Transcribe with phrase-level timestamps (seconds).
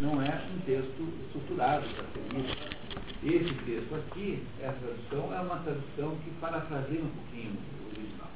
[0.00, 2.80] não é um texto estruturado para ser lido.
[3.22, 8.30] Esse texto aqui, essa tradução, é uma tradução que parafraseia um pouquinho o original.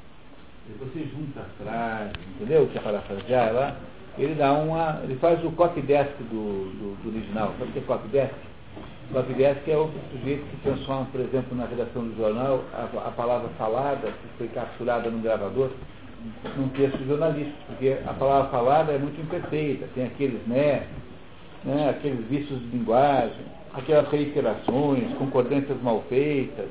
[0.78, 2.68] Você junta as frases, entendeu?
[2.68, 3.76] Que é parafrasear lá.
[4.18, 5.00] Ele dá uma.
[5.02, 7.54] Ele faz o copy-desk do, do, do, original.
[7.58, 8.34] Sabe o que é copy-desk?
[9.12, 13.48] Copy-desk é o sujeito que transforma, por exemplo, na redação do jornal, a, a palavra
[13.58, 15.70] falada, que foi capturada no gravador,
[16.56, 20.86] num texto jornalístico, porque a palavra falada é muito imperfeita, tem aqueles né,
[21.64, 26.68] né aqueles vícios de linguagem, aquelas reiterações, concordâncias mal feitas.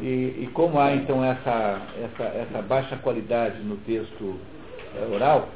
[0.00, 4.36] E, e como há então essa, essa, essa baixa qualidade no texto
[4.94, 5.48] é, oral,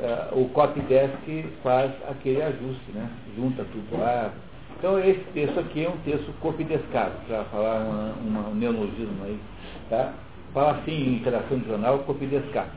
[0.00, 3.08] é, o copydesk faz aquele ajuste, né?
[3.36, 4.32] junta tudo lá.
[4.78, 9.38] Então esse texto aqui é um texto copydescado, para falar uma, uma, um neologismo aí.
[9.90, 10.12] Tá?
[10.52, 12.70] Fala assim em interação de jornal, copydescado.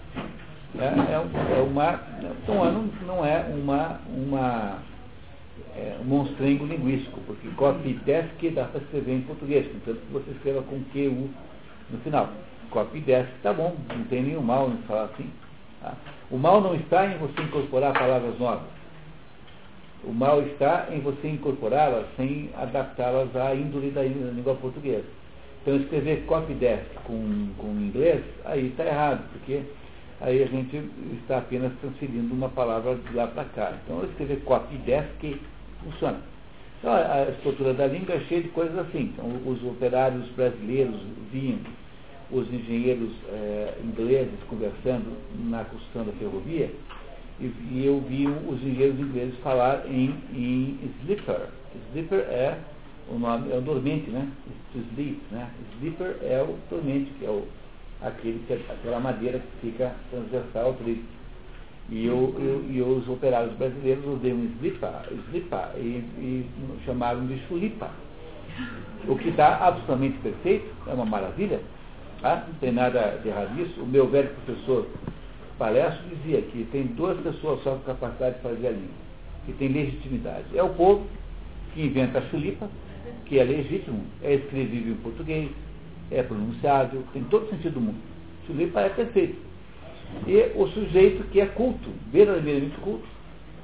[0.80, 4.80] É, é, é uma, então não, é uma, uma
[5.76, 10.62] é, um monstrengo linguístico, porque copy desk dá para escrever em português, portanto você escreva
[10.64, 11.30] com QU
[11.90, 12.30] no final.
[12.70, 15.30] Copy desk, tá bom, não tem nenhum mal em falar assim.
[15.82, 15.94] Tá?
[16.30, 18.70] O mal não está em você incorporar palavras novas.
[20.04, 25.06] O mal está em você incorporá-las sem adaptá-las à índole da língua portuguesa.
[25.62, 29.62] Então escrever copy desk com, com inglês, aí está errado, porque
[30.22, 30.82] aí a gente
[31.22, 33.74] está apenas transferindo uma palavra de lá para cá.
[33.84, 35.40] Então escrever copy desk
[35.84, 36.20] funciona.
[36.80, 39.14] Então, a estrutura da língua é cheia de coisas assim.
[39.14, 41.00] Então, os operários brasileiros
[41.32, 41.60] vinham,
[42.32, 45.16] os engenheiros é, ingleses conversando
[45.48, 46.72] na construção da ferrovia,
[47.40, 51.50] e, e eu vi os engenheiros ingleses falar em, em sleeper.
[51.90, 52.58] Sleeper é
[53.10, 54.28] o nome, é o dormente, né?
[54.74, 55.50] Sleep, né?
[55.78, 57.48] Sleeper é o dormente, que é o,
[58.02, 61.04] aquele, aquela madeira que fica transversal ao trilho.
[61.90, 66.46] E, eu, eu, e os operários brasileiros odeiam slipa, slipa e, e
[66.86, 67.90] chamaram de chulipa.
[69.08, 71.60] O que está absolutamente perfeito, é uma maravilha,
[72.22, 72.46] tá?
[72.48, 73.82] não tem nada de errado nisso.
[73.82, 74.88] O meu velho professor
[75.58, 78.90] Palestro dizia que tem duas pessoas só com capacidade de fazer a língua,
[79.46, 80.46] que tem legitimidade.
[80.56, 81.06] É o povo
[81.74, 82.70] que inventa a chulipa,
[83.26, 85.50] que é legítimo, é escrevível em português,
[86.12, 88.00] é pronunciável, tem todo sentido do mundo.
[88.46, 89.52] Chulipa é perfeito
[90.28, 93.08] e o sujeito que é culto, verdadeiramente culto,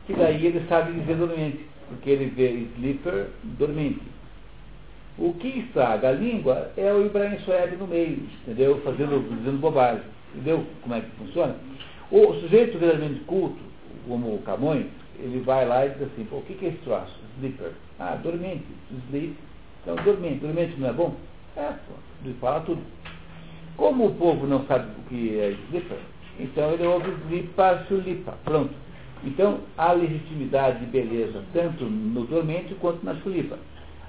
[0.06, 4.02] que daí ele sabe dizer dormente, porque ele vê sleeper dormente.
[5.18, 8.80] O que estraga a língua é o Ibrahim Sueb no meio, entendeu?
[8.82, 10.04] Fazendo, dizendo bobagem.
[10.34, 11.56] Entendeu como é que funciona?
[12.12, 13.60] O sujeito verdadeiramente culto,
[14.08, 14.86] como o Camões,
[15.20, 17.16] ele vai lá e diz assim, o que é esse troço?
[17.38, 17.72] Sleeper.
[18.00, 18.66] Ah, dormente.
[19.08, 19.36] Sleep.
[19.82, 20.40] Então, dormente.
[20.40, 21.16] Dormente não é bom?
[21.56, 22.07] É, pô.
[22.40, 22.82] Fala tudo.
[23.76, 26.00] Como o povo não sabe o que é sleeper,
[26.40, 28.34] então ele ouve lipa chulipa.
[28.44, 28.74] Pronto.
[29.24, 33.58] Então há legitimidade e beleza tanto no dormente quanto na chulipa.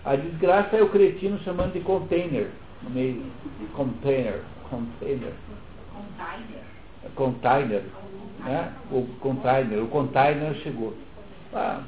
[0.04, 2.50] A desgraça é o cretino chamando de container.
[2.82, 3.22] No meio.
[3.74, 4.42] Container.
[4.70, 5.32] Container.
[5.94, 6.62] Container.
[7.14, 7.82] Container.
[8.40, 8.72] Né?
[8.90, 9.82] O container.
[9.82, 10.94] O container chegou.
[11.52, 11.82] Ah,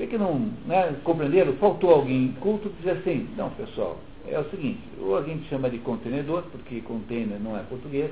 [0.00, 0.50] vê que não.
[0.66, 0.96] Né?
[1.04, 1.52] Compreenderam?
[1.54, 5.68] Faltou alguém culto que diz assim, não pessoal, é o seguinte, ou a gente chama
[5.68, 8.10] de contenedor, porque container não é português,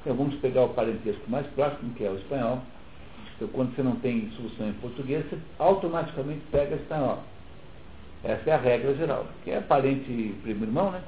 [0.00, 2.60] então vamos pegar o parentesco mais próximo, que é o espanhol.
[3.36, 7.18] Então quando você não tem solução em português, você automaticamente pega espanhol.
[8.24, 11.02] Essa é a regra geral, que é parente primo irmão, né?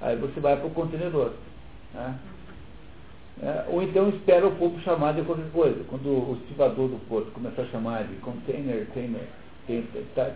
[0.00, 1.32] Aí você vai para o contenedor.
[1.94, 2.14] Né?
[3.40, 5.84] É, ou então espera o povo chamar de qualquer coisa.
[5.88, 9.26] Quando o estivador do porto começar a chamar de container, tainer,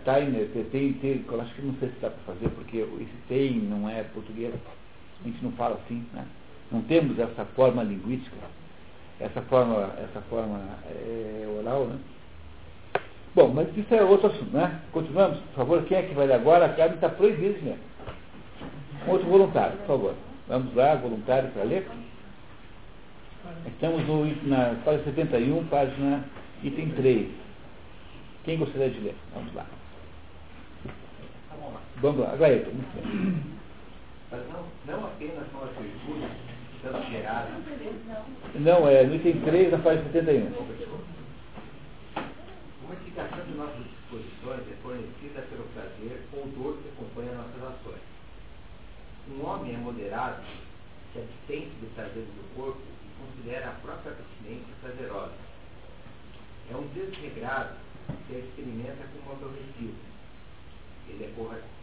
[0.03, 3.59] tainer, tem, tem, eu acho que não sei se dá para fazer, porque esse tem
[3.59, 4.53] não é português,
[5.21, 6.25] a gente não fala assim, né?
[6.71, 8.35] Não temos essa forma linguística,
[9.19, 10.59] essa forma, essa forma
[10.89, 11.97] é, oral, né?
[13.33, 14.81] Bom, mas isso é outro assunto, né?
[14.91, 16.65] Continuamos, por favor, quem é que vai ler agora?
[16.65, 17.75] A Carmen está proibida de
[19.07, 20.13] Outro voluntário, por favor.
[20.47, 21.87] Vamos lá, voluntário para ler.
[23.65, 26.25] Estamos no, na página 71, página
[26.63, 27.27] item 3.
[28.43, 29.15] Quem gostaria de ler?
[29.33, 29.65] Vamos lá.
[31.97, 32.71] Vamos lá, Gaeta.
[34.31, 36.29] Mas não, não apenas são as virtudes
[36.81, 37.51] tanto geradas.
[38.55, 40.47] Não, é no item 3, na página 71.
[42.83, 48.01] Uma explicação de nossas disposições é fornecida pelo prazer ou dor que acompanha nossas ações.
[49.29, 50.41] Um homem é moderado,
[51.13, 52.96] se abstente do prazer do corpo
[53.37, 55.33] considera a própria abstinência prazerosa.
[56.71, 57.75] É um desregrado
[58.27, 59.95] que a experimenta como aborrecido.
[61.07, 61.33] Ele é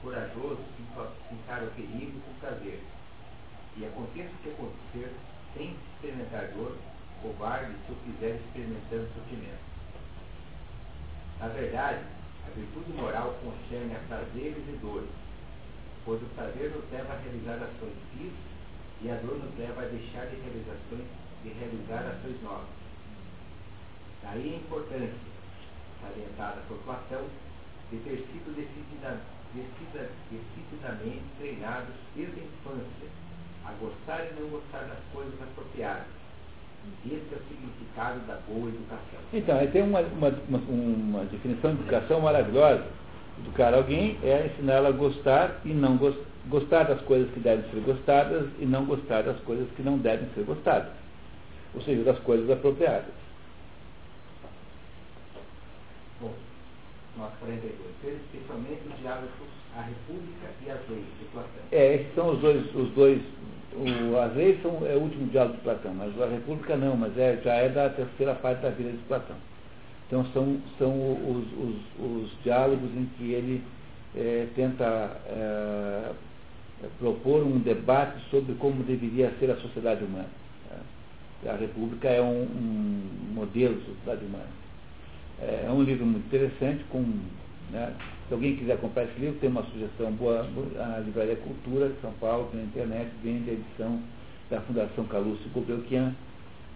[0.02, 2.82] corajoso se encara o perigo com prazer
[3.76, 5.12] e aconteça o que acontecer,
[5.56, 6.76] sem experimentar dor,
[7.22, 9.64] covarde se o fizer experimentando sofrimento.
[11.40, 12.04] Na verdade,
[12.46, 15.08] a virtude moral concerne a prazeres e dores,
[16.04, 18.32] pois o prazer nos leva a realizar ações vis
[19.00, 21.08] e a dor nos leva a deixar de, realizações,
[21.44, 22.67] de realizar ações novas.
[24.23, 25.12] Daí a importância,
[26.00, 27.23] salientada por Platão,
[27.91, 29.20] de ter sido decidida,
[29.55, 33.08] decidida, decididamente treinados desde a infância
[33.67, 36.06] a gostar e não gostar das coisas apropriadas.
[37.06, 39.20] Esse é o significado da boa educação.
[39.32, 40.29] Então, aí tem uma, uma,
[40.69, 42.85] uma, definição de educação maravilhosa.
[43.38, 47.81] Educar alguém é ensiná-la a gostar e não gostar, gostar das coisas que devem ser
[47.81, 51.03] gostadas e não gostar das coisas que não devem ser gostadas.
[51.74, 53.14] Ou seja, das coisas apropriadas.
[56.20, 56.32] Bom,
[57.18, 57.74] nós 42.
[58.04, 59.30] Especialmente os diálogos
[59.76, 61.62] a República e as leis de Platão.
[61.72, 63.20] É, esses são os dois, os dois
[63.74, 67.16] o, as leis são, é o último diálogo de Platão, mas a República não, mas
[67.18, 69.36] é, já é da terceira parte da vida de Platão.
[70.06, 73.62] Então são, são os, os, os diálogos em que ele
[74.14, 74.84] é, tenta
[75.26, 76.12] é,
[77.00, 80.28] propor um debate sobre como deveria ser a sociedade humana.
[81.49, 84.49] A República é um, um modelo de sociedade humana.
[85.41, 87.05] É, é um livro muito interessante, com,
[87.70, 87.94] né,
[88.29, 90.46] se alguém quiser comprar esse livro, tem uma sugestão boa,
[90.79, 94.00] a Livraria Cultura de São Paulo, na internet, vende a edição
[94.50, 96.14] da Fundação Calúcio Gulbenkian,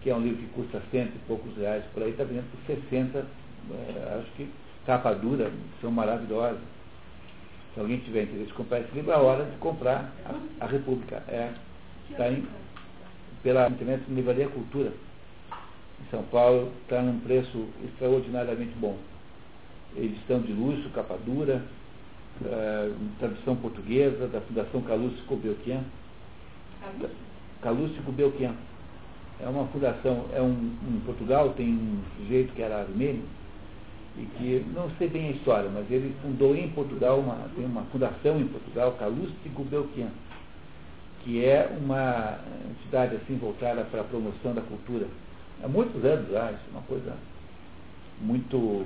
[0.01, 2.75] que é um livro que custa cento e poucos reais, por aí está vendendo por
[2.75, 4.49] 60, é, acho que
[4.85, 5.51] capa dura,
[5.81, 6.61] são maravilhosas.
[7.73, 10.67] Se alguém tiver interesse de comprar esse livro, é a hora de comprar a, a
[10.67, 11.23] República.
[11.27, 11.51] É,
[12.09, 12.43] está em,
[13.43, 14.91] pela internet Livraria Cultura,
[16.01, 18.97] em São Paulo, está num preço extraordinariamente bom
[19.97, 21.63] edição de luxo, capa dura,
[22.41, 25.83] uh, tradução portuguesa da Fundação Calúcio Kubelkian.
[27.61, 28.53] Calúcio Kubelkian.
[29.41, 33.23] É uma fundação, é um, em Portugal tem um sujeito que era armênio,
[34.17, 37.83] e que, não sei bem a história, mas ele fundou em Portugal, uma, tem uma
[37.83, 40.09] fundação em Portugal, Calúcio Kubelkian,
[41.23, 42.39] que é uma
[42.69, 45.07] entidade assim voltada para a promoção da cultura.
[45.63, 47.17] Há muitos anos já, isso é uma coisa
[48.21, 48.85] muito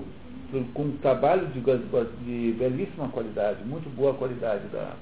[0.73, 4.95] com um trabalho de, de belíssima qualidade, muito boa qualidade da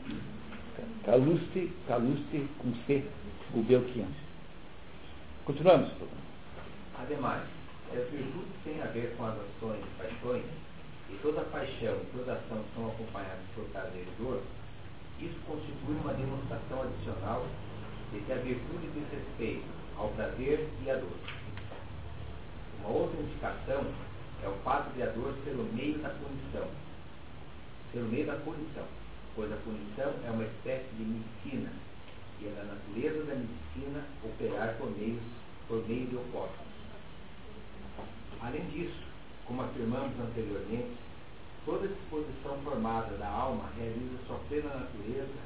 [1.05, 3.03] Caluste, Caluste com C,
[3.53, 4.07] o Belchian.
[5.45, 5.89] Continuamos.
[6.97, 7.43] Ademais,
[7.91, 10.43] as virtudes têm a ver com as ações e paixões,
[11.09, 14.41] e toda paixão e toda ação são acompanhadas por prazer e dor,
[15.25, 17.45] isso constitui uma demonstração adicional
[18.11, 19.65] de que a virtude diz respeito
[19.97, 21.17] ao prazer e à dor.
[22.79, 23.85] Uma outra indicação
[24.43, 26.67] é o fato de a dor ser o meio da punição.
[27.91, 28.85] Ser o meio da punição.
[29.35, 31.71] Pois a punição é uma espécie de medicina.
[32.41, 35.21] E é da natureza da medicina operar por, meios,
[35.67, 36.65] por meio de opostos.
[38.41, 38.97] Além disso,
[39.45, 40.97] como afirmamos anteriormente,
[41.65, 45.39] toda disposição formada da alma realiza sua plena natureza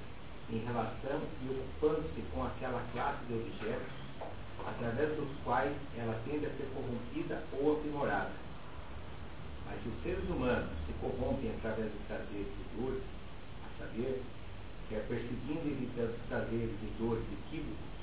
[0.50, 4.06] em relação e ocupando-se com aquela classe de objetos
[4.65, 8.31] através dos quais ela tende a ser corrompida ou aprimorada.
[9.65, 13.03] Mas se os seres humanos se corrompem através dos prazeres e dores,
[13.65, 14.23] a saber,
[14.89, 17.95] quer perseguindo e evitando os prazeres e dores equívocos,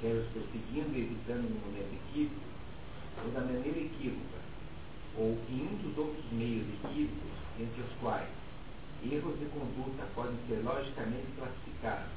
[0.00, 2.40] quer os perseguindo e evitando no momento equívoco,
[3.24, 4.45] ou da maneira equívoca,
[5.18, 8.28] ou um dos outros meios equívocos, entre os quais
[9.02, 12.12] erros de conduta podem ser logicamente classificados,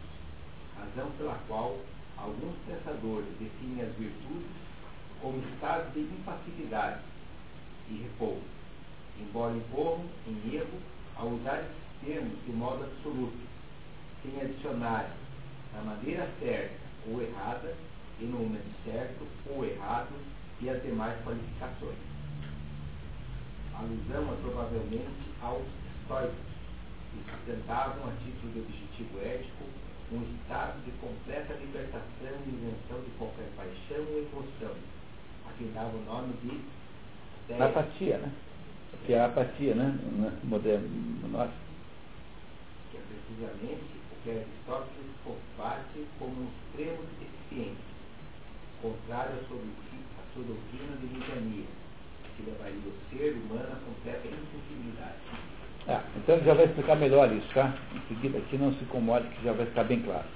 [0.77, 1.77] razão pela qual
[2.17, 4.51] alguns pensadores definem as virtudes
[5.21, 7.01] como estado de impassividade
[7.89, 8.59] e repouso
[9.19, 10.79] embora incorram em erro
[11.17, 13.37] ao usar esses termos de modo absoluto,
[14.23, 15.11] sem adicionar
[15.73, 17.75] na maneira certa ou errada,
[18.19, 20.13] e no momento certo ou errado,
[20.61, 22.08] e as demais qualificações.
[23.79, 25.63] Alusão é provavelmente aos
[26.01, 26.35] estoicos,
[27.11, 29.63] que sustentavam a título de objetivo ético
[30.11, 34.75] um estado de completa libertação e isenção de qualquer paixão ou emoção,
[35.47, 38.31] a que dava o nome de apatia, né?
[39.05, 39.97] que é a apatia, né?
[40.43, 41.53] Moderno, nossa.
[42.91, 47.85] Que é precisamente o que Aristóteles combate como um extremo de deficiência,
[48.81, 51.65] contrário à sua, à sua doutrina de ligania,
[52.39, 55.19] que levaria o ser humano a completa insensibilidade.
[55.87, 57.73] Ah, então ele já vai explicar melhor isso, tá?
[57.93, 60.27] Em seguida aqui não se incomode que já vai ficar bem claro.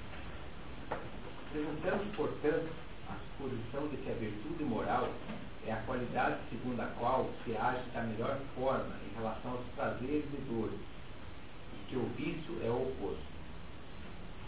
[1.48, 2.70] Apresentamos, portanto,
[3.10, 5.10] a suposição de que a virtude moral
[5.66, 10.26] é a qualidade segundo a qual se age da melhor forma em relação aos prazeres
[10.34, 10.80] e dores,
[11.74, 13.34] e que o vício é o oposto.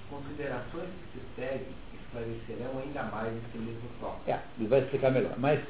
[0.10, 4.30] Considerações que se seguem esclarecerão ainda mais esse mesmo tópico.
[4.30, 5.34] É, ele vai explicar melhor.
[5.38, 5.62] Mas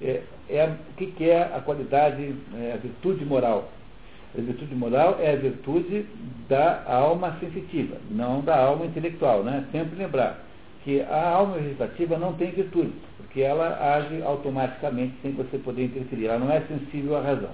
[0.00, 3.70] é, é, o que, que é a qualidade, é, a virtude moral?
[4.36, 6.06] A virtude moral é a virtude
[6.48, 9.44] da alma sensitiva, não da alma intelectual.
[9.44, 9.64] Né?
[9.70, 10.40] Sempre lembrar
[10.82, 16.26] que a alma vegetativa não tem virtude, porque ela age automaticamente sem você poder interferir.
[16.26, 17.50] Ela não é sensível à razão.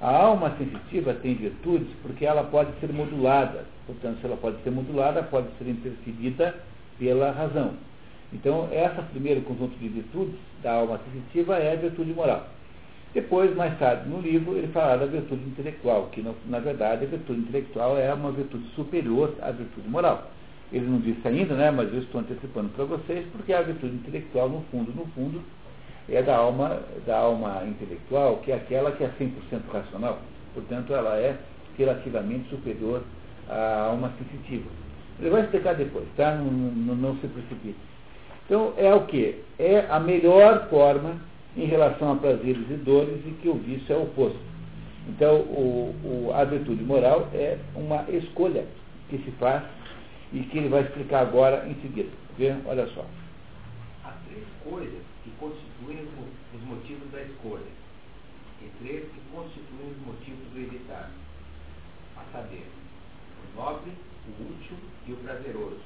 [0.00, 3.64] A alma sensitiva tem virtudes porque ela pode ser modulada.
[3.86, 6.54] Portanto, se ela pode ser modulada, pode ser interferida
[6.98, 7.74] pela razão.
[8.32, 12.46] Então, esse primeiro conjunto de virtudes da alma sensitiva é a virtude moral.
[13.12, 17.40] Depois, mais tarde, no livro, ele falará da virtude intelectual, que na verdade a virtude
[17.40, 20.30] intelectual é uma virtude superior à virtude moral.
[20.72, 24.48] Ele não disse ainda, né, mas eu estou antecipando para vocês, porque a virtude intelectual,
[24.48, 25.42] no fundo, no fundo,
[26.08, 29.32] é da alma, da alma intelectual, que é aquela que é 100%
[29.72, 30.20] racional.
[30.54, 31.36] Portanto, ela é
[31.76, 33.02] relativamente superior
[33.48, 34.68] à alma sensitiva.
[35.18, 36.36] Ele vai explicar depois, tá?
[36.36, 37.76] Não, não, não se precipite.
[38.50, 39.44] Então, é o que?
[39.60, 41.20] É a melhor forma
[41.56, 44.40] em relação a prazeres e dores e que o vício é o oposto.
[45.06, 48.66] Então, o, o, a virtude moral é uma escolha
[49.08, 49.62] que se faz
[50.32, 52.10] e que ele vai explicar agora em seguida.
[52.36, 52.52] Vê?
[52.66, 53.06] Olha só.
[54.02, 56.08] Há três coisas que constituem
[56.52, 57.70] os motivos da escolha
[58.60, 61.08] e três que constituem os motivos do evitar.
[62.16, 62.66] A saber,
[63.44, 63.92] o nobre,
[64.26, 64.76] o útil
[65.06, 65.78] e o prazeroso,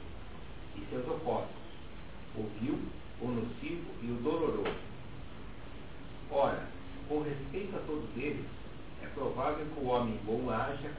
[0.77, 1.54] e seus opostos,
[2.37, 2.79] o vil,
[3.21, 4.95] o nocivo e o doloroso
[6.31, 6.67] Ora,
[7.09, 8.45] com respeito a todos eles,
[9.03, 10.91] é provável que o homem bom haja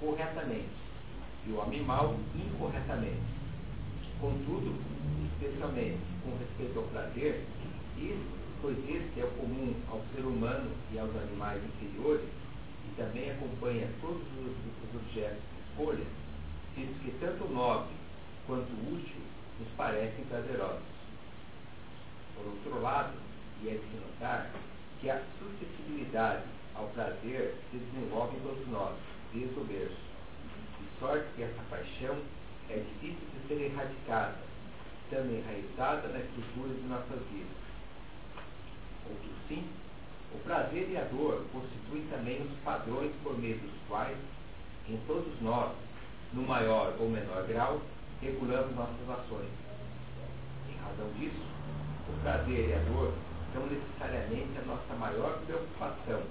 [0.00, 0.70] corretamente
[1.46, 3.22] e o homem mau incorretamente.
[4.20, 4.74] Contudo,
[5.32, 7.46] especialmente com respeito ao prazer,
[7.96, 8.26] isso,
[8.60, 12.26] pois este é o comum ao ser humano e aos animais inferiores,
[12.88, 16.06] e também acompanha todos os, os objetos de escolha,
[16.74, 17.94] visto que tanto o nobre
[18.46, 19.29] quanto o útil
[19.60, 20.82] nos parecem prazerosos.
[22.34, 23.12] Por outro lado,
[23.62, 24.50] e é de se notar
[25.00, 28.96] que a suscetibilidade ao prazer se desenvolve em todos nós,
[29.34, 30.10] desde o berço.
[30.80, 32.18] De sorte que essa paixão
[32.70, 34.38] é difícil de ser erradicada,
[35.04, 37.60] estando enraizada na estrutura de nossas vidas.
[39.08, 39.68] Outro sim,
[40.34, 44.16] o prazer e a dor constituem também os padrões por meio dos quais,
[44.88, 45.72] em todos nós,
[46.32, 47.80] no maior ou menor grau,
[48.22, 49.48] regulamos nossas ações.
[50.68, 51.42] Em razão disso,
[52.08, 53.12] o prazer e a dor
[53.52, 56.22] são necessariamente a nossa maior preocupação,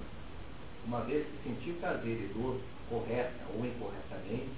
[0.86, 4.50] uma vez que sentir prazer e dor, correta ou incorretamente,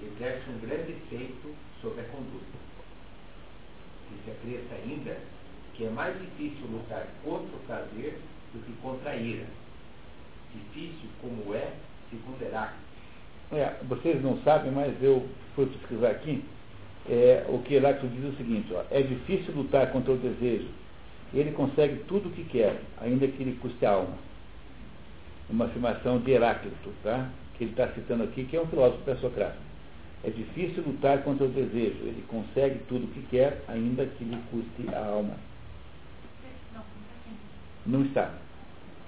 [0.00, 2.58] exerce um grande efeito sobre a conduta.
[4.12, 5.18] E se acresce ainda
[5.74, 8.18] que é mais difícil lutar contra o prazer
[8.52, 9.46] do que contra a ira.
[10.52, 11.72] Difícil como é,
[12.10, 12.88] segundo Heráclito.
[13.52, 16.44] É, vocês não sabem, mas eu fui pesquisar aqui.
[17.08, 20.68] É, o que Heráclito diz é o seguinte, ó, é difícil lutar contra o desejo,
[21.32, 24.16] ele consegue tudo o que quer, ainda que ele custe a alma.
[25.48, 27.30] Uma afirmação de Heráclito, tá?
[27.58, 29.62] que ele está citando aqui, que é um filósofo pré-socrático.
[30.22, 34.36] É difícil lutar contra o desejo, ele consegue tudo o que quer, ainda que lhe
[34.50, 35.34] custe a alma.
[37.86, 38.34] Não está.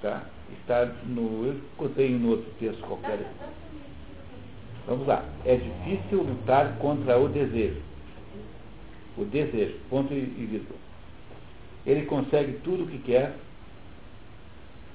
[0.00, 0.22] Tá?
[0.60, 1.46] Está no.
[1.46, 3.26] Eu contei no outro texto qualquer.
[4.86, 5.24] Vamos lá.
[5.44, 7.89] É difícil lutar contra o desejo.
[9.16, 9.76] O desejo.
[9.88, 10.90] Ponto e vírgula
[11.86, 13.34] ele consegue tudo o que quer,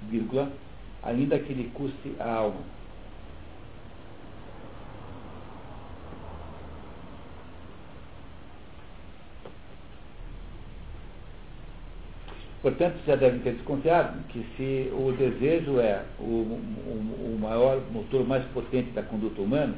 [0.10, 0.52] vírgula,
[1.04, 2.76] ainda que lhe custe a alma.
[12.62, 18.26] Portanto, já devem ter desconfiado que se o desejo é o, o, o, maior motor
[18.26, 19.76] mais potente da conduta humana,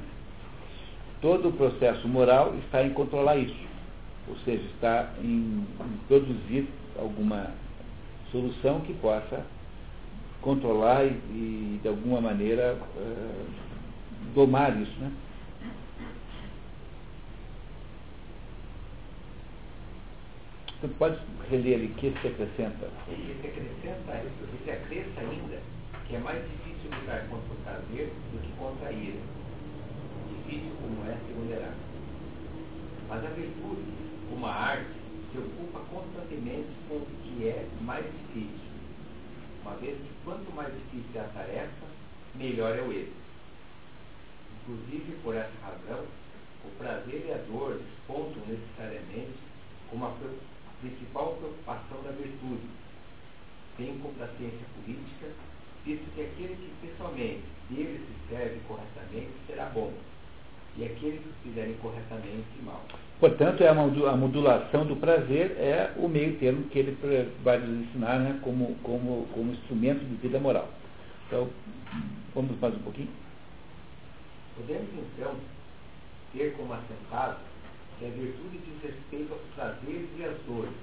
[1.22, 3.68] todo o processo moral está em controlar isso.
[4.28, 6.68] Ou seja, está em, em produzir
[6.98, 7.52] alguma
[8.32, 9.46] solução que possa
[10.42, 13.46] controlar e, e de alguma maneira, uh,
[14.34, 15.00] domar isso.
[15.00, 15.12] Né?
[20.78, 21.18] Então pode
[21.50, 22.88] reler ali que se acrescenta.
[23.10, 24.24] E se acrescenta,
[24.64, 28.92] se acrescenta ainda que é mais difícil lutar contra o prazer do que contra a
[28.92, 29.20] ira.
[30.30, 31.88] Difícil como é, segundo Heráclito.
[33.10, 33.84] Mas a virtude,
[34.30, 38.68] como a arte, se ocupa constantemente com o que é mais difícil,
[39.62, 41.86] uma vez que quanto mais difícil é a tarefa,
[42.36, 43.28] melhor é o êxito.
[44.62, 46.06] Inclusive, por essa razão,
[46.66, 49.38] o prazer e a dor despontam necessariamente
[49.90, 50.14] como a
[50.82, 52.68] principal preocupação da virtude.
[53.78, 55.28] Tem complacência política,
[55.86, 59.94] visto que aquele que pessoalmente dele se serve corretamente será bom,
[60.78, 62.84] e aqueles que fizerem corretamente mal.
[63.20, 66.96] Portanto, é a modulação do prazer é o meio termo que ele
[67.44, 70.70] vai nos ensinar né, como, como, como instrumento de vida moral.
[71.26, 71.50] Então,
[72.36, 73.10] vamos mais um pouquinho?
[74.56, 75.36] Podemos, então,
[76.34, 77.38] ter como assentado
[77.98, 80.74] que a virtude diz respeito aos prazeres e às dores,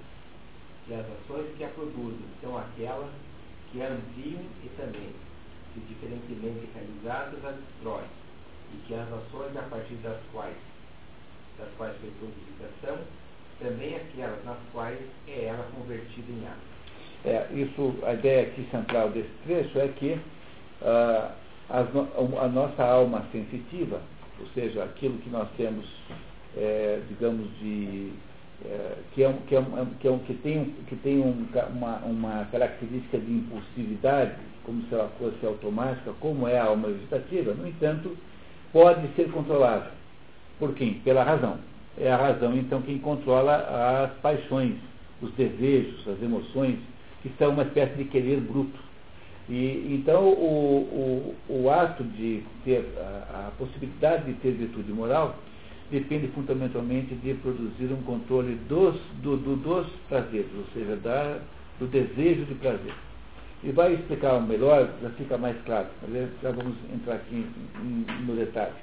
[0.88, 3.10] e as ações que a produzem são aquelas
[3.70, 5.10] que a ampliam e também,
[5.72, 8.06] se diferentemente realizadas, a destroem,
[8.74, 10.56] e que as ações a partir das quais,
[11.58, 12.98] das quais foi purificação,
[13.60, 16.74] também aquelas nas quais é ela convertida em ato.
[17.24, 20.12] É, isso, a ideia aqui central desse trecho é que
[20.82, 21.32] uh,
[21.70, 24.00] a nossa alma sensitiva,
[24.38, 25.86] ou seja, aquilo que nós temos,
[26.56, 28.12] é, digamos, de
[28.64, 33.18] é, que, é que, é é um, que tem, que tem um, uma, uma característica
[33.18, 38.16] de impulsividade, como se ela fosse automática, como é a alma vegetativa, no entanto,
[38.74, 39.92] pode ser controlada.
[40.58, 40.94] Por quem?
[40.94, 41.58] Pela razão.
[41.96, 43.54] É a razão, então, quem controla
[44.02, 44.74] as paixões,
[45.22, 46.80] os desejos, as emoções,
[47.22, 48.78] que são uma espécie de querer bruto.
[49.48, 55.36] E, então, o, o, o ato de ter a, a possibilidade de ter virtude moral
[55.90, 61.38] depende fundamentalmente de produzir um controle dos, do, do, dos prazeres, ou seja, da,
[61.78, 62.94] do desejo de prazer.
[63.64, 65.88] E vai explicar melhor, já fica mais claro.
[66.42, 67.50] Já vamos entrar aqui
[68.26, 68.75] no detalhe.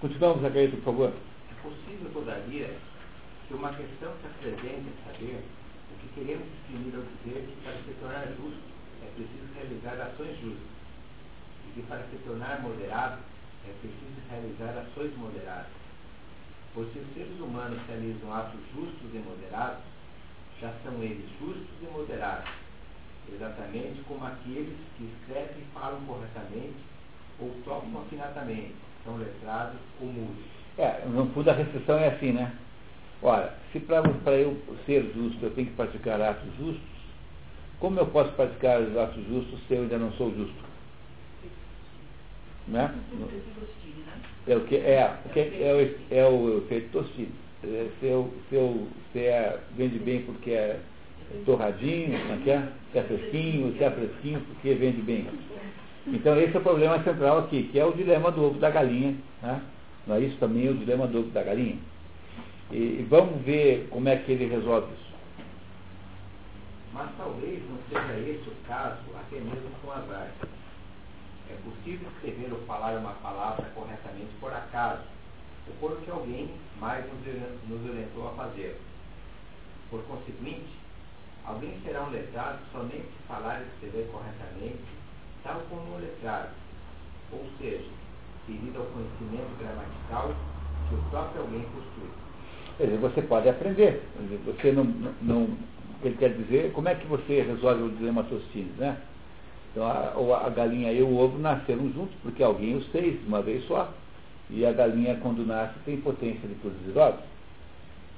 [0.00, 1.12] Continuamos, Zacaíto, por favor.
[1.50, 2.74] É possível, todavia,
[3.46, 5.40] que uma questão se apresente em saber
[5.92, 8.70] o que queremos definir ao dizer que para se tornar justo
[9.02, 10.70] é preciso realizar ações justas
[11.68, 13.22] e que para se tornar moderado
[13.68, 15.70] é preciso realizar ações moderadas.
[16.74, 19.84] Pois se os seres humanos realizam atos justos e moderados,
[20.60, 22.50] já são eles justos e moderados,
[23.32, 26.76] exatamente como aqueles que escrevem e falam corretamente
[27.38, 28.74] ou tocam afinadamente,
[29.04, 30.44] são letrados ou mudos.
[30.78, 32.52] É, no fundo a restrição é assim, né?
[33.22, 34.02] Ora, se para
[34.38, 37.00] eu ser justo eu tenho que praticar atos justos,
[37.78, 40.70] como eu posso praticar os atos justos se eu ainda não sou justo?
[42.68, 42.94] Né?
[44.46, 47.32] É o que é, o que é, o, é o efeito tostilho.
[47.62, 50.80] É, se eu, se eu se é, vende bem porque é
[51.44, 52.68] torradinho, é, é?
[52.92, 55.26] se é fresquinho, se é fresquinho porque vende bem.
[56.06, 59.16] Então esse é o problema central aqui, que é o dilema do ovo da galinha.
[59.42, 59.62] Né?
[60.06, 61.78] Não é isso também é o dilema do ovo da galinha?
[62.72, 65.10] E, vamos ver como é que ele resolve isso.
[66.92, 70.48] Mas talvez não seja esse o caso até mesmo com as artes.
[71.50, 75.02] É possível escrever ou falar uma palavra corretamente por acaso,
[75.66, 77.04] ou porque alguém mais
[77.68, 78.76] nos orientou a fazê-lo.
[79.90, 80.79] Por conseguinte,
[81.50, 84.78] alguém será um letrado somente se falar e escrever corretamente,
[85.42, 86.50] tal como um letrado,
[87.32, 87.90] ou seja,
[88.46, 90.34] devido ao conhecimento gramatical
[90.88, 92.10] que o próprio alguém possui.
[92.76, 94.02] Quer dizer, você pode aprender.
[94.46, 94.84] Você não,
[95.20, 95.48] não,
[96.02, 98.96] ele quer dizer, como é que você resolve o dilema Tostines, né?
[99.70, 103.64] Então a, a, galinha e o ovo nasceram juntos, porque alguém os fez uma vez
[103.66, 103.92] só.
[104.48, 107.29] E a galinha, quando nasce, tem potência de produzir ovos.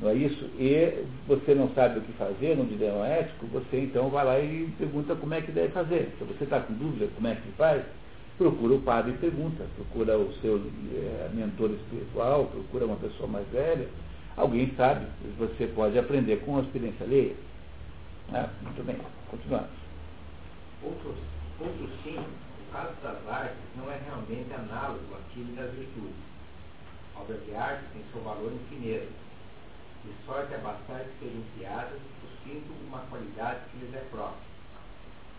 [0.01, 0.45] Não é isso?
[0.59, 4.73] E você não sabe o que fazer no dilema ético, você então vai lá e
[4.79, 6.13] pergunta como é que deve fazer.
[6.19, 7.85] Se você está com dúvida como é que faz,
[8.37, 9.65] procura o padre e pergunta.
[9.77, 10.57] Procura o seu
[10.95, 13.89] é, mentor espiritual, procura uma pessoa mais velha.
[14.37, 15.07] Alguém sabe,
[15.39, 17.35] você pode aprender com a experiência alheia.
[18.33, 18.97] Ah, muito bem,
[19.31, 19.71] continuamos.
[20.83, 21.17] Outros
[21.63, 26.17] Outro sim, o caso das artes não é realmente análogo àquele das virtudes.
[27.15, 29.07] Obras de arte têm seu valor infinito,
[30.05, 34.53] de sorte a bastar experienciadas, possuindo uma qualidade que lhes é própria.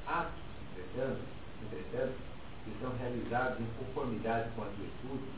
[0.07, 0.33] Atos,
[0.71, 1.21] entretanto,
[1.63, 2.15] entretanto,
[2.65, 5.33] que são realizados em conformidade com as virtudes,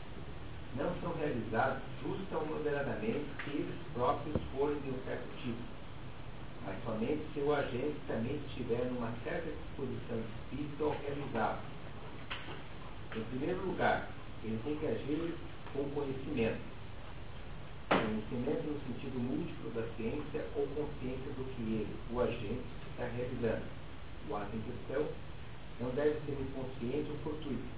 [0.76, 5.76] não são realizados justa ou moderadamente se eles próprios forem de um certo tipo
[6.66, 11.58] mas somente se o agente também estiver numa certa disposição de espírito ao realizá-lo.
[13.14, 14.08] Em primeiro lugar,
[14.42, 15.34] ele tem que agir
[15.72, 16.75] com conhecimento.
[17.88, 23.64] Conhecimento no sentido múltiplo da ciência ou consciência do que ele, o agente, está realizando.
[24.28, 25.06] O ato em questão
[25.80, 27.76] não deve ser inconsciente ou fortuito.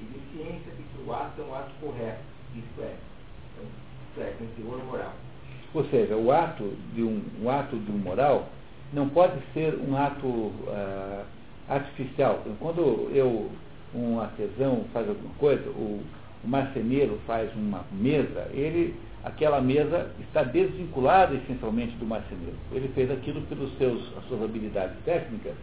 [0.00, 2.22] E de ciência de que o ato é um ato correto,
[2.54, 2.96] isto é,
[4.08, 5.12] isto é, com teor moral.
[5.74, 8.48] Ou seja, o ato de um, um ato de um moral
[8.92, 11.24] não pode ser um ato uh,
[11.68, 12.44] artificial.
[12.60, 13.50] Quando eu,
[13.92, 16.00] um artesão faz alguma coisa, o,
[16.44, 22.56] o marceneiro faz uma mesa, ele, aquela mesa está desvinculada essencialmente do marceneiro.
[22.70, 25.54] Ele fez aquilo pelos seus, as suas habilidades técnicas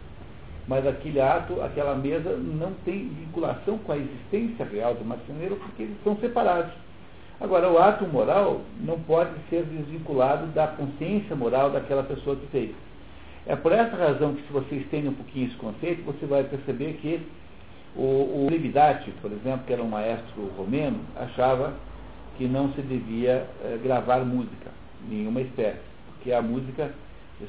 [0.66, 5.84] Mas aquele ato, aquela mesa, não tem vinculação com a existência real do marceneiro, porque
[5.84, 6.72] eles são separados.
[7.40, 12.70] Agora, o ato moral não pode ser desvinculado da consciência moral daquela pessoa que fez.
[13.46, 16.92] É por essa razão que, se você estende um pouquinho esse conceito, você vai perceber
[17.00, 17.20] que
[17.94, 18.48] o, o
[19.20, 21.74] por exemplo, que era um maestro romeno, achava
[22.38, 24.70] que não se devia eh, gravar música,
[25.08, 26.90] nenhuma espécie, porque a música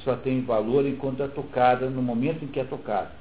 [0.03, 3.11] só tem valor enquanto é tocada, no momento em que é tocada.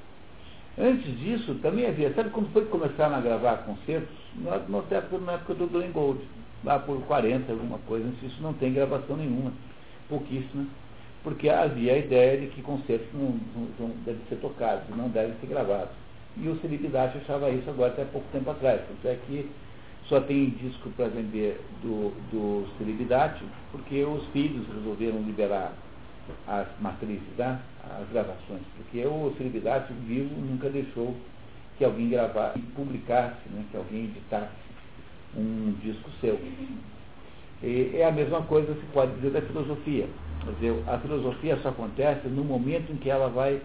[0.77, 4.09] Antes disso, também havia, sabe quando foi que começaram a gravar concertos?
[4.35, 6.19] Na, época, na época do Glenn Gold,
[6.63, 9.53] lá por 40, alguma coisa, isso não tem gravação nenhuma,
[10.09, 10.65] pouquíssima,
[11.23, 15.35] porque havia a ideia de que concertos não, não, não devem ser tocados, não devem
[15.39, 16.02] ser gravados.
[16.37, 19.49] E o Celibidade achava isso agora até pouco tempo atrás, tanto é que
[20.07, 22.67] só tem disco para vender do, do
[23.71, 25.73] porque os filhos resolveram liberar
[26.47, 27.59] as matrizes, tá?
[27.99, 31.15] as gravações, porque o Celibidade vivo nunca deixou
[31.77, 33.65] que alguém gravasse, publicasse, né?
[33.71, 34.51] que alguém editasse
[35.35, 36.39] um disco seu.
[37.61, 40.07] E é a mesma coisa se pode dizer da filosofia.
[40.43, 43.61] Quer dizer, a filosofia só acontece no momento em que ela vai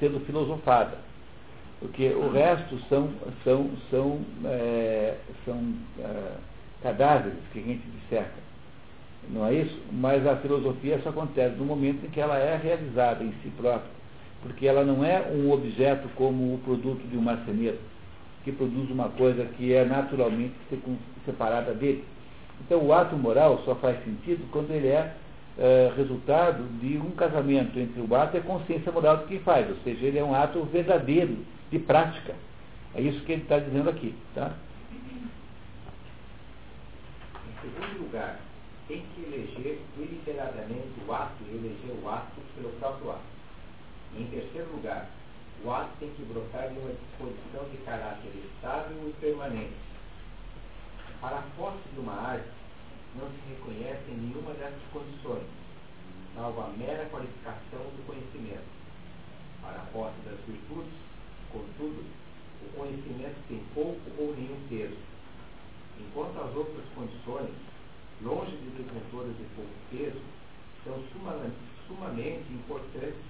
[0.00, 0.98] sendo filosofada.
[1.80, 3.10] Porque o resto são,
[3.44, 6.32] são, são, é, são é,
[6.82, 8.46] cadáveres que a gente disseca.
[9.28, 9.78] Não é isso?
[9.92, 13.90] Mas a filosofia só acontece no momento em que ela é realizada em si própria.
[14.42, 17.78] Porque ela não é um objeto como o produto de um marceneiro
[18.46, 20.54] que produz uma coisa que é naturalmente
[21.24, 22.04] separada dele.
[22.64, 25.14] Então o ato moral só faz sentido quando ele é,
[25.58, 29.68] é resultado de um casamento entre o ato e a consciência moral de quem faz,
[29.68, 31.38] ou seja, ele é um ato verdadeiro,
[31.70, 32.34] de prática.
[32.94, 34.14] É isso que ele está dizendo aqui.
[34.34, 34.54] Tá?
[37.46, 38.40] Em segundo lugar,
[38.88, 43.36] tem que eleger deliberadamente o ato e eleger o ato pelo próprio ato.
[44.16, 45.10] Em terceiro lugar,
[45.64, 49.74] o ato tem que brotar de uma disposição de caráter estável e permanente.
[51.20, 52.48] Para a posse de uma arte,
[53.16, 55.46] não se reconhece nenhuma dessas condições,
[56.34, 58.76] salvo a mera qualificação do conhecimento.
[59.62, 60.92] Para a posse das virtudes,
[61.56, 62.04] contudo,
[62.62, 64.96] o conhecimento tem pouco ou nenhum peso,
[66.00, 67.50] enquanto as outras condições,
[68.22, 70.20] longe de detentoras de pouco peso,
[70.84, 73.20] são sumamente, importantes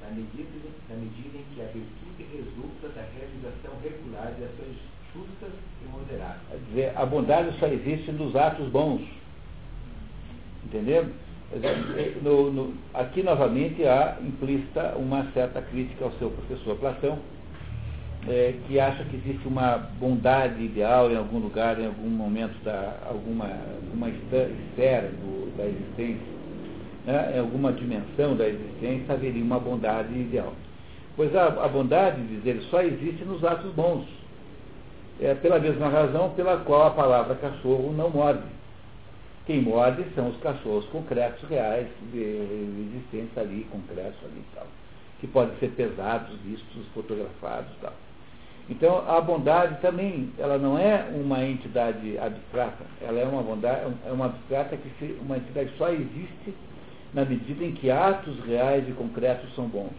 [0.00, 4.76] na medida, na medida em que a virtude resulta da realização regular de ações
[5.14, 6.40] justas e moderadas.
[6.48, 9.02] Quer dizer, a bondade só existe nos atos bons.
[10.64, 11.06] Entendeu?
[12.22, 17.18] No, no, aqui novamente há implícita uma certa crítica ao seu professor Platão,
[18.28, 22.96] é, que acha que existe uma bondade ideal em algum lugar, em algum momento da
[23.06, 23.48] alguma
[23.92, 26.42] uma esfera do, da existência
[27.04, 30.52] né, em alguma dimensão da existência, haveria uma bondade ideal.
[31.16, 34.06] Pois a, a bondade, diz ele, só existe nos atos bons.
[35.20, 38.42] É pela mesma razão pela qual a palavra cachorro não morde.
[39.46, 44.66] Quem morde são os cachorros concretos reais, existentes ali, concretos ali e tal,
[45.20, 47.92] que podem ser pesados, vistos, fotografados e tal.
[48.72, 54.10] Então, a bondade também, ela não é uma entidade abstrata, ela é uma bondade, é
[54.10, 56.54] uma abstrata que se, uma entidade só existe
[57.12, 59.92] na medida em que atos reais e concretos são bons.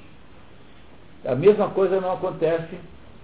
[1.23, 2.75] A mesma coisa não acontece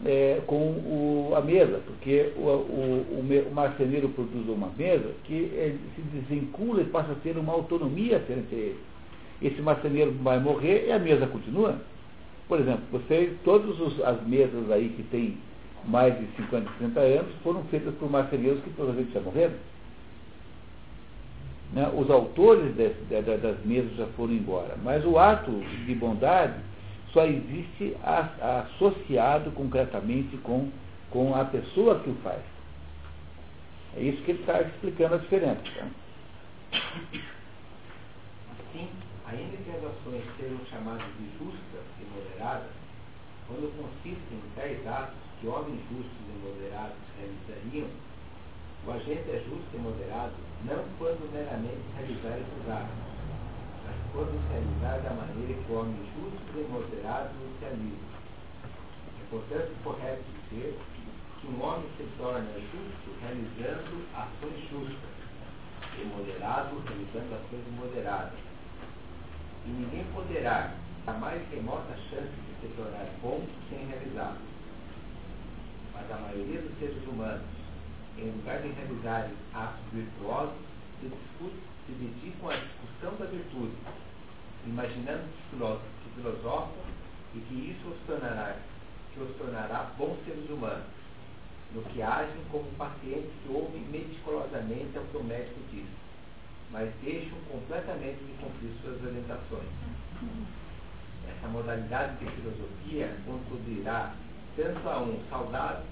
[0.06, 6.02] é, com o, a mesa, porque o, o, o, marceneiro produz uma mesa que se
[6.14, 8.80] desvincula e passa a ter uma autonomia frente a ele.
[9.42, 11.82] Esse marceneiro vai morrer e a mesa continua.
[12.50, 15.38] Por exemplo, você, todas as mesas aí que têm
[15.86, 19.54] mais de 50, 60 anos foram feitas por marceneiros que provavelmente já morreram.
[21.74, 21.88] Né?
[21.96, 24.76] Os autores das mesas já foram embora.
[24.84, 26.60] Mas o ato de bondade
[27.14, 27.96] só existe
[28.42, 30.72] associado concretamente com,
[31.12, 32.42] com a pessoa que o faz.
[33.96, 35.62] É isso que ele está explicando a diferença.
[36.72, 37.22] Assim,
[39.28, 41.69] ainda que as ações sejam chamadas de justas
[42.40, 47.90] quando consistem em tais atos que homens justos e moderados realizariam,
[48.88, 52.96] o agente é justo e moderado não quando meramente realizar esses atos,
[53.84, 58.08] mas quando se realizar da maneira que o homem justo e moderado o realiza.
[59.20, 60.80] É, portanto, correto dizer
[61.40, 65.20] que um homem se torna justo realizando ações justas
[66.00, 68.40] e moderado realizando ações moderadas.
[69.66, 70.74] E ninguém poderá,
[71.10, 74.38] a mais remota chance de se tornar bom sem realizar.
[75.94, 77.60] Mas a maioria dos seres humanos
[78.22, 80.56] em lugar de realizarem atos virtuosos,
[81.00, 83.74] se, se dedicam à discussão da virtude,
[84.66, 86.84] imaginando que filosofam
[87.34, 88.58] e que isso os tornará,
[89.14, 90.88] que os tornará bons seres humanos,
[91.74, 95.88] no que agem como pacientes que ouvem meticulosamente ao que o médico diz,
[96.72, 100.69] mas deixam completamente de cumprir suas orientações.
[101.40, 104.12] Essa modalidade de filosofia conduzirá
[104.58, 105.84] tanto a um saudável,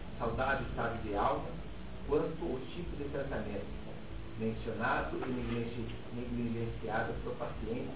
[0.70, 1.46] estado de alma,
[2.08, 3.66] quanto o tipo de tratamento
[4.40, 7.96] mencionado e negligenciado por pacientes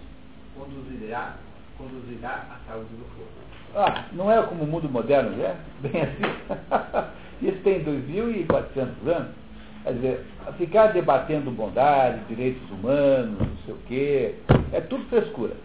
[0.56, 1.36] conduzirá,
[1.78, 3.32] conduzirá à saúde do corpo.
[3.76, 5.56] Ah, não é como o mundo moderno, é?
[5.82, 7.12] Bem assim.
[7.48, 9.36] Isso tem 2.400 anos.
[9.84, 10.26] Quer dizer,
[10.58, 14.36] ficar debatendo bondade, direitos humanos, não sei o quê,
[14.72, 15.56] é tudo frescura.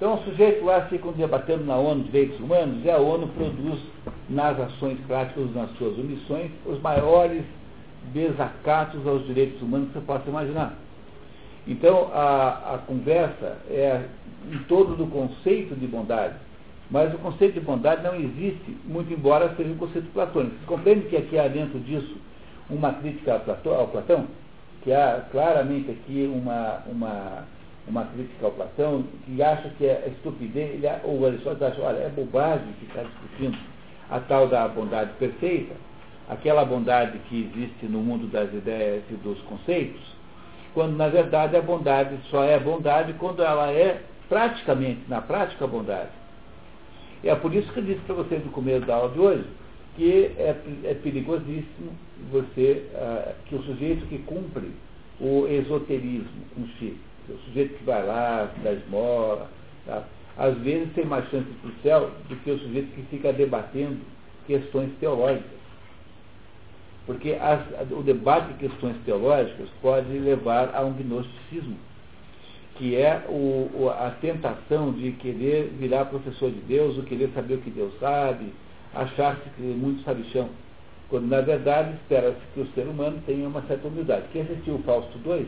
[0.00, 3.78] Então o sujeito lá fica debatendo na ONU direitos humanos e a ONU produz
[4.30, 7.42] nas ações práticas, nas suas omissões, os maiores
[8.14, 10.72] desacatos aos direitos humanos que você possa imaginar.
[11.68, 14.06] Então a, a conversa é
[14.50, 16.36] em torno do conceito de bondade
[16.90, 20.56] mas o conceito de bondade não existe, muito embora seja um conceito platônico.
[20.58, 22.16] Você compreende que aqui há dentro disso
[22.68, 24.26] uma crítica ao Platão, ao Platão
[24.82, 27.44] que há claramente aqui uma, uma,
[27.88, 32.08] uma crítica ao Platão, que acha que é estupidez, ele, ou Aristóteles acha, olha, é
[32.08, 33.58] bobagem ficar discutindo
[34.10, 35.74] a tal da bondade perfeita,
[36.28, 40.00] aquela bondade que existe no mundo das ideias e dos conceitos,
[40.74, 46.10] quando na verdade a bondade só é bondade quando ela é praticamente, na prática, bondade.
[47.22, 49.44] E é por isso que eu disse para vocês no começo da aula de hoje
[49.96, 51.92] que é, é perigosíssimo
[52.30, 54.70] você, ah, que o sujeito que cumpre
[55.20, 56.96] o esoterismo com si,
[57.28, 59.48] o sujeito que vai lá, dá esmola,
[59.86, 60.04] tá?
[60.36, 63.98] às vezes tem mais chance para o céu do que o sujeito que fica debatendo
[64.46, 65.60] questões teológicas.
[67.06, 71.76] Porque as, o debate de questões teológicas pode levar a um gnosticismo
[72.80, 77.58] que é o, a tentação de querer virar professor de Deus, ou querer saber o
[77.58, 78.54] que Deus sabe,
[78.94, 80.48] achar-se que muito sabe chão.
[81.10, 84.28] Quando, na verdade, espera-se que o ser humano tenha uma certa humildade.
[84.32, 85.46] Quem assistiu o Fausto II,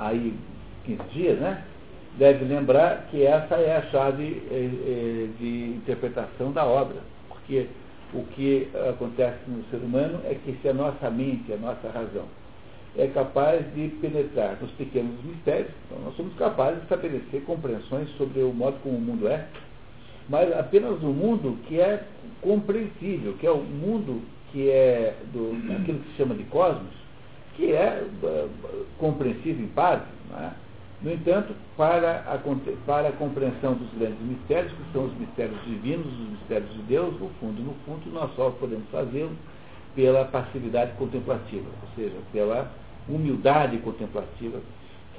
[0.00, 0.34] aí
[0.84, 1.62] 15 dias, né?
[2.18, 6.96] Deve lembrar que essa é a chave eh, eh, de interpretação da obra.
[7.28, 7.66] Porque
[8.12, 12.24] o que acontece no ser humano é que se a nossa mente, a nossa razão,
[12.96, 15.70] é capaz de penetrar nos pequenos mistérios.
[15.86, 19.46] Então, nós somos capazes de estabelecer compreensões sobre o modo como o mundo é,
[20.28, 22.04] mas apenas um mundo que é
[22.40, 26.92] compreensível, que é o mundo que é do, aquilo que se chama de cosmos,
[27.56, 28.50] que é uh,
[28.98, 30.06] compreensível em parte.
[30.38, 30.50] É?
[31.02, 32.38] No entanto, para a,
[32.84, 37.18] para a compreensão dos grandes mistérios, que são os mistérios divinos, os mistérios de Deus,
[37.18, 39.34] no fundo, no fundo, nós só podemos fazê-lo
[39.94, 42.70] pela passividade contemplativa, ou seja, pela
[43.08, 44.60] humildade contemplativa,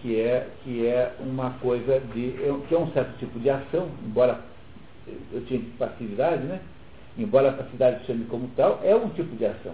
[0.01, 2.33] que é, que é uma coisa de.
[2.67, 4.39] que é um certo tipo de ação, embora
[5.33, 6.61] eu tinha passividade, né?
[7.17, 9.73] Embora a passividade chame como tal, é um tipo de ação.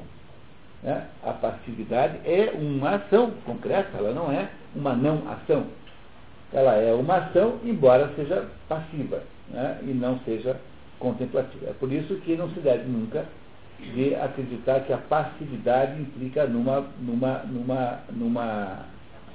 [0.83, 1.05] Né?
[1.23, 5.65] A passividade é uma ação concreta, ela não é uma não ação.
[6.53, 9.79] Ela é uma ação, embora seja passiva né?
[9.83, 10.55] e não seja
[10.99, 11.69] contemplativa.
[11.69, 13.25] É por isso que não se deve nunca
[13.79, 18.85] de acreditar que a passividade implica numa, numa, numa, numa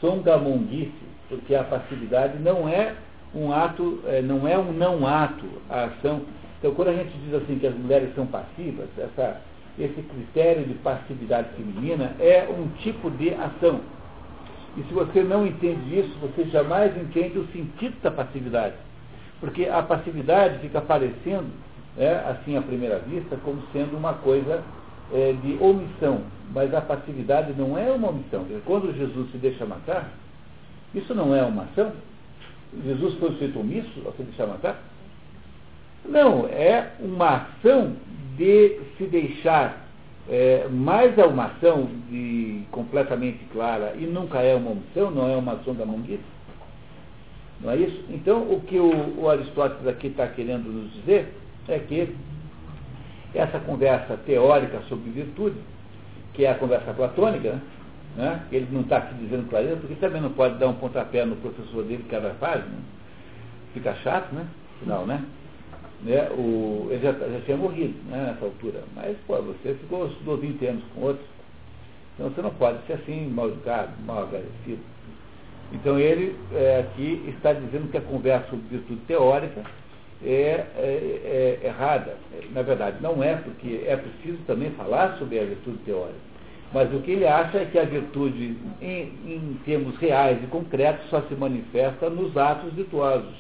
[0.01, 0.93] songamonguice,
[1.29, 2.95] porque a passividade não é
[3.35, 6.23] um ato, é, não é um não ato, a ação.
[6.59, 9.41] Então, quando a gente diz assim que as mulheres são passivas, essa,
[9.79, 13.81] esse critério de passividade feminina é um tipo de ação.
[14.77, 18.75] E se você não entende isso, você jamais entende o sentido da passividade.
[19.41, 21.51] Porque a passividade fica aparecendo
[21.99, 24.63] é, assim à primeira vista, como sendo uma coisa
[25.13, 26.23] é, de omissão.
[26.53, 28.47] Mas a passividade não é uma omissão.
[28.65, 30.11] Quando Jesus se deixa matar,
[30.95, 31.93] isso não é uma ação?
[32.85, 34.81] Jesus foi feito omisso ao se deixar matar?
[36.05, 37.95] Não, é uma ação
[38.37, 39.87] de se deixar,
[40.29, 45.37] é, mais é uma ação de, completamente clara e nunca é uma omissão, não é
[45.37, 46.23] uma ação da monguice.
[47.61, 48.05] Não é isso?
[48.11, 51.33] Então, o que o, o Aristóteles aqui está querendo nos dizer
[51.69, 52.15] é que
[53.35, 55.57] essa conversa teórica sobre virtude,
[56.35, 57.61] que é a conversa platônica,
[58.17, 58.43] né?
[58.51, 61.85] ele não está aqui dizendo clareza, porque também não pode dar um pontapé no professor
[61.85, 62.69] dele cada página,
[63.73, 64.47] fica chato, né?
[64.81, 65.25] Final, né?
[66.03, 66.29] Né?
[66.31, 70.67] O, ele já, já tinha morrido né, nessa altura, mas pô, você ficou, estudou 20
[70.67, 71.27] anos com outros,
[72.15, 74.81] então você não pode ser assim, mal educado, mal agradecido.
[75.73, 79.63] Então ele é, aqui está dizendo que a conversa sobre virtude teórica
[80.25, 82.17] é, é, é, errada.
[82.53, 86.33] Na verdade, não é, porque é preciso também falar sobre a virtude teórica.
[86.73, 91.09] Mas o que ele acha é que a virtude, em, em termos reais e concretos,
[91.11, 93.35] só se manifesta nos atos virtuosos.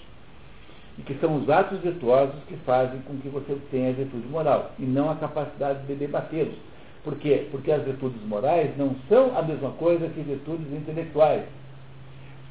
[0.98, 4.72] E que são os atos virtuosos que fazem com que você tenha a virtude moral,
[4.78, 6.55] e não a capacidade de debatê-los.
[7.02, 7.48] Por quê?
[7.50, 11.44] Porque as virtudes morais não são a mesma coisa que virtudes intelectuais.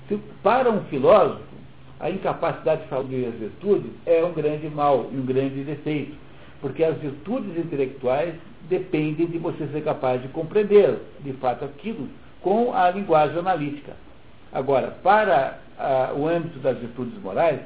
[0.07, 1.51] Se, para um filósofo,
[1.99, 6.17] a incapacidade de fazer as virtudes é um grande mal e um grande defeito,
[6.59, 8.33] porque as virtudes intelectuais
[8.67, 12.09] dependem de você ser capaz de compreender, de fato, aquilo
[12.41, 13.93] com a linguagem analítica.
[14.51, 17.59] Agora, para a, o âmbito das virtudes morais,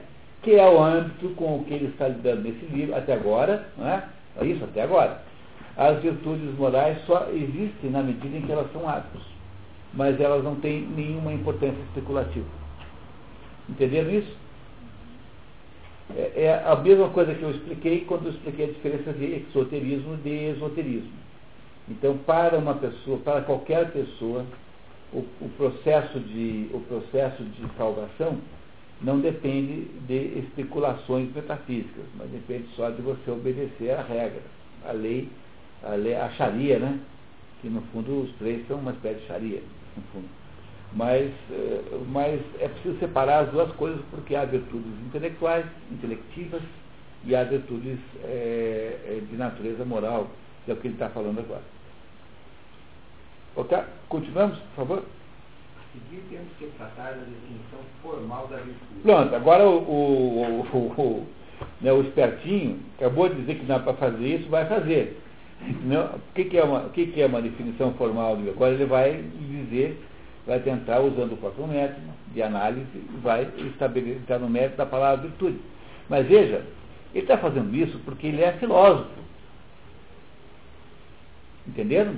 [0.45, 3.87] que é o âmbito com o que ele está lidando nesse livro, até agora, não
[3.87, 4.03] é?
[4.39, 5.19] é isso, até agora.
[5.75, 9.23] As virtudes morais só existem na medida em que elas são atos,
[9.91, 12.45] mas elas não têm nenhuma importância especulativa.
[13.67, 14.37] Entenderam isso?
[16.15, 20.13] É, é a mesma coisa que eu expliquei quando eu expliquei a diferença de exoterismo
[20.13, 21.25] e de esoterismo.
[21.89, 24.45] Então, para uma pessoa, para qualquer pessoa,
[25.11, 28.37] o, o, processo de, o processo de salvação
[29.01, 34.41] não depende de especulações metafísicas, mas depende só de você obedecer à regra,
[34.85, 35.29] à lei,
[35.83, 36.99] à lei, à Sharia, né?
[37.61, 39.63] Que no fundo os três são uma espécie de Sharia,
[39.95, 40.27] no fundo.
[40.93, 46.61] Mas, eh, mas é preciso separar as duas coisas porque há virtudes intelectuais, intelectivas,
[47.25, 50.29] e há virtudes é, de natureza moral,
[50.63, 51.63] que é o que ele está falando agora.
[53.55, 53.77] Ok?
[54.09, 55.05] Continuamos, por favor?
[55.95, 59.01] Seguir temos que tratar da definição formal da virtude.
[59.01, 61.27] Pronto, agora o, o, o, o,
[61.81, 65.21] né, o espertinho acabou de dizer que é para fazer isso, vai fazer.
[65.83, 68.37] Não, o que, que, é uma, o que, que é uma definição formal?
[68.49, 69.97] Agora ele vai dizer
[70.45, 72.01] vai tentar, usando o próprio método
[72.33, 72.85] de análise,
[73.21, 75.59] vai estabelecer, entrar no mérito da palavra virtude.
[76.07, 76.63] Mas veja,
[77.13, 79.09] ele está fazendo isso porque ele é filósofo.
[81.67, 82.13] Entenderam?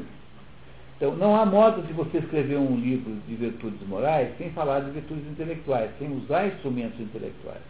[0.98, 4.90] Então, não há modo de você escrever um livro de virtudes morais sem falar de
[4.90, 7.62] virtudes intelectuais, sem usar instrumentos intelectuais.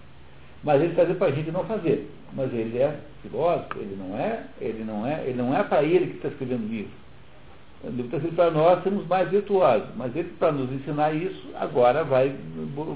[0.63, 2.10] Mas ele está dizendo para a gente não fazer.
[2.34, 6.08] Mas ele é filósofo, ele não é, ele não é, ele não é para ele
[6.08, 6.92] que está escrevendo o livro.
[7.84, 11.50] O livro está escrito para nós sermos mais virtuosos, mas ele, para nos ensinar isso,
[11.56, 12.30] agora vai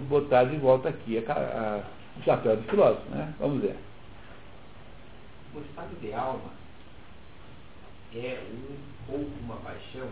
[0.09, 1.81] botar de volta aqui a, a,
[2.19, 3.09] o chapéu do filósofo.
[3.11, 3.33] Né?
[3.37, 3.75] Vamos ver.
[5.53, 6.49] O estado de alma
[8.15, 10.07] é um ou uma paixão,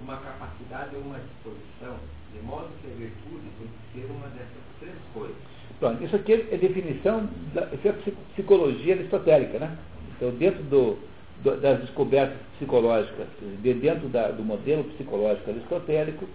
[0.00, 1.96] uma capacidade ou uma disposição,
[2.32, 5.36] de modo que a virtude tem que ser uma dessas três coisas.
[5.78, 7.92] Pronto, isso aqui é definição, da, é
[8.34, 9.76] psicologia aristotélica, né?
[10.16, 10.98] Então, dentro do,
[11.42, 13.26] das descobertas psicológicas,
[13.62, 16.26] de dentro da, do modelo psicológico aristotélico,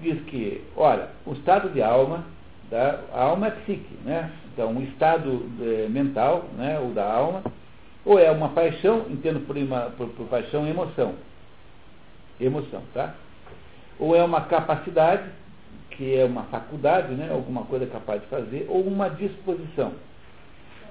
[0.00, 2.24] diz que, olha, o estado de alma,
[2.70, 4.30] da, a alma é psique, né?
[4.52, 7.42] Então, um estado é, mental, né, ou da alma,
[8.04, 11.14] ou é uma paixão, entendo por, uma, por, por paixão emoção.
[12.40, 13.14] Emoção, tá?
[13.98, 15.24] Ou é uma capacidade,
[15.90, 19.92] que é uma faculdade, né, alguma coisa capaz de fazer, ou uma disposição.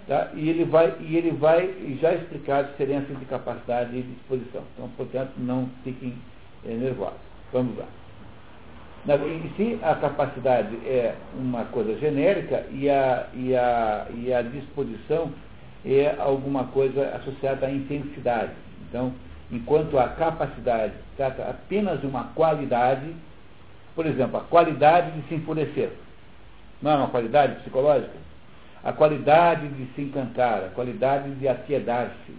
[0.07, 0.31] Tá?
[0.33, 4.63] E ele vai, e ele vai já explicar a diferença entre capacidade e disposição.
[4.73, 6.13] Então, portanto, não fiquem
[6.65, 7.19] é, nervosos.
[7.51, 7.85] Vamos lá.
[9.05, 14.41] Na, em si, a capacidade é uma coisa genérica e a, e a, e a
[14.41, 15.31] disposição
[15.85, 18.53] é alguma coisa associada à intensidade.
[18.87, 19.13] Então,
[19.55, 23.15] enquanto a capacidade trata apenas de uma qualidade,
[23.95, 25.91] por exemplo, a qualidade de se enfurecer.
[26.81, 28.23] Não é uma qualidade psicológica?
[28.83, 32.35] a qualidade de se encantar, a qualidade de apiedar-se.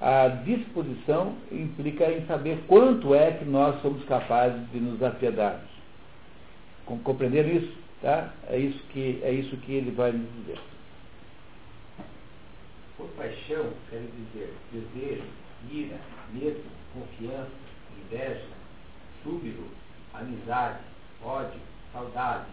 [0.00, 5.70] A disposição implica em saber quanto é que nós somos capazes de nos apiedarmos.
[6.84, 7.72] Compreender isso?
[8.02, 8.34] Tá?
[8.48, 10.58] É, isso que, é isso que ele vai nos dizer.
[12.98, 15.22] Por paixão, quer dizer desejo,
[15.70, 15.98] ira,
[16.32, 17.50] medo, confiança,
[18.04, 18.46] inveja,
[19.24, 19.68] júbilo,
[20.12, 20.80] amizade,
[21.22, 21.60] ódio,
[21.92, 22.46] saudade,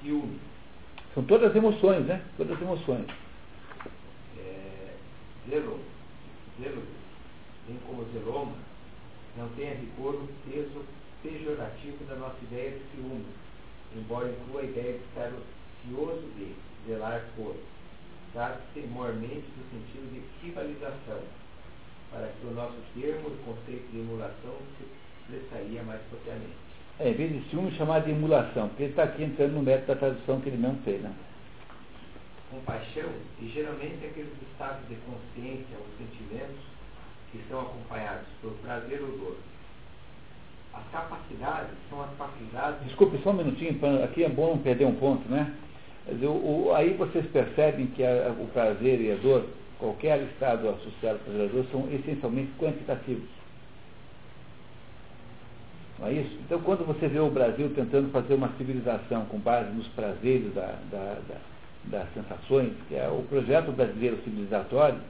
[0.00, 0.38] ciúme,
[1.14, 2.22] são todas emoções, né?
[2.38, 3.06] Todas emoções.
[4.38, 4.94] É,
[5.48, 5.78] zelo,
[6.58, 6.82] zelo,
[7.68, 8.54] bem como zeloma,
[9.36, 10.82] não tem a rigor o peso
[11.22, 13.26] pejorativo da nossa ideia de ciúme,
[13.94, 16.54] embora inclua a ideia de estar ocioso de,
[16.86, 17.56] zelar por,
[18.32, 21.20] trata-se mormente no sentido de rivalização,
[22.12, 24.84] para que o nosso termo e conceito de emulação se
[25.34, 26.62] expressaria mais propriamente
[27.00, 29.86] é, em vez de ciúme, chamar de emulação, porque ele está aqui entrando no método
[29.88, 31.00] da tradução que ele mesmo fez.
[31.00, 31.12] Né?
[32.50, 33.10] Compaixão,
[33.40, 36.60] e geralmente aqueles estados de consciência ou sentimentos
[37.30, 39.36] que são acompanhados por prazer ou dor.
[40.74, 42.84] As capacidades são as faculdades.
[42.84, 45.54] Desculpe só um minutinho, aqui é bom não perder um ponto, né?
[46.06, 49.46] O, o, aí vocês percebem que a, o prazer e a dor,
[49.82, 53.28] qualquer estado associado ao prazer e à dor, são essencialmente quantitativos.
[55.98, 56.38] Não é isso?
[56.46, 60.78] Então, quando você vê o Brasil tentando fazer uma civilização com base nos prazeres da,
[60.90, 61.36] da, da,
[61.84, 65.00] das sensações, que é o projeto brasileiro civilizatório,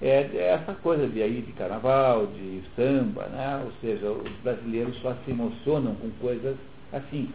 [0.00, 3.62] é, é essa coisa de aí de carnaval, de samba, né?
[3.64, 6.56] ou seja, os brasileiros só se emocionam com coisas
[6.92, 7.28] assim.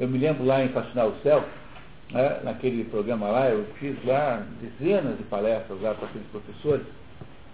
[0.00, 1.44] Eu me lembro lá em Fascinar o Céu,
[2.10, 2.40] né?
[2.44, 6.86] naquele programa lá, eu fiz lá dezenas de palestras lá para aqueles professores.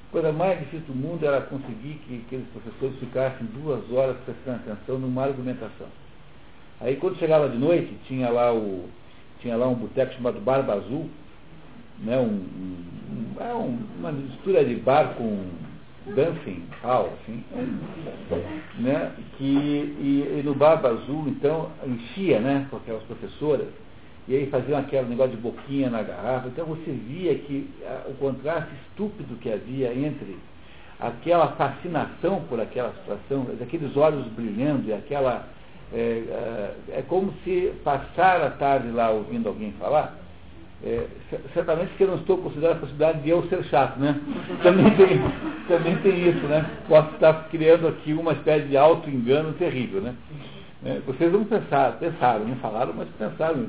[0.08, 4.60] A coisa mais difícil do mundo era conseguir que aqueles professores ficassem duas horas prestando
[4.66, 5.86] atenção numa argumentação.
[6.80, 8.88] Aí quando chegava de noite, tinha lá, o,
[9.40, 11.08] tinha lá um boteco chamado Barba Azul,
[12.00, 15.46] né, um, um, é um, uma mistura de bar com
[16.14, 17.44] dancing hall, assim,
[18.80, 23.68] né, que, e, e, no Barba Azul, então, enchia, né, com aquelas professoras,
[24.28, 28.14] e aí faziam aquele negócio de boquinha na garrafa, então você via que a, o
[28.14, 30.38] contraste estúpido que havia entre
[31.00, 35.48] aquela fascinação por aquela situação, aqueles olhos brilhando e aquela
[35.92, 40.16] é, é, como se passar a tarde lá ouvindo alguém falar,
[40.82, 41.06] é,
[41.52, 44.18] certamente que eu não estou considerando a possibilidade de eu ser chato, né?
[44.62, 45.20] Também tem,
[45.68, 46.68] também tem isso, né?
[46.88, 50.14] Posso estar criando aqui uma espécie de auto-engano terrível, né?
[50.84, 53.66] É, vocês não pensaram, pensaram, não falaram, mas pensaram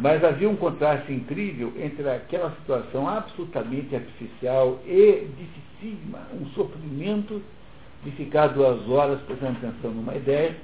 [0.00, 7.42] Mas havia um contraste incrível entre aquela situação absolutamente artificial e dificílima, um sofrimento
[8.04, 10.54] de ficar duas horas prestando atenção numa ideia,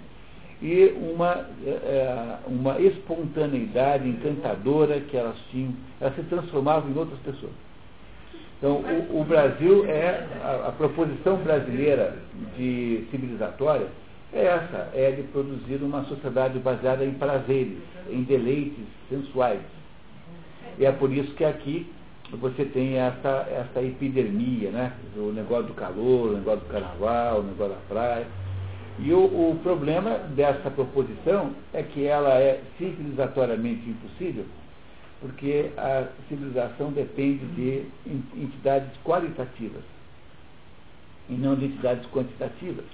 [0.62, 7.52] e uma, é, uma espontaneidade encantadora que elas tinham, elas se transformavam em outras pessoas.
[8.58, 12.16] Então, o, o Brasil é, a, a, proposição brasileira
[12.56, 13.88] de civilizatória
[14.34, 17.78] é essa, é de produzir uma sociedade baseada em prazeres,
[18.10, 19.60] em deleites sensuais.
[20.78, 21.90] E é por isso que aqui
[22.32, 24.92] você tem essa, essa epidermia, né?
[25.16, 28.26] O negócio do calor, o negócio do carnaval, o negócio da praia.
[28.98, 34.44] E o, o problema dessa proposição é que ela é civilizatoriamente impossível,
[35.20, 37.86] porque a civilização depende de
[38.36, 39.82] entidades qualitativas
[41.28, 42.84] e não de entidades quantitativas.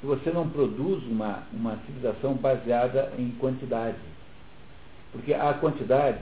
[0.00, 3.96] Se você não produz uma, uma civilização baseada em quantidade,
[5.12, 6.20] porque a quantidade,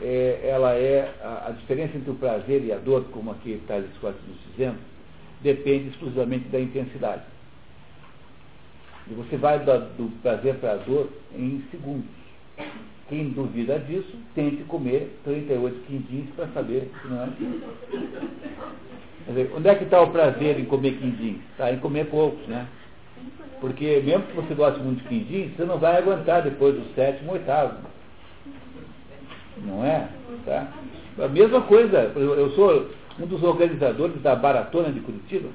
[0.00, 3.90] é, ela é a, a, diferença entre o prazer e a dor, como aqui Thales
[4.00, 4.78] Costa nos dizendo,
[5.40, 7.22] depende exclusivamente da intensidade.
[9.10, 12.08] E você vai do, prazer para a dor em segundos.
[13.08, 17.62] Quem duvida disso, tente comer 38 quindins para saber que não é assim.
[19.26, 21.40] Dizer, onde é que está o prazer em comer quindins?
[21.52, 22.68] Está em comer poucos, né?
[23.60, 27.32] Porque mesmo que você goste muito de quindins, você não vai aguentar depois do sétimo,
[27.32, 27.76] oitavo.
[29.58, 30.08] Não é?
[30.46, 30.68] Tá?
[31.18, 32.88] A mesma coisa, eu sou
[33.20, 35.48] um dos organizadores da Baratona de Curitiba.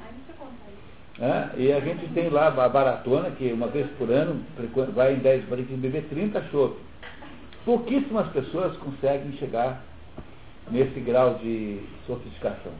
[1.57, 4.41] E a gente tem lá a baratona, que uma vez por ano
[4.93, 6.75] vai em 10 para beber 30 chopp.
[7.63, 9.81] Pouquíssimas pessoas conseguem chegar
[10.71, 12.71] nesse grau de sofisticação.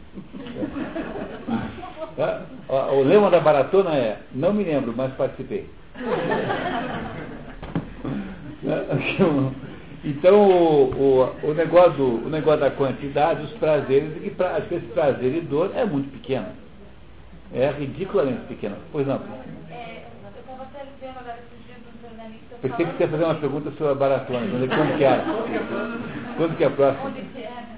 [2.17, 2.39] É.
[2.93, 5.69] O lema da baratona é, não me lembro, mas participei.
[10.03, 14.65] Então, o, o, o, negócio do, o negócio da quantidade, os prazeres, e pra, às
[14.65, 16.47] vezes prazer e dor é muito pequeno
[17.53, 18.77] é ridiculamente pequena.
[18.91, 19.15] Pois não.
[19.69, 22.55] É, eu estava até vendo agora esses dias um jornalista.
[22.61, 25.21] Pensei que você ia fazer uma pergunta sobre a baratona, quando que é?
[26.37, 27.09] Quando que é a próxima?
[27.09, 27.74] Onde que é?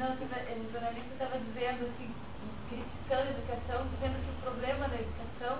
[0.00, 2.10] Não, o jornalista estava dizendo assim,
[2.70, 5.58] criticando a educação, dizendo que o problema da educação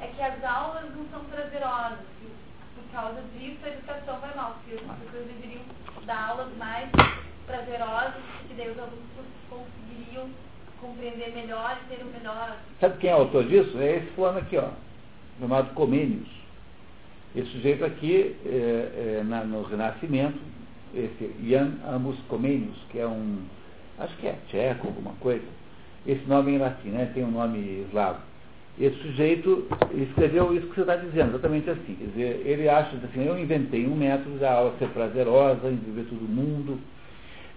[0.00, 1.98] é que as aulas não são prazerosas.
[2.20, 2.30] Que
[2.76, 5.62] por causa disso a educação vai mal, porque as pessoas deveriam
[6.06, 6.88] dar aulas mais
[7.46, 9.04] prazerosas, que daí os alunos
[9.50, 10.30] conseguiriam
[10.80, 12.56] compreender melhor e ter o melhor.
[12.80, 13.76] Sabe quem é o autor disso?
[13.78, 14.70] É esse fulano aqui, ó,
[15.40, 16.28] chamado Comênios.
[17.34, 20.38] Esse sujeito aqui, é, é, na, no Renascimento,
[20.96, 23.38] esse Jan Amos Comênios, que é um,
[23.98, 25.44] acho que é tcheco, alguma coisa.
[26.06, 27.10] Esse nome é em latim, né?
[27.12, 28.20] tem um nome eslavo.
[28.78, 31.94] Esse sujeito escreveu isso que você está dizendo, exatamente assim.
[31.94, 36.20] Quer dizer, ele acha assim, eu inventei um método da aula ser prazerosa, envolver todo
[36.20, 36.78] mundo,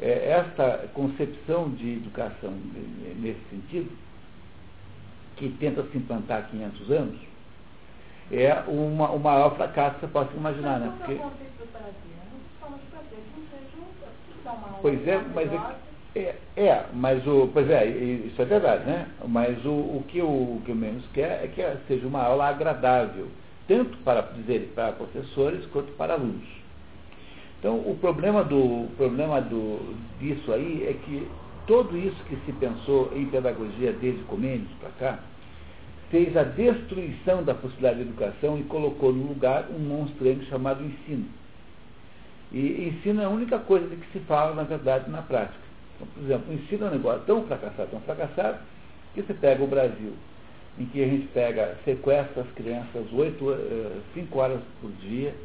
[0.02, 2.54] é, esta concepção de educação
[3.20, 3.92] nesse sentido,
[5.36, 7.20] que tenta se implantar há 500 anos,
[8.32, 10.80] é uma, o maior fracasso que você possa imaginar.
[10.80, 10.94] Né?
[10.98, 11.20] Porque...
[14.82, 15.52] Pois é, mas
[16.16, 19.08] é, é, mas o, pois é, isso é verdade, né?
[19.28, 22.48] Mas o, o que o, o que o menos quer é que seja uma aula
[22.48, 23.28] agradável,
[23.68, 26.48] tanto para dizer para professores quanto para alunos.
[27.60, 31.28] Então, o problema, do, o problema do, disso aí é que
[31.68, 35.20] tudo isso que se pensou em pedagogia desde Comênios para cá,
[36.10, 41.39] fez a destruição da possibilidade de educação e colocou no lugar um monstro chamado ensino.
[42.52, 45.60] E ensino é a única coisa de que se fala, na verdade, na prática.
[45.96, 48.60] Então, por exemplo, é um negócio tão fracassado, tão fracassado,
[49.14, 50.14] que você pega o Brasil,
[50.78, 55.36] em que a gente pega, sequestra as crianças oito, eh, cinco horas por dia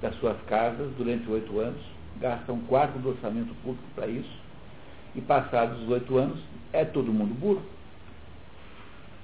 [0.00, 1.80] das suas casas durante oito anos,
[2.18, 4.40] gasta um quarto do orçamento público para isso,
[5.14, 6.40] e passados os oito anos,
[6.72, 7.62] é todo mundo burro.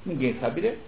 [0.05, 0.81] Ninguém sabe ler.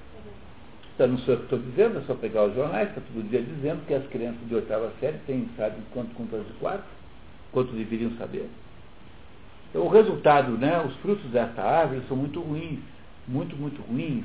[0.98, 3.40] Então, não sou eu que estou dizendo, é só pegar os jornais, está todo dia
[3.40, 6.82] dizendo que as crianças de oitava série têm, sabe quanto contas de quarto,
[7.52, 8.50] quanto deveriam saber.
[9.70, 12.80] Então, o resultado, né, os frutos dessa árvore são muito ruins,
[13.28, 14.24] muito, muito ruins,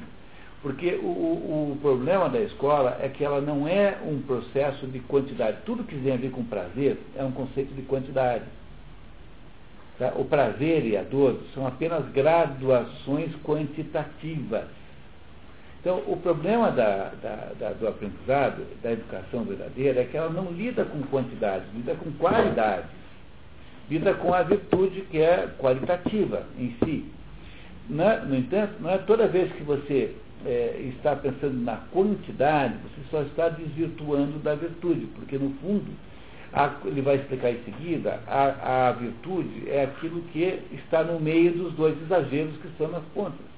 [0.63, 4.99] porque o, o, o, problema da escola é que ela não é um processo de
[5.01, 5.57] quantidade.
[5.67, 8.45] Tudo que tem a ver com prazer é um conceito de quantidade.
[9.99, 10.11] Tá?
[10.15, 14.63] O prazer e a dor são apenas graduações quantitativas.
[15.83, 20.49] Então, o problema da, da, da, do aprendizado, da educação verdadeira, é que ela não
[20.49, 22.87] lida com quantidade, lida com qualidade.
[23.89, 27.05] Lida com a virtude que é qualitativa em si.
[27.99, 30.15] É, no entanto, não é toda vez que você
[30.45, 35.91] é, está pensando na quantidade, você só está desvirtuando da virtude, porque no fundo,
[36.53, 41.51] a, ele vai explicar em seguida, a, a virtude é aquilo que está no meio
[41.51, 43.52] dos dois exageros que estão nas pontas.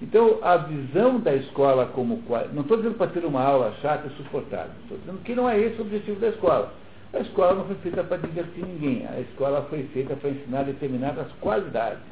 [0.00, 2.22] Então, a visão da escola como.
[2.52, 5.58] Não estou dizendo para ter uma aula chata e suportável, estou dizendo que não é
[5.58, 6.72] esse o objetivo da escola.
[7.12, 11.26] A escola não foi feita para divertir ninguém, a escola foi feita para ensinar determinadas
[11.40, 12.02] qualidades.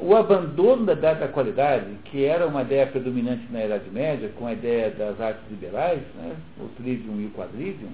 [0.00, 4.52] O abandono da da qualidade, que era uma ideia predominante na Idade Média, com a
[4.52, 7.90] ideia das artes liberais, né, o trivium e o quadrivium,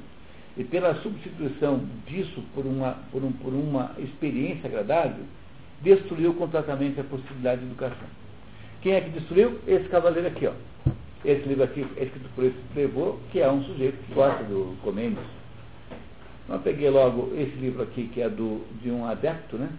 [0.56, 5.24] e pela substituição disso por uma, por, um, por uma experiência agradável,
[5.80, 8.23] destruiu completamente a possibilidade de educação.
[8.84, 9.58] Quem é que destruiu?
[9.66, 10.52] Esse cavaleiro aqui, ó.
[11.24, 14.76] Esse livro aqui é escrito por esse Prevô, que é um sujeito que gosta do
[14.82, 15.24] Comênios.
[16.50, 19.70] Eu peguei logo esse livro aqui, que é do, de um adepto, né?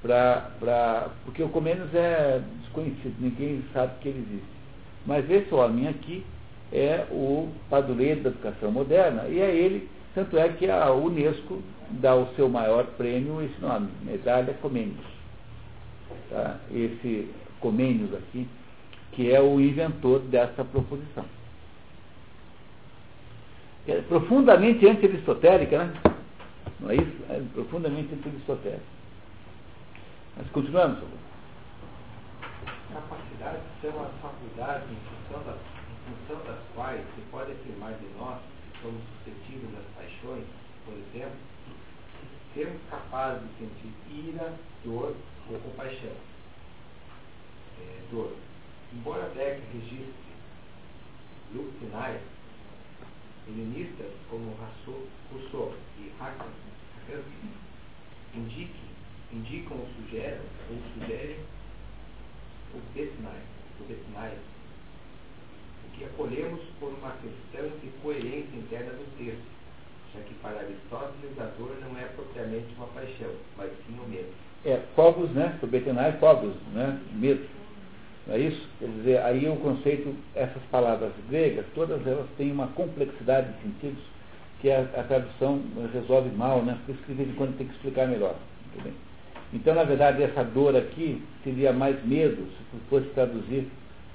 [0.00, 4.54] Pra, pra, porque o Comênios é desconhecido, ninguém sabe que ele existe.
[5.04, 6.24] Mas esse homem aqui
[6.72, 11.60] é o padroeiro da educação moderna, e é ele, tanto é que a Unesco
[11.90, 15.02] dá o seu maior prêmio esse nome, Medalha Comênios.
[16.30, 16.58] Tá?
[16.70, 17.28] Esse
[17.64, 18.46] Comênios aqui,
[19.12, 21.24] que é o inventor dessa proposição.
[23.88, 25.94] É profundamente anti-aristotélica, né?
[26.78, 27.24] Não é isso?
[27.30, 28.84] É profundamente anti-aristotélica.
[30.36, 31.08] Mas continuamos, por
[32.92, 38.06] Capacidades são as faculdades em função, das, em função das quais se pode afirmar de
[38.18, 38.40] nós
[38.74, 40.44] que somos suscetíveis das paixões,
[40.84, 41.38] por exemplo,
[42.52, 44.52] sermos capazes de sentir ira,
[44.84, 45.16] dor
[45.50, 46.33] ou compaixão
[48.22, 48.44] é.
[48.94, 50.14] Embora Beck registre
[51.52, 52.20] grupos finais,
[53.48, 54.56] helenistas como
[55.30, 56.50] Rousseau e Hakan
[58.34, 58.90] indiquem,
[59.32, 60.40] indicam ou sugerem,
[60.70, 61.38] ou sugerem
[62.74, 63.42] o Betnai,
[63.80, 63.84] o
[65.84, 69.44] o que acolhemos por uma questão de coerência interna do texto,
[70.12, 74.32] já que para Aristóteles a dor não é propriamente uma paixão, mas sim o medo.
[74.64, 75.58] É, fogos, né?
[75.62, 77.00] O Betnai, fogos, né?
[77.12, 77.46] Medo.
[78.26, 78.68] Não é isso?
[78.78, 84.02] Quer dizer, aí o conceito, essas palavras gregas, todas elas têm uma complexidade de sentidos
[84.60, 85.60] que a, a tradução
[85.92, 86.78] resolve mal, né?
[86.86, 88.34] Por isso que de vez em quando tem que explicar melhor.
[89.52, 93.68] Então, na verdade, essa dor aqui seria mais medo, se fosse traduzir,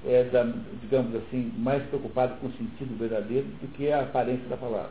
[0.04, 0.44] é, da,
[0.82, 4.90] digamos assim, mais preocupado com o sentido verdadeiro do que a aparência da palavra.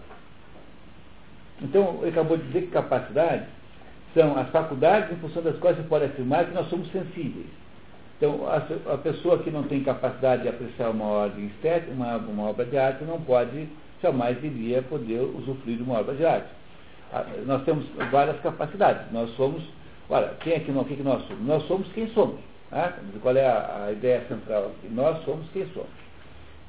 [1.62, 3.48] Então, ele acabou de dizer que capacidades
[4.14, 7.48] são as faculdades em função das quais se pode afirmar que nós somos sensíveis.
[8.20, 8.58] Então, a,
[8.94, 12.78] a, pessoa que não tem capacidade de apreciar uma ordem estética, uma, uma obra de
[12.78, 13.70] arte, não pode,
[14.04, 16.50] jamais iria poder usufruir de uma obra de arte.
[17.14, 19.10] A, nós temos várias capacidades.
[19.14, 19.64] Nós somos,
[20.10, 21.46] olha, quem é que, não, que, nós somos?
[21.46, 22.42] Nós somos quem somos.
[22.70, 22.94] Tá?
[23.22, 24.94] Qual é a, a, ideia central aqui?
[24.94, 25.88] Nós somos quem somos.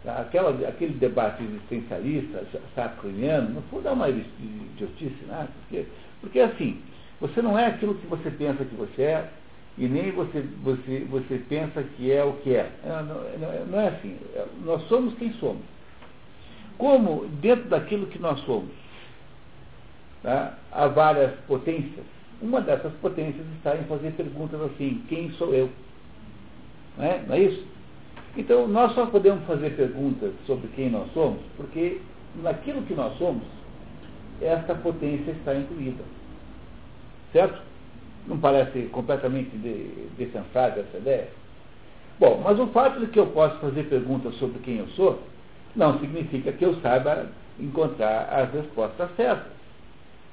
[0.05, 0.21] Tá?
[0.21, 2.45] Aquela, aquele debate existencialista,
[2.77, 5.49] sacriniano, no fundo é uma idiotice, né?
[5.63, 5.85] porque,
[6.21, 6.81] porque assim,
[7.21, 9.31] você não é aquilo que você pensa que você é,
[9.81, 12.71] e nem você, você, você pensa que é o que é.
[12.85, 14.15] Não, não, não é assim.
[14.63, 15.63] Nós somos quem somos.
[16.77, 18.71] Como dentro daquilo que nós somos
[20.23, 22.05] tá, há várias potências,
[22.43, 25.71] uma dessas potências está em fazer perguntas assim, quem sou eu?
[26.99, 27.65] Não é, não é isso?
[28.37, 32.03] Então, nós só podemos fazer perguntas sobre quem nós somos, porque
[32.43, 33.45] naquilo que nós somos,
[34.43, 36.05] essa potência está incluída.
[37.33, 37.70] Certo?
[38.27, 39.51] Não parece completamente
[40.17, 41.29] descansada essa ideia?
[42.19, 45.23] Bom, mas o fato de que eu posso fazer perguntas sobre quem eu sou,
[45.75, 49.53] não significa que eu saiba encontrar as respostas certas.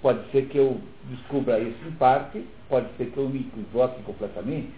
[0.01, 4.71] Pode ser que eu descubra isso em parte, pode ser que eu me equivoque completamente.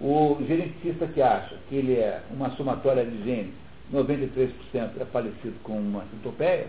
[0.00, 3.54] O geneticista que acha que ele é uma somatória de genes,
[3.92, 4.52] 93%
[5.00, 6.66] é parecido com uma centopeia,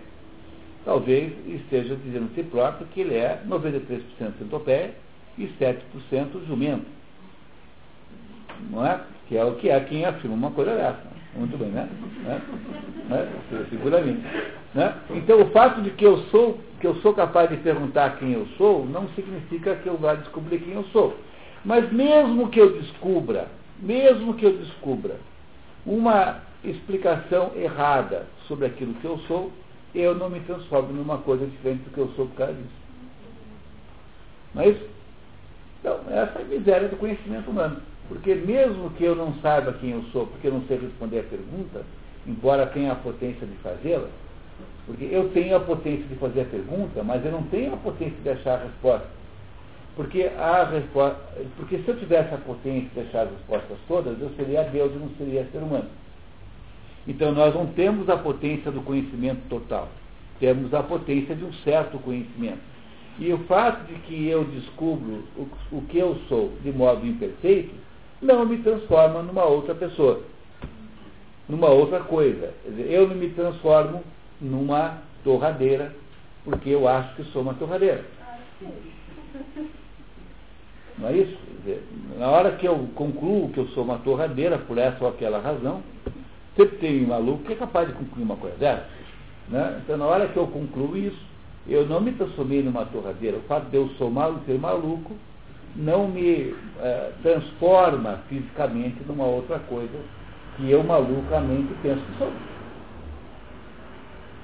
[0.85, 4.03] talvez esteja dizendo a si próprio que ele é 93%
[4.39, 4.91] centopeia
[5.37, 6.85] e 7% jumento.
[8.69, 9.01] Não é?
[9.27, 11.13] Que é o que é quem afirma uma coisa dessa.
[11.35, 11.89] Muito bem, né?
[12.23, 12.41] né?
[13.09, 13.65] né?
[13.69, 14.21] Seguramente.
[14.73, 14.95] Né?
[15.11, 18.45] Então o fato de que eu sou, que eu sou capaz de perguntar quem eu
[18.57, 21.17] sou, não significa que eu vá descobrir quem eu sou.
[21.65, 23.47] Mas mesmo que eu descubra,
[23.79, 25.15] mesmo que eu descubra
[25.85, 29.51] uma explicação errada sobre aquilo que eu sou,
[29.93, 32.83] eu não me transformo numa coisa diferente do que eu sou por causa disso.
[34.53, 34.89] Não é isso?
[35.79, 37.81] Então, essa é a miséria do conhecimento humano.
[38.07, 41.23] Porque mesmo que eu não saiba quem eu sou, porque eu não sei responder a
[41.23, 41.83] pergunta,
[42.27, 44.07] embora tenha a potência de fazê-la,
[44.85, 48.17] porque eu tenho a potência de fazer a pergunta, mas eu não tenho a potência
[48.21, 49.07] de achar a resposta.
[49.95, 51.19] Porque, a resposta,
[51.55, 54.97] porque se eu tivesse a potência de achar as respostas todas, eu seria Deus e
[54.97, 55.89] não seria ser humano.
[57.07, 59.89] Então nós não temos a potência do conhecimento total.
[60.39, 62.61] Temos a potência de um certo conhecimento.
[63.19, 67.73] E o fato de que eu descubro o, o que eu sou de modo imperfeito,
[68.21, 70.23] não me transforma numa outra pessoa,
[71.47, 72.53] numa outra coisa.
[72.65, 74.03] Eu não me transformo
[74.41, 75.93] numa torradeira,
[76.43, 78.03] porque eu acho que sou uma torradeira.
[80.97, 81.37] Não é isso?
[82.17, 85.81] Na hora que eu concluo que eu sou uma torradeira, por essa ou aquela razão,
[86.55, 88.85] sempre tem maluco que é capaz de concluir uma coisa dessa.
[89.49, 89.81] Né?
[89.83, 91.19] Então, na hora que eu concluo isso,
[91.67, 93.37] eu não me transformei numa torradeira.
[93.37, 93.89] O fato de eu
[94.45, 95.15] ser maluco
[95.75, 99.97] não me é, transforma fisicamente numa outra coisa
[100.55, 102.31] que eu malucamente penso que sou.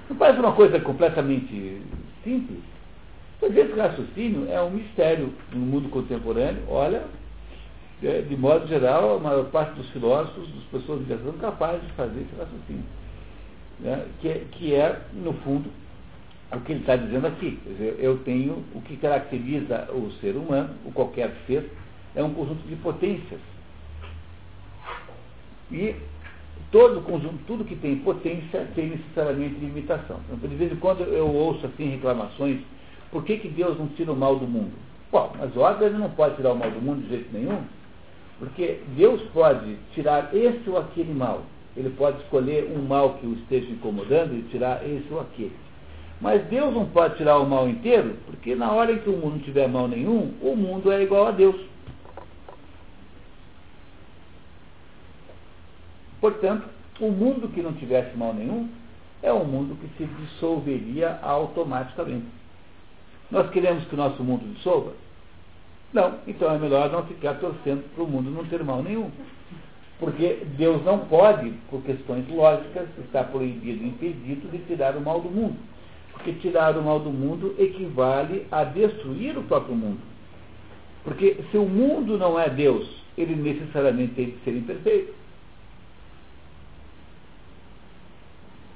[0.09, 1.81] Não parece uma coisa completamente
[2.23, 2.59] simples?
[3.39, 6.63] Pois esse raciocínio é um mistério no mundo contemporâneo.
[6.67, 7.03] Olha,
[8.03, 11.91] é, de modo geral, a maior parte dos filósofos, das pessoas de são capazes de
[11.93, 12.85] fazer esse raciocínio.
[13.79, 14.05] Né?
[14.21, 15.69] Que, que é, no fundo,
[16.51, 17.59] o que ele está dizendo aqui.
[17.65, 21.69] Dizer, eu tenho o que caracteriza o ser humano, o qualquer ser,
[22.15, 23.39] é um conjunto de potências.
[25.71, 25.95] E
[26.71, 30.19] todo conjunto, tudo que tem potência tem necessariamente limitação.
[30.31, 32.61] Então, de vez em quando eu ouço assim reclamações,
[33.11, 34.71] por que, que Deus não tira o mal do mundo?
[35.11, 37.61] Bom, mas óbvio ele não pode tirar o mal do mundo de jeito nenhum,
[38.39, 41.43] porque Deus pode tirar esse ou aquele mal.
[41.75, 45.55] Ele pode escolher um mal que o esteja incomodando e tirar esse ou aquele.
[46.21, 49.35] Mas Deus não pode tirar o mal inteiro, porque na hora em que o mundo
[49.35, 51.55] não tiver mal nenhum, o mundo é igual a Deus.
[56.19, 56.67] Portanto,
[56.99, 58.67] o mundo que não tivesse mal nenhum
[59.21, 62.27] é um mundo que se dissolveria automaticamente.
[63.31, 64.93] Nós queremos que o nosso mundo dissolva?
[65.91, 69.09] Não, então é melhor não ficar torcendo para o mundo não ter mal nenhum.
[69.99, 75.29] Porque Deus não pode, por questões lógicas, está proibido, impedido de tirar o mal do
[75.29, 75.57] mundo.
[76.13, 79.99] Porque tirar o mal do mundo equivale a destruir o próprio mundo.
[81.03, 82.87] Porque se o mundo não é Deus,
[83.17, 85.13] ele necessariamente tem que ser imperfeito.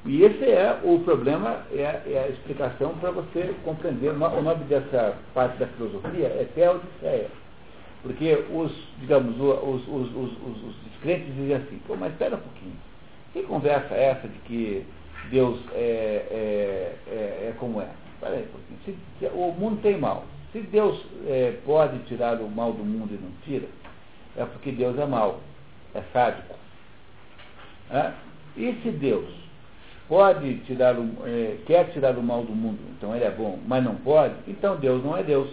[0.06, 4.10] E esse é o problema, é, é a explicação para você compreender.
[4.10, 7.30] O nome dessa parte da filosofia é Teodiceia.
[8.02, 12.76] Porque os, digamos, os, os, os, os, crentes dizem assim, pô, mas espera um pouquinho.
[13.32, 14.86] Que conversa é essa de que
[15.30, 17.88] Deus é, é, é, é como é.
[18.20, 18.46] Peraí,
[18.84, 20.26] se, se, o mundo tem mal.
[20.52, 23.68] Se Deus é, pode tirar o mal do mundo e não tira,
[24.36, 25.40] é porque Deus é mal,
[25.96, 26.56] é sádico.
[28.58, 29.43] E se Deus
[30.14, 33.84] pode tirar o, é, quer tirar o mal do mundo, então ele é bom, mas
[33.84, 35.50] não pode, então Deus não é Deus.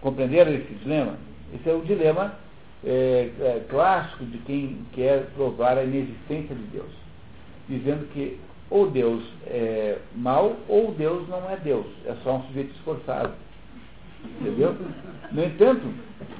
[0.00, 1.18] Compreenderam esse dilema?
[1.54, 2.34] Esse é o dilema
[2.82, 6.90] é, é, clássico de quem quer provar a inexistência de Deus
[7.68, 8.40] dizendo que
[8.70, 13.34] ou Deus é mal ou Deus não é Deus, é só um sujeito esforçado.
[14.40, 14.74] Entendeu?
[15.32, 15.86] No entanto,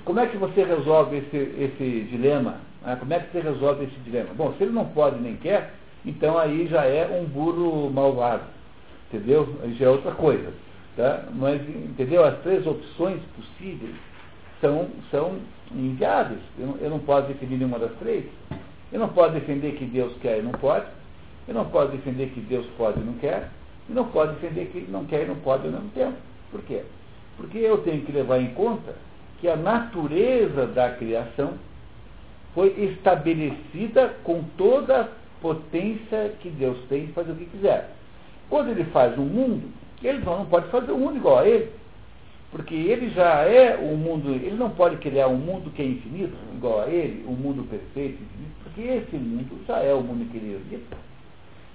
[0.07, 2.61] como é que você resolve esse, esse dilema?
[2.87, 4.32] Ah, como é que você resolve esse dilema?
[4.34, 5.74] Bom, se ele não pode nem quer,
[6.05, 8.45] então aí já é um burro malvado.
[9.09, 9.57] Entendeu?
[9.64, 10.53] Aí já é outra coisa.
[10.97, 11.24] Tá?
[11.34, 12.24] Mas, entendeu?
[12.24, 13.93] As três opções possíveis
[14.61, 15.37] são, são
[15.72, 16.39] inviáveis.
[16.57, 18.24] Eu não, eu não posso definir nenhuma das três.
[18.93, 20.87] Eu não posso defender que Deus quer e não pode.
[21.49, 23.51] E não pode defender que Deus pode e não quer,
[23.89, 26.16] e não pode defender que não quer e não pode ao mesmo tempo.
[26.53, 26.82] Por quê?
[27.37, 28.95] Porque eu tenho que levar em conta
[29.41, 31.55] que a natureza da criação
[32.57, 35.09] foi estabelecida com toda a
[35.42, 37.90] potência que Deus tem de fazer o que quiser.
[38.48, 39.68] Quando ele faz um mundo,
[40.02, 41.70] ele não pode fazer um mundo igual a ele.
[42.50, 46.34] Porque ele já é o mundo, ele não pode criar um mundo que é infinito,
[46.54, 50.38] igual a ele, um mundo perfeito, infinito, porque esse mundo já é o mundo que
[50.38, 50.96] ele habita.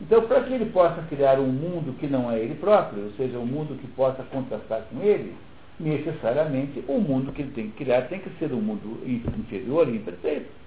[0.02, 3.38] Então, para que ele possa criar um mundo que não é ele próprio, ou seja,
[3.38, 5.36] um mundo que possa contrastar com ele,
[5.80, 9.98] necessariamente o mundo que ele tem que criar tem que ser um mundo inferior e
[9.98, 10.61] imperfeito.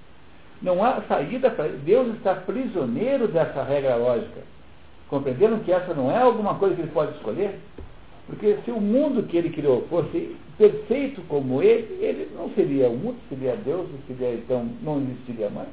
[0.64, 1.68] Não há saída para.
[1.68, 4.40] Deus está prisioneiro dessa regra lógica.
[5.10, 7.60] Compreenderam que essa não é alguma coisa que ele pode escolher?
[8.26, 12.96] Porque se o mundo que ele criou fosse perfeito como ele, ele não seria o
[12.96, 15.68] mundo, seria Deus, seria, então não existiria mais.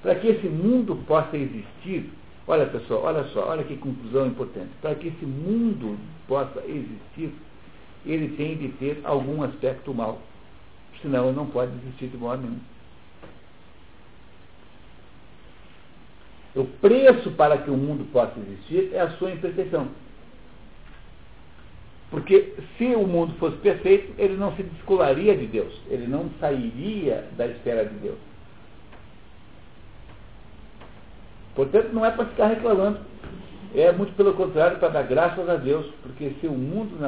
[0.00, 2.08] Para que esse mundo possa existir,
[2.46, 4.70] olha pessoal, olha só, olha que conclusão importante.
[4.80, 5.98] Para que esse mundo
[6.28, 7.34] possa existir,
[8.06, 10.20] ele tem de ter algum aspecto mal.
[11.02, 12.60] Senão não pode existir de modo nenhum.
[16.54, 19.88] O preço para que o mundo possa existir é a sua imperfeição.
[22.10, 27.28] Porque se o mundo fosse perfeito, ele não se descolaria de Deus, ele não sairia
[27.36, 28.18] da esfera de Deus.
[31.54, 32.98] Portanto, não é para ficar reclamando.
[33.72, 36.98] É muito pelo contrário, para dar graças a Deus, porque se o mundo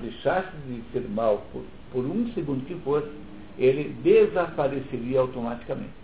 [0.00, 3.08] deixasse de ser mal por, por um segundo que fosse,
[3.58, 6.03] ele desapareceria automaticamente.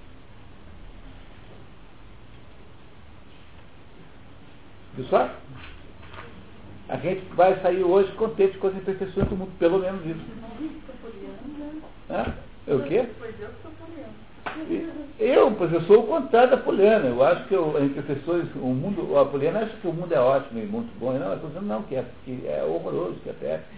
[4.95, 5.31] Viu só?
[6.89, 10.21] A gente vai sair hoje contente com as imperfeições do mundo, pelo menos isso.
[12.11, 12.33] Ah,
[12.67, 13.07] o quê?
[15.19, 17.07] Eu, pois eu sou o contrário da Poliana.
[17.07, 20.19] Eu acho que eu, entre pessoas, o mundo, a Poliana acha que o mundo é
[20.19, 21.13] ótimo e muito bom.
[21.13, 23.69] Não, eu estou dizendo não, que é, que é horroroso, que é péssimo.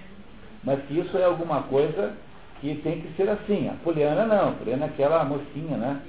[0.65, 2.15] Mas que isso é alguma coisa
[2.61, 3.69] que tem que ser assim.
[3.69, 6.01] A Poliana não, a Poliana é aquela mocinha, né?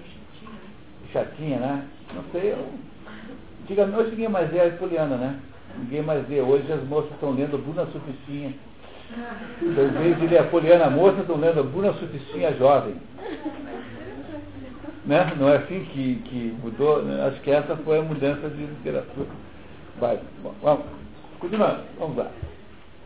[1.12, 1.88] Chatinha, né?
[2.14, 2.66] Não sei, eu...
[3.64, 5.39] Antigamente, hoje ninguém mais é a Poliana, né?
[5.78, 6.41] Ninguém mais vê.
[6.41, 8.53] Hoje as moças estão lendo Bruna Sufistinha.
[9.61, 12.95] Então, em vez de ler a Poliana moça, estão lendo a Bruna Sufistinha jovem.
[15.05, 15.34] Né?
[15.38, 17.03] Não é assim que, que mudou?
[17.03, 17.26] Né?
[17.26, 19.28] Acho que essa foi a mudança de literatura.
[19.99, 20.86] Vai, bom, vamos.
[21.39, 22.32] Continuando, vamos lá.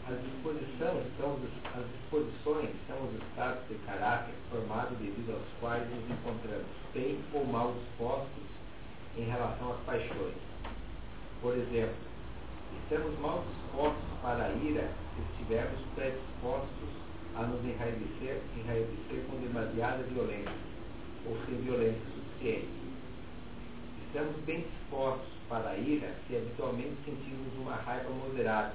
[0.10, 1.38] As disposições são
[1.76, 7.46] as disposições são os estados de caráter formados devido aos quais nos encontramos bem ou
[7.46, 8.47] mal dispostos
[9.18, 10.36] em relação às paixões.
[11.42, 11.96] Por exemplo,
[12.84, 16.90] estamos mal dispostos para a ira se estivermos predispostos
[17.36, 20.52] a nos enraivecer, enraivecer com demasiada violência
[21.26, 22.68] ou sem violência suficiente.
[24.08, 28.74] Estamos bem dispostos para a ira se habitualmente sentimos uma raiva moderada,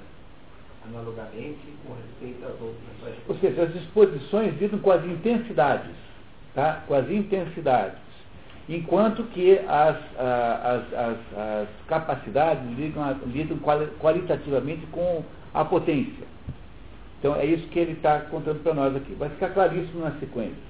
[0.84, 5.94] analogamente com respeito às outras Ou seja, as disposições lidam com as intensidades,
[6.54, 6.82] tá?
[6.86, 7.98] com as intensidades,
[8.76, 13.58] enquanto que as, as, as, as capacidades lidam, lidam
[13.98, 16.26] qualitativamente com a potência.
[17.18, 19.14] Então é isso que ele está contando para nós aqui.
[19.14, 20.62] Vai ficar claríssimo na sequência.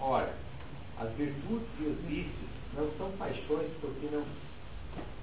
[0.00, 0.32] Ora,
[1.00, 4.22] as virtudes e os vícios não são paixões porque não,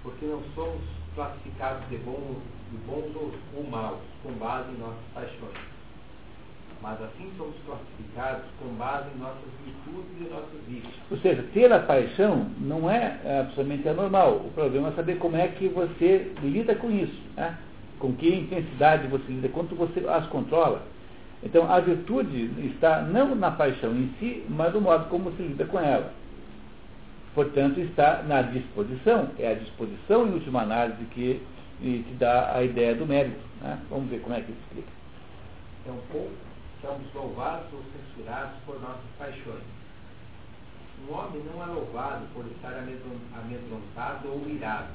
[0.04, 0.82] porque não somos
[1.16, 2.38] classificados de bons,
[2.72, 5.75] de bons ou, ou maus com base em nossas paixões.
[6.82, 10.94] Mas assim somos classificados com base em nossas virtudes e nossos vícios.
[11.10, 14.36] Ou seja, ter a paixão não é, é absolutamente anormal.
[14.46, 17.20] O problema é saber como é que você lida com isso.
[17.36, 17.58] Né?
[18.00, 20.84] Com que intensidade você lida, quanto você as controla.
[21.44, 25.66] Então, a virtude está não na paixão em si, mas no modo como se lida
[25.66, 26.12] com ela.
[27.34, 29.30] Portanto, está na disposição.
[29.38, 31.42] É a disposição, em última análise, que,
[31.80, 33.42] que dá a ideia do mérito.
[33.62, 33.78] Né?
[33.90, 34.88] Vamos ver como é que ele explica.
[35.86, 36.45] Tampouco
[36.86, 39.64] somos louvados ou censurados por nossas paixões.
[41.02, 44.94] Um homem não é louvado por estar amedrontado ou irado,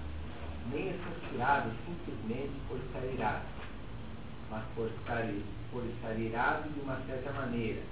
[0.70, 3.44] nem é censurado simplesmente por estar irado,
[4.50, 5.26] mas por estar
[5.72, 7.82] por estar irado de uma certa maneira,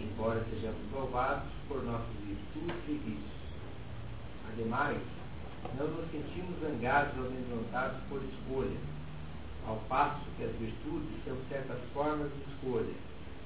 [0.00, 3.34] embora sejamos louvados por nossas virtudes e vícios.
[4.52, 4.98] Ademais,
[5.76, 8.78] não nos sentimos zangados ou amedrontados por escolha,
[9.66, 12.94] ao passo que as virtudes são certas formas de escolha,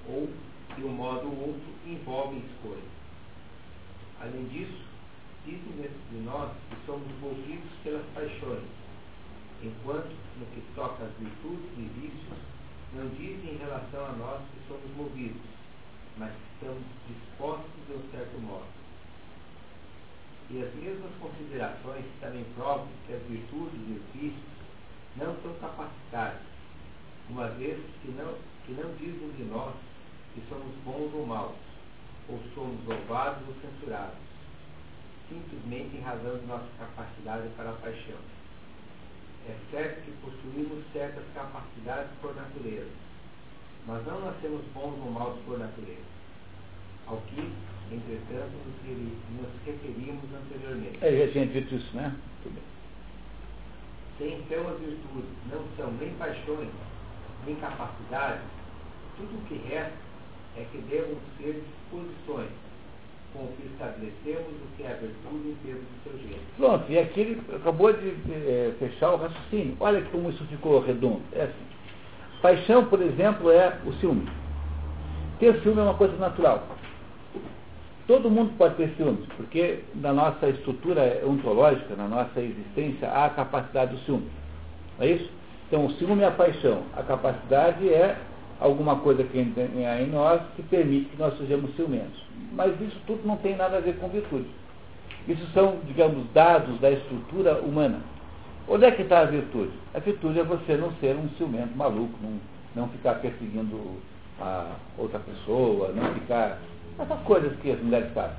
[0.09, 0.29] ou,
[0.77, 2.83] de um modo ou outro, envolvem escolha.
[4.21, 4.85] Além disso,
[5.45, 8.65] dizem dentro de nós que somos envolvidos pelas paixões,
[9.63, 12.39] enquanto, no que toca às virtudes e vícios,
[12.95, 15.43] não dizem em relação a nós que somos movidos,
[16.17, 18.79] mas que estamos dispostos de um certo modo.
[20.51, 24.59] E as mesmas considerações também provam que as virtudes e os vícios
[25.17, 26.41] não são capacitados,
[27.29, 28.35] uma vez que não,
[28.65, 29.75] que não dizem de nós
[30.35, 31.57] que somos bons ou maus,
[32.29, 34.19] ou somos louvados ou censurados,
[35.29, 38.19] simplesmente em razão de nossa capacidade para a paixão.
[39.49, 42.91] é certo que possuímos certas capacidades por natureza,
[43.87, 46.19] mas não nascemos bons ou maus por natureza.
[47.07, 47.41] Ao que,
[47.91, 50.99] entretanto, nos referimos anteriormente.
[51.01, 52.15] É, já tinha dito isso, né?
[54.19, 56.69] Se então as virtudes não são nem paixões,
[57.47, 58.43] nem capacidades,
[59.17, 60.08] tudo o que resta
[60.57, 62.51] é que devam ser disposições,
[63.33, 66.41] com que estabelecemos o que é a virtude em termos do seu gênero.
[66.57, 69.77] Pronto, e aqui ele acabou de é, fechar o raciocínio.
[69.81, 71.23] Olha como isso ficou redondo.
[71.33, 71.69] É assim.
[72.41, 74.29] Paixão, por exemplo, é o ciúme.
[75.39, 76.65] Ter ciúme é uma coisa natural.
[78.07, 83.31] Todo mundo pode ter ciúmes, porque na nossa estrutura ontológica, na nossa existência, há a
[83.31, 84.31] capacidade do ciúme.
[84.99, 85.31] Não é isso?
[85.67, 86.85] Então, o ciúme é a paixão.
[86.97, 88.17] A capacidade é
[88.61, 92.23] alguma coisa que há em nós que permite que nós sejamos ciumentos.
[92.53, 94.49] Mas isso tudo não tem nada a ver com virtude.
[95.27, 98.01] Isso são, digamos, dados da estrutura humana.
[98.67, 99.73] Onde é que está a virtude?
[99.95, 102.39] A virtude é você não ser um ciumento maluco, não,
[102.75, 103.79] não ficar perseguindo
[104.41, 106.59] a outra pessoa, não ficar.
[106.99, 108.37] Essas coisas que as mulheres fazem.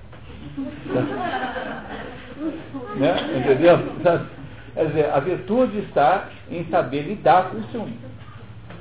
[2.98, 3.40] né?
[3.40, 3.78] Entendeu?
[4.74, 8.09] Quer dizer, a virtude está em saber lidar com o ciúme.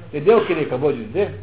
[0.09, 1.38] Entendeu o que ele acabou de dizer?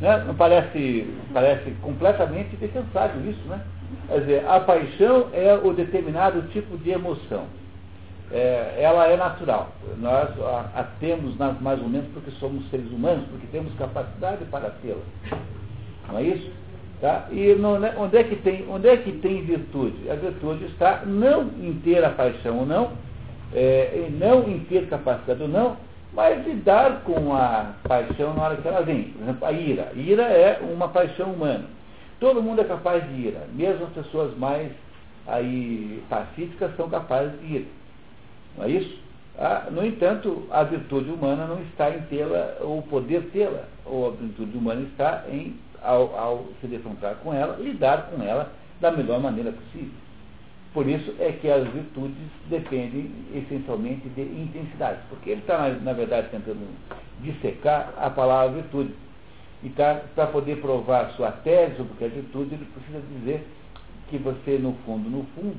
[0.00, 0.24] Né?
[0.26, 3.60] Não parece, parece completamente defensável isso, né?
[4.08, 7.44] Quer dizer, a paixão é o determinado tipo de emoção.
[8.30, 9.72] É, ela é natural.
[9.98, 14.70] Nós a, a temos mais ou menos porque somos seres humanos, porque temos capacidade para
[14.82, 15.02] tê-la.
[16.08, 16.50] Não é isso?
[17.00, 17.28] Tá?
[17.30, 20.10] E né, onde, é que tem, onde é que tem virtude?
[20.10, 22.92] A virtude está não em ter a paixão ou não,
[23.54, 25.76] é, não em ter capacidade ou não,
[26.12, 29.04] mas lidar com a paixão na hora que ela vem.
[29.04, 29.92] Por exemplo, a ira.
[29.94, 31.64] A ira é uma paixão humana.
[32.20, 33.46] Todo mundo é capaz de ira.
[33.54, 34.70] Mesmo as pessoas mais
[35.26, 37.64] aí, pacíficas são capazes de ira.
[38.56, 39.02] Não é isso?
[39.38, 43.64] Ah, no entanto, a virtude humana não está em tê-la, ou poder tê-la.
[43.86, 48.52] Ou a virtude humana está em, ao, ao se defrontar com ela, lidar com ela
[48.80, 50.01] da melhor maneira possível.
[50.72, 52.16] Por isso é que as virtudes
[52.48, 56.66] dependem essencialmente de intensidade, porque ele está, na verdade, tentando
[57.20, 58.94] dissecar a palavra virtude.
[59.62, 63.46] E tá, para poder provar sua tese sobre o que é virtude, ele precisa dizer
[64.08, 65.56] que você, no fundo, no fundo,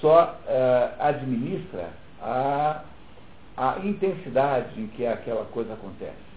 [0.00, 1.90] só uh, administra
[2.20, 2.82] a,
[3.56, 6.27] a intensidade em que aquela coisa acontece.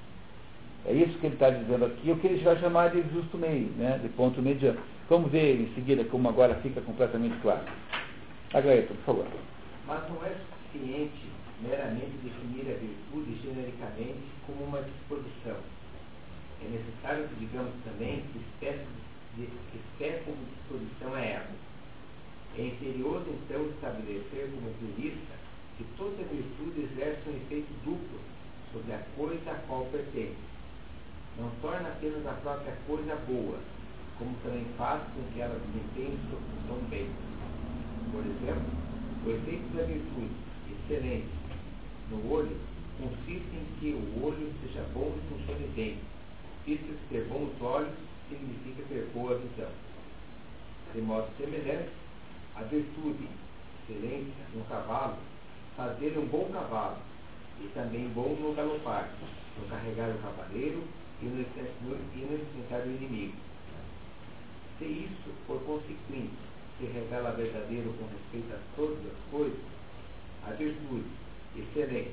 [0.85, 3.69] É isso que ele está dizendo aqui, o que ele vai chamar de justo meio,
[3.77, 4.79] né, de ponto mediano.
[5.07, 7.65] Vamos ver em seguida como agora fica completamente claro.
[8.53, 9.27] Aglaeta, por favor.
[9.85, 11.29] Mas não é suficiente
[11.61, 15.57] meramente definir a virtude genericamente como uma disposição.
[16.65, 18.87] É necessário que digamos também que espécie,
[19.37, 21.71] de, que espécie de disposição é essa.
[22.57, 25.33] É imperioso então estabelecer como premissa
[25.77, 28.19] que toda virtude exerce um efeito duplo
[28.73, 30.51] sobre a coisa a qual pertence.
[31.37, 33.57] Não torna apenas a própria coisa boa,
[34.17, 37.09] como também faz com que ela desempenhe sua função bem.
[38.11, 38.69] Por exemplo,
[39.25, 40.35] o efeito da virtude,
[40.69, 41.29] excelente,
[42.09, 42.57] no olho,
[42.99, 45.97] consiste em que o olho seja bom e funcione bem.
[46.67, 47.93] Isso que ter bons olhos
[48.29, 49.71] significa ter boa visão.
[50.93, 51.89] De modo semelhante,
[52.55, 53.27] a virtude,
[53.89, 55.17] excelência, no cavalo,
[55.77, 56.97] faz dele um bom cavalo,
[57.61, 59.09] e também bom no galopar,
[59.57, 60.83] no carregar o cavaleiro
[61.21, 63.35] e no, e no enfrentar o inimigo.
[64.79, 66.33] Se isso, por consequinte,
[66.79, 69.59] se revela verdadeiro com respeito a todas as coisas,
[70.47, 71.05] a virtude,
[71.55, 72.11] excelente,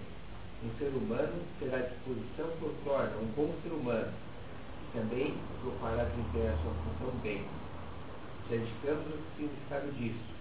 [0.62, 4.12] um ser humano terá disposição por torna um bom ser humano,
[4.82, 7.44] e também procurar desempenhar a sua função bem.
[8.50, 10.38] Já indicamos o significado disso.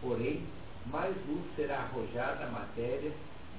[0.00, 0.42] Porém,
[0.86, 3.12] mais luz será arrojada à matéria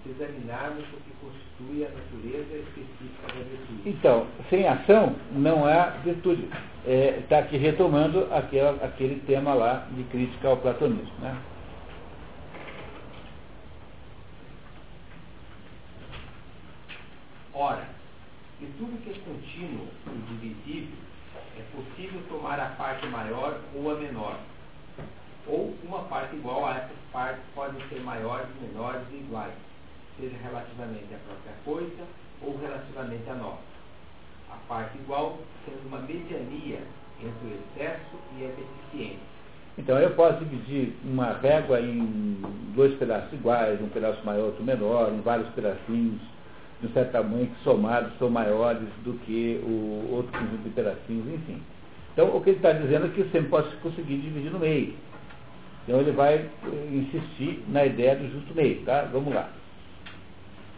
[0.04, 3.90] se examinarmos o que constitui a natureza específica da virtude.
[3.90, 6.44] Então, sem ação não há virtude.
[6.44, 11.14] Está é, tá aqui retomando aquela, aquele tema lá de crítica ao platonismo.
[11.22, 11.38] Né?
[17.54, 17.88] Ora,
[18.60, 20.98] de tudo que é contínuo e divisível,
[21.58, 24.38] é possível tomar a parte maior ou a menor.
[25.48, 29.54] Ou uma parte igual a essas partes podem ser maiores, menores e iguais
[30.20, 32.04] seja relativamente à própria coisa
[32.42, 33.60] ou relativamente a nós.
[34.52, 36.82] A parte igual sendo uma mediania
[37.20, 39.34] entre o excesso e a deficiência.
[39.78, 42.38] Então eu posso dividir uma régua em
[42.76, 46.22] dois pedaços iguais, um pedaço maior, outro menor, em vários pedacinhos
[46.80, 51.26] de um certo tamanho que somados são maiores do que o outro conjunto de pedacinhos,
[51.34, 51.62] enfim.
[52.12, 54.94] Então o que ele está dizendo é que você pode conseguir dividir no meio.
[55.84, 56.50] Então ele vai
[56.92, 59.10] insistir na ideia do justo meio, tá?
[59.12, 59.50] Vamos lá.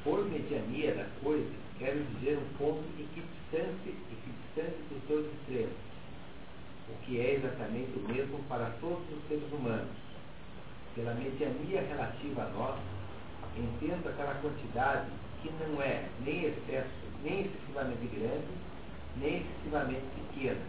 [0.06, 1.50] Por mediania da coisa,
[1.80, 5.74] quero dizer um ponto equidistante, equidistante dos dois extremos,
[6.88, 9.90] o que é exatamente o mesmo para todos os seres humanos.
[10.94, 12.80] Pela mediania relativa a nós,
[13.58, 15.08] entendo aquela quantidade
[15.42, 16.88] que não é nem excesso,
[17.24, 18.46] nem excessivamente grande,
[19.18, 20.62] nem excessivamente pequena,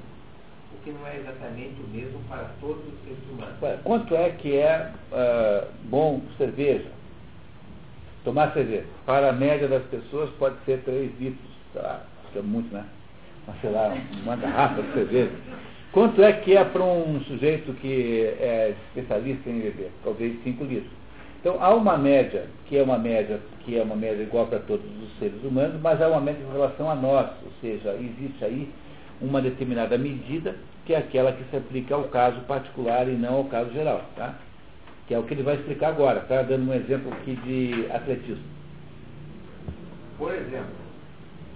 [0.72, 3.82] o que não é exatamente o mesmo para todos os seres humanos.
[3.84, 6.90] Quanto é que é uh, bom cerveja?
[8.26, 8.82] Tomar cerveja.
[9.06, 12.02] Para a média das pessoas pode ser 3 litros, sei lá,
[12.32, 12.84] que é muito, né?
[13.46, 15.30] Mas sei lá, uma garrafa de cerveja.
[15.92, 19.92] Quanto é que é para um sujeito que é especialista em beber?
[20.02, 20.90] Talvez 5 litros.
[21.40, 24.84] Então há uma média, que é uma média, que é uma média igual para todos
[25.04, 28.68] os seres humanos, mas há uma média em relação a nós, ou seja, existe aí
[29.22, 33.44] uma determinada medida que é aquela que se aplica ao caso particular e não ao
[33.44, 34.34] caso geral, tá?
[35.06, 36.42] Que é o que ele vai explicar agora, tá?
[36.42, 38.44] Dando um exemplo aqui de atletismo.
[40.18, 40.74] Por exemplo,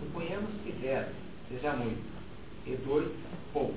[0.00, 1.06] suponhamos que 10
[1.48, 2.02] seja muito
[2.66, 3.08] e 2
[3.52, 3.74] pouco.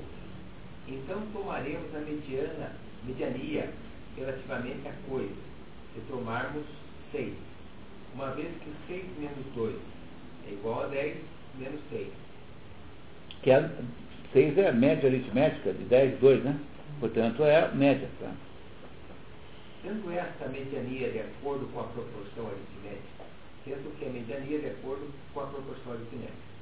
[0.88, 2.72] Então tomaremos a mediana,
[3.06, 3.70] mediania
[4.18, 5.34] relativamente à coisa
[5.94, 6.66] se tomarmos
[7.12, 7.34] 6.
[8.16, 9.76] Uma vez que 6 menos 2
[10.50, 11.18] é igual a 10
[11.58, 12.08] menos 6.
[13.42, 13.70] Que é,
[14.34, 16.60] 6 é a média aritmética de 10, 2, né?
[17.00, 18.08] Portanto, é a média.
[18.20, 18.32] Tá?
[19.84, 23.26] Sendo esta mediania de acordo com a proporção aritmética,
[23.64, 26.54] sendo que a mediania de acordo com a proporção aritmética.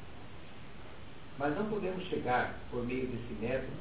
[1.38, 3.72] Mas não podemos chegar, por meio desse método,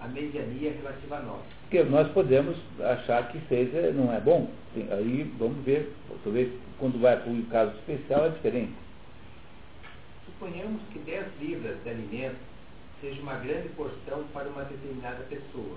[0.00, 4.50] à mediania relativa a nós porque nós podemos achar que seja não é bom.
[4.74, 5.94] Aí vamos ver,
[6.24, 8.72] talvez quando vai para um caso especial é diferente.
[10.26, 12.38] Suponhamos que 10 libras de alimento
[13.00, 15.76] seja uma grande porção para uma determinada pessoa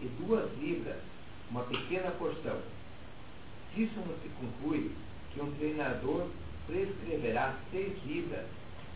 [0.00, 0.96] e 2 libras
[1.50, 2.56] uma pequena porção.
[3.74, 4.90] Disso não se conclui
[5.32, 6.26] que um treinador
[6.66, 8.46] prescreverá 6 libras,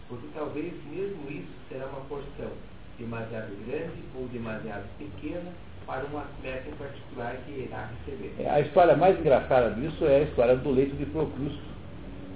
[0.08, 2.50] porque talvez mesmo isso será uma porção
[2.98, 5.52] demasiado grande ou demasiado pequena
[5.86, 8.34] para um atleta em particular que irá receber.
[8.38, 11.70] É, a história mais engraçada disso é a história do leito de Procrusto.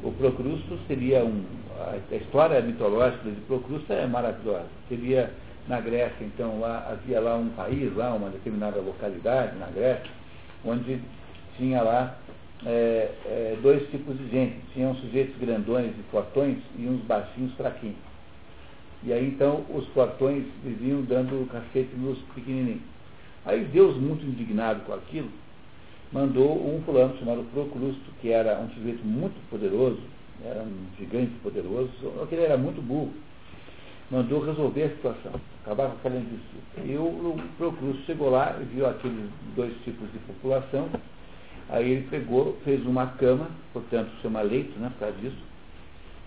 [0.03, 1.45] O Procrusto seria um.
[1.81, 4.67] A história mitológica de Procrusto é maravilhosa.
[4.89, 5.33] Seria
[5.69, 10.11] na Grécia, então, lá, havia lá um país, lá, uma determinada localidade na Grécia,
[10.65, 11.01] onde
[11.57, 12.19] tinha lá
[12.67, 14.57] é, é, dois tipos de gente.
[14.73, 17.97] Tinham sujeitos grandões e fortões e uns baixinhos fraquinhos.
[19.03, 22.83] E aí então os fortões viviam dando cacete nos pequenininhos.
[23.45, 25.29] Aí Deus, muito indignado com aquilo,
[26.11, 30.01] mandou um fulano chamado Procrusto, que era um sujeito muito poderoso,
[30.43, 33.13] era um gigante poderoso, só que ele era muito burro,
[34.11, 35.33] mandou resolver a situação,
[35.65, 36.81] acabar com aquela injustiça.
[36.85, 40.89] E o, Procrusto chegou lá viu aqueles dois tipos de população,
[41.71, 45.37] aí ele pegou, fez uma cama, portanto chama leito, né, por causa disso,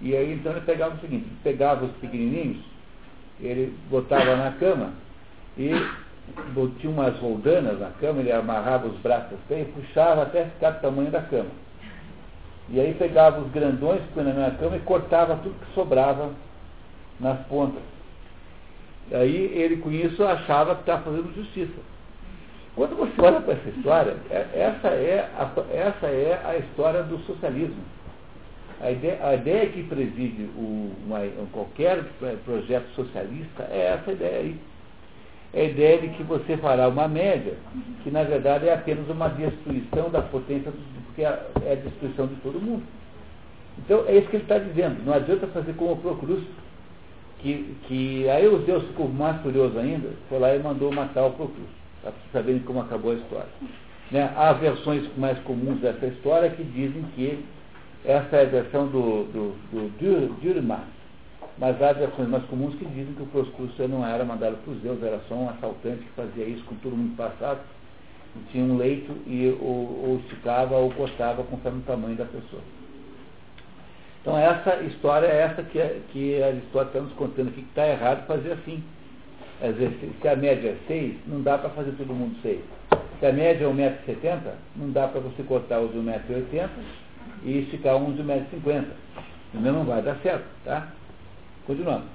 [0.01, 2.63] e aí então ele pegava o seguinte, pegava os pequenininhos,
[3.39, 4.93] ele botava na cama
[5.57, 5.71] e
[6.79, 11.09] tinha umas roldanas na cama, ele amarrava os braços e puxava até ficar do tamanho
[11.09, 11.49] da cama.
[12.69, 16.31] E aí pegava os grandões que na minha cama e cortava tudo que sobrava
[17.19, 17.81] nas pontas.
[19.11, 21.79] Aí ele com isso achava que estava fazendo justiça.
[22.75, 27.17] Quando você olha para essa história, é, essa é a, essa é a história do
[27.19, 27.83] socialismo.
[28.79, 31.19] A ideia, a ideia que preside o, uma,
[31.51, 32.03] qualquer
[32.45, 34.59] projeto socialista é essa ideia aí
[35.53, 37.53] é a ideia de que você fará uma média,
[38.03, 40.71] que na verdade é apenas uma destruição da potência,
[41.05, 42.83] porque é, é a destruição de todo mundo.
[43.79, 45.03] Então é isso que ele está dizendo.
[45.05, 46.47] Não adianta fazer como o Procrusto,
[47.39, 51.31] que, que aí os deuses ficou mais furioso ainda, foi lá e mandou matar o
[51.31, 51.61] Procrusto,
[52.01, 53.49] para vocês saberem como acabou a história.
[54.11, 54.31] Né?
[54.35, 57.43] Há versões mais comuns dessa história que dizem que
[58.05, 60.79] essa é a versão do, do, do Durmas,
[61.57, 65.01] mas há versões mais comuns que dizem que o Proscúcio não era mandado por Deus,
[65.03, 67.59] era só um assaltante que fazia isso com todo mundo passado,
[68.51, 72.61] tinha um leito e ou, ou esticava ou cortava conforme o tamanho da pessoa.
[74.21, 75.79] Então essa história é essa que,
[76.11, 78.83] que a história está nos contando aqui, que está errado fazer assim.
[79.61, 82.59] Às vezes, se a média é 6, não dá para fazer todo mundo 6.
[83.19, 84.41] Se a média é 1,70m,
[84.75, 86.69] não dá para você cortar os de 1,80m
[87.43, 88.85] e esticar uns de 1,50m.
[89.51, 90.91] Senão não vai dar certo, tá?
[91.65, 92.05] Continuando.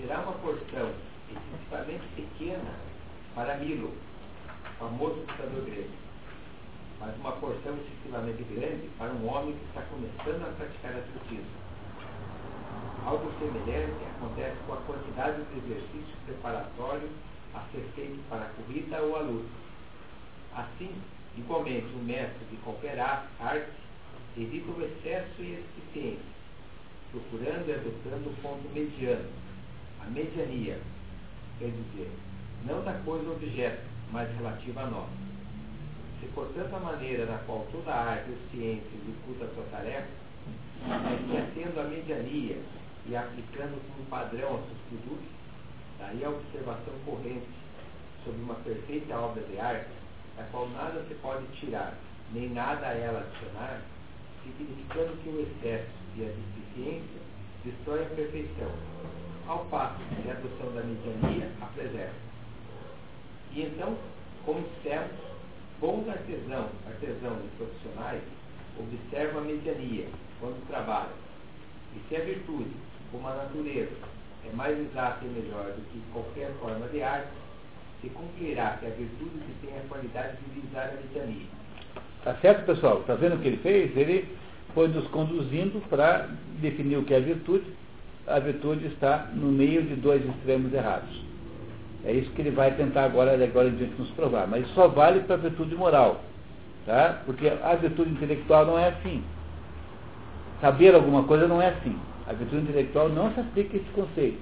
[0.00, 0.90] Será uma porção
[1.28, 2.70] excessivamente pequena
[3.34, 3.92] para Milo,
[4.78, 5.90] famoso ditador grego,
[7.02, 11.50] mas uma porção excessivamente grande para um homem que está começando a praticar atletismo.
[13.04, 17.10] Algo semelhante acontece com a quantidade de exercícios preparatórios
[17.54, 19.48] a ser feito para a corrida ou a luta.
[20.54, 20.94] Assim,
[21.36, 23.72] igualmente, um mestre de qualquer arte
[24.36, 26.22] evita o excesso e a deficiência,
[27.10, 29.28] procurando e adotando o ponto mediano,
[30.00, 30.78] a mediania,
[31.58, 32.10] quer dizer,
[32.64, 33.82] não da coisa objeto,
[34.12, 35.31] mas relativa a nós.
[36.22, 40.06] Se, portanto, a maneira na qual toda a arte ou ciência executa a sua tarefa
[40.86, 42.62] é a mediania
[43.06, 45.28] e aplicando como padrão aos seus produtos,
[45.98, 47.48] daí a observação corrente
[48.24, 49.90] sobre uma perfeita obra de arte,
[50.36, 51.94] da qual nada se pode tirar,
[52.32, 53.82] nem nada a ela adicionar,
[54.44, 57.20] significando que o excesso e a deficiência
[57.64, 58.70] destrói a perfeição,
[59.48, 62.14] ao passo que a adoção da mediania a preserva.
[63.50, 63.98] E então,
[64.44, 65.31] como dissemos,
[65.82, 68.22] bons artesãos, artesãos e profissionais
[68.78, 70.06] observam a mediania
[70.38, 71.10] quando trabalham.
[71.96, 72.70] E se a virtude,
[73.10, 73.90] como a natureza,
[74.48, 77.32] é mais exata e melhor do que qualquer forma de arte,
[78.00, 81.46] se cumprirá que a virtude que tem a qualidade de visar a mediania.
[82.22, 83.00] Tá certo, pessoal?
[83.00, 83.96] Está vendo o que ele fez?
[83.96, 84.28] Ele
[84.74, 86.28] foi nos conduzindo para
[86.60, 87.66] definir o que é virtude.
[88.28, 91.31] A virtude está no meio de dois extremos errados.
[92.04, 94.46] É isso que ele vai tentar agora, agora em diante nos provar.
[94.46, 96.20] Mas só vale para a virtude moral.
[96.84, 97.22] Tá?
[97.24, 99.22] Porque a virtude intelectual não é assim.
[100.60, 101.96] Saber alguma coisa não é assim.
[102.26, 104.38] A virtude intelectual não se aplica a esse conceito.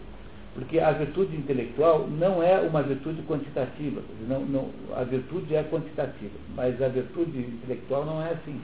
[0.54, 4.02] Porque a virtude intelectual não é uma virtude quantitativa.
[4.26, 8.60] Não, não, a virtude é quantitativa, mas a virtude intelectual não é assim.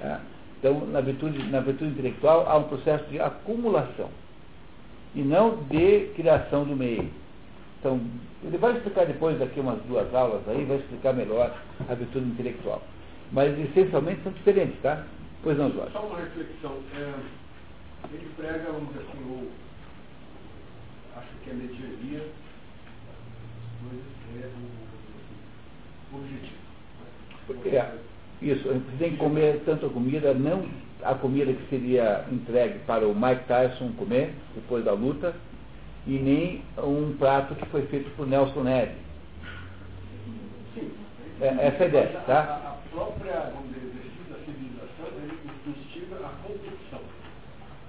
[0.00, 0.20] Tá?
[0.58, 4.10] Então, na virtude, na virtude intelectual há um processo de acumulação
[5.14, 7.08] e não de criação do meio.
[7.80, 8.00] Então,
[8.42, 11.54] ele vai explicar depois, daqui umas duas aulas aí, vai explicar melhor
[11.88, 12.82] a virtude intelectual.
[13.32, 15.04] Mas, essencialmente, são diferentes, tá?
[15.42, 15.92] Pois não, Jorge.
[15.92, 16.78] Só uma reflexão.
[16.94, 17.14] É,
[18.12, 19.50] ele prega, vamos dizer assim, o,
[21.16, 22.22] acho que a mediania
[23.86, 24.06] coisas
[24.42, 24.46] é
[26.14, 26.56] o, objetivo.
[27.46, 27.94] Porque é,
[28.42, 30.66] isso, gente tem que comer tanto a comida, não
[31.02, 35.34] a comida que seria entregue para o Mike Tyson comer, depois da luta,
[36.06, 38.92] e nem um prato que foi feito por Nelson Ned.
[40.74, 40.92] Sim.
[41.40, 42.38] É, essa é a ideia, tá?
[42.38, 45.34] A, a própria, vamos dizer, exercício da civilização, ele
[45.66, 47.00] instiga a competição.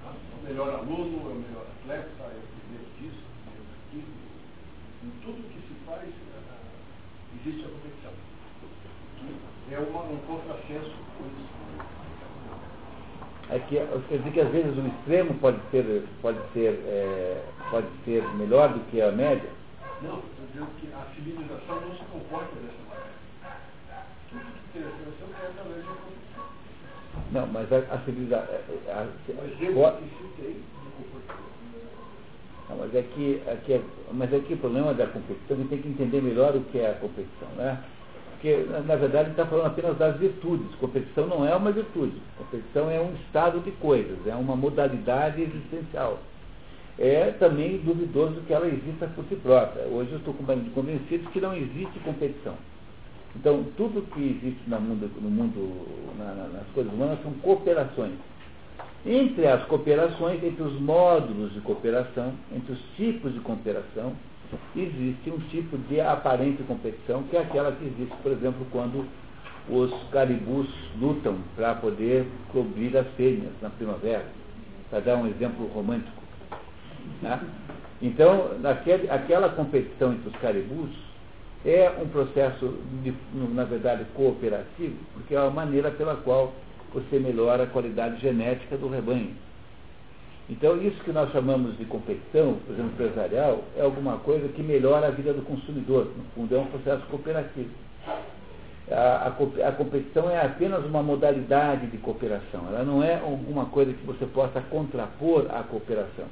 [0.03, 0.11] Tá?
[0.39, 4.13] O melhor aluno, é o melhor atleta, é o primeiro disso, o primeiro daquilo.
[5.03, 6.09] Em tudo que se faz,
[6.49, 6.57] ah,
[7.39, 8.27] existe a competição.
[9.69, 11.57] É uma, um contrassenso com isso.
[13.49, 13.75] É que,
[14.09, 18.73] quer dizer que às vezes o extremo pode ser, pode ser, é, pode ser melhor
[18.73, 19.49] do que a média.
[20.01, 23.17] Não, estou dizendo que a civilização não se comporta dessa maneira.
[24.29, 26.45] Tudo que tem a civilização é através competição.
[27.31, 28.45] Não, mas a, a civilização.
[29.25, 31.47] Que se tem do comportamento.
[32.69, 35.81] Não, mas é que, aqui é, mas aqui o problema da competição, a gente tem
[35.81, 37.81] que entender melhor o que é a competição, né?
[38.31, 40.75] Porque, na, verdade, está falando apenas das virtudes.
[40.75, 42.21] Competição não é uma virtude.
[42.37, 46.19] Competição é um estado de coisas, é uma modalidade existencial.
[46.99, 49.83] É também duvidoso que ela exista por si própria.
[49.83, 52.55] Hoje eu estou convencido que não existe competição.
[53.35, 58.13] Então, tudo que existe no mundo, no mundo na, na, nas coisas humanas são cooperações.
[59.05, 64.13] Entre as cooperações, entre os módulos de cooperação, entre os tipos de cooperação,
[64.75, 69.05] existe um tipo de aparente competição, que é aquela que existe, por exemplo, quando
[69.69, 70.67] os caribus
[70.99, 74.25] lutam para poder cobrir as fêmeas na primavera,
[74.89, 76.16] para dar um exemplo romântico.
[77.21, 77.39] Né?
[78.01, 80.89] Então, naquele, aquela competição entre os caribus
[81.65, 86.53] é um processo, de, na verdade, cooperativo, porque é a maneira pela qual
[86.93, 89.35] você melhora a qualidade genética do rebanho.
[90.49, 95.07] Então, isso que nós chamamos de competição, por exemplo, empresarial, é alguma coisa que melhora
[95.07, 96.05] a vida do consumidor.
[96.15, 97.69] No fundo, é um processo cooperativo.
[98.89, 102.65] A, a, a, competição é apenas uma modalidade de cooperação.
[102.69, 106.25] Ela não é alguma coisa que você possa contrapor à cooperação.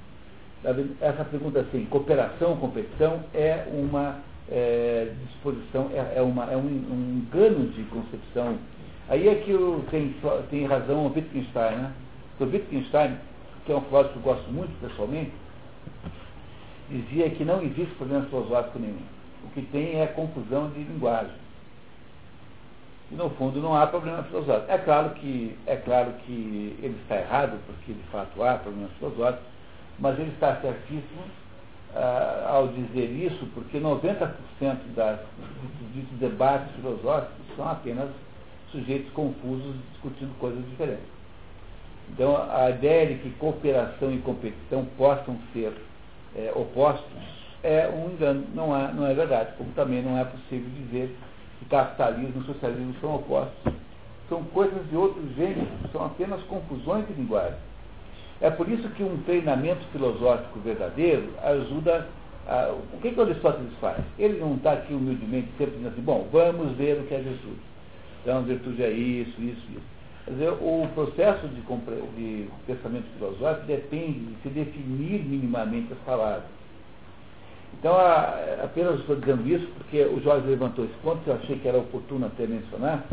[1.01, 4.19] Essa pergunta assim, cooperação, competição, é uma
[4.49, 8.57] é, disposição, é, é, uma, é um, um engano de concepção.
[9.07, 9.53] Aí é que
[9.91, 10.15] tem,
[10.49, 11.75] tem razão o Wittgenstein.
[11.75, 11.91] Né?
[12.39, 13.17] O Wittgenstein
[13.65, 15.31] que é um filósofo que eu gosto muito pessoalmente,
[16.89, 19.01] dizia que não existe problema filosófico nenhum.
[19.43, 21.33] O que tem é confusão de linguagem.
[23.11, 24.71] E no fundo não há problema filosófico.
[24.71, 29.47] É claro que, é claro que ele está errado, porque de fato há problemas filosóficos,
[29.99, 31.23] mas ele está certíssimo
[31.95, 34.29] ah, ao dizer isso, porque 90%
[34.95, 35.19] das,
[35.93, 38.09] dos, debates filosóficos são apenas
[38.71, 41.15] sujeitos confusos discutindo coisas diferentes.
[42.09, 45.73] Então, a ideia de que cooperação e competição possam ser
[46.35, 47.05] é, opostos
[47.63, 49.53] é um engano, não é, não é verdade.
[49.57, 51.15] Como também não é possível dizer
[51.59, 53.73] que capitalismo e socialismo são opostos.
[54.29, 57.57] são coisas de outro gênero, são apenas confusões de linguagem.
[58.41, 62.07] É por isso que um treinamento filosófico verdadeiro ajuda.
[62.47, 64.03] A, o que, que Aristóteles faz?
[64.19, 67.59] Ele não está aqui humildemente sempre dizendo assim, bom, vamos ver o que é virtude.
[68.21, 69.95] Então, virtude é isso, isso, isso.
[70.25, 76.43] Quer dizer, o processo de, de pensamento filosófico depende de se definir minimamente as palavras.
[77.79, 81.59] Então, a, apenas estou dizendo isso porque o Jorge levantou esse ponto, que eu achei
[81.59, 83.05] que era oportuno até mencionar.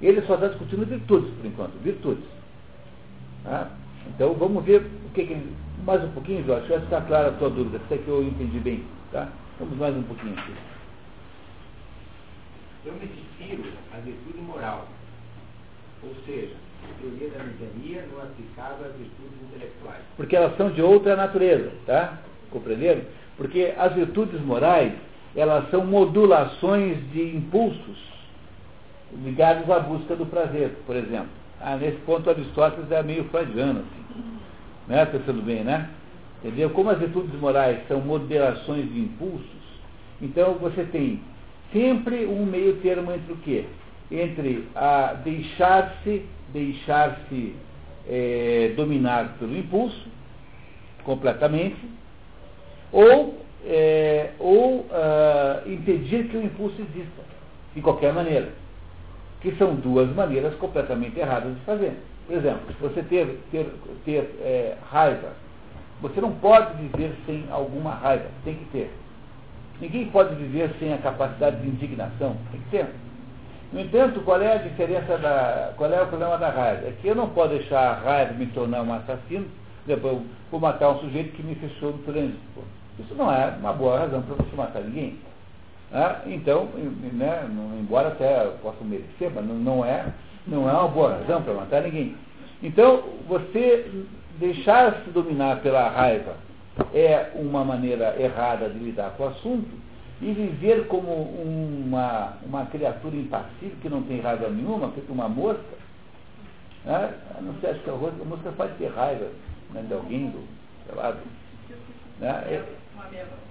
[0.00, 2.24] Ele só está discutindo virtudes, por enquanto, virtudes.
[3.44, 3.70] Tá?
[4.08, 5.54] Então, vamos ver o que, que.
[5.84, 8.58] Mais um pouquinho, Jorge, vai ficar clara a tua dúvida, se é que eu entendi
[8.58, 8.84] bem.
[9.12, 9.28] Tá?
[9.58, 10.52] Vamos mais um pouquinho aqui.
[12.86, 14.86] Eu me refiro à virtude moral,
[16.02, 16.54] ou seja,
[16.84, 20.02] a teoria da mediania não aplicável às virtudes intelectuais.
[20.16, 22.18] Porque elas são de outra natureza, tá?
[22.50, 23.02] Compreenderam?
[23.36, 24.92] Porque as virtudes morais,
[25.34, 27.98] elas são modulações de impulsos
[29.22, 31.43] ligados à busca do prazer, por exemplo.
[31.66, 34.36] Ah, nesse ponto Aristóteles é meio freudiano, assim.
[34.86, 35.06] Né?
[35.06, 35.88] Pensando bem, né?
[36.42, 36.68] Entendeu?
[36.68, 39.64] Como as virtudes morais são moderações de impulsos,
[40.20, 41.22] então você tem
[41.72, 43.64] sempre um meio termo entre o quê?
[44.10, 47.54] Entre a deixar-se, deixar-se
[48.06, 50.06] é, dominar pelo impulso,
[51.02, 51.80] completamente,
[52.92, 57.22] ou, é, ou uh, impedir que o impulso exista,
[57.74, 58.52] de qualquer maneira.
[59.44, 61.92] Que são duas maneiras completamente erradas de fazer.
[62.26, 63.72] Por exemplo, você ter, ter,
[64.04, 65.28] ter é, raiva,
[66.00, 68.90] você não pode viver sem alguma raiva, tem que ter.
[69.80, 72.86] Ninguém pode viver sem a capacidade de indignação, tem que ter.
[73.72, 75.72] No entanto, qual é a diferença da.
[75.76, 76.88] qual é o problema da raiva?
[76.88, 79.46] É que eu não posso deixar a raiva me tornar um assassino,
[79.86, 80.18] depois
[80.50, 82.64] vou matar um sujeito que me fechou no trânsito.
[82.98, 85.18] Isso não é uma boa razão para você matar ninguém.
[85.96, 86.68] Ah, então,
[87.12, 87.48] né,
[87.78, 90.12] embora até possa merecer, mas não, é,
[90.44, 92.16] não é uma boa razão para matar ninguém.
[92.60, 94.04] Então, você
[94.40, 96.34] deixar-se dominar pela raiva
[96.92, 99.70] é uma maneira errada de lidar com o assunto
[100.20, 105.62] e viver como uma, uma criatura impassível que não tem raiva nenhuma, feito uma mosca,
[106.84, 107.14] né?
[107.40, 109.28] não sei, acho que a mosca pode ter raiva
[109.72, 110.42] né, de alguém, do,
[110.86, 111.20] sei lá, do,
[112.18, 112.30] né?
[112.48, 112.64] É,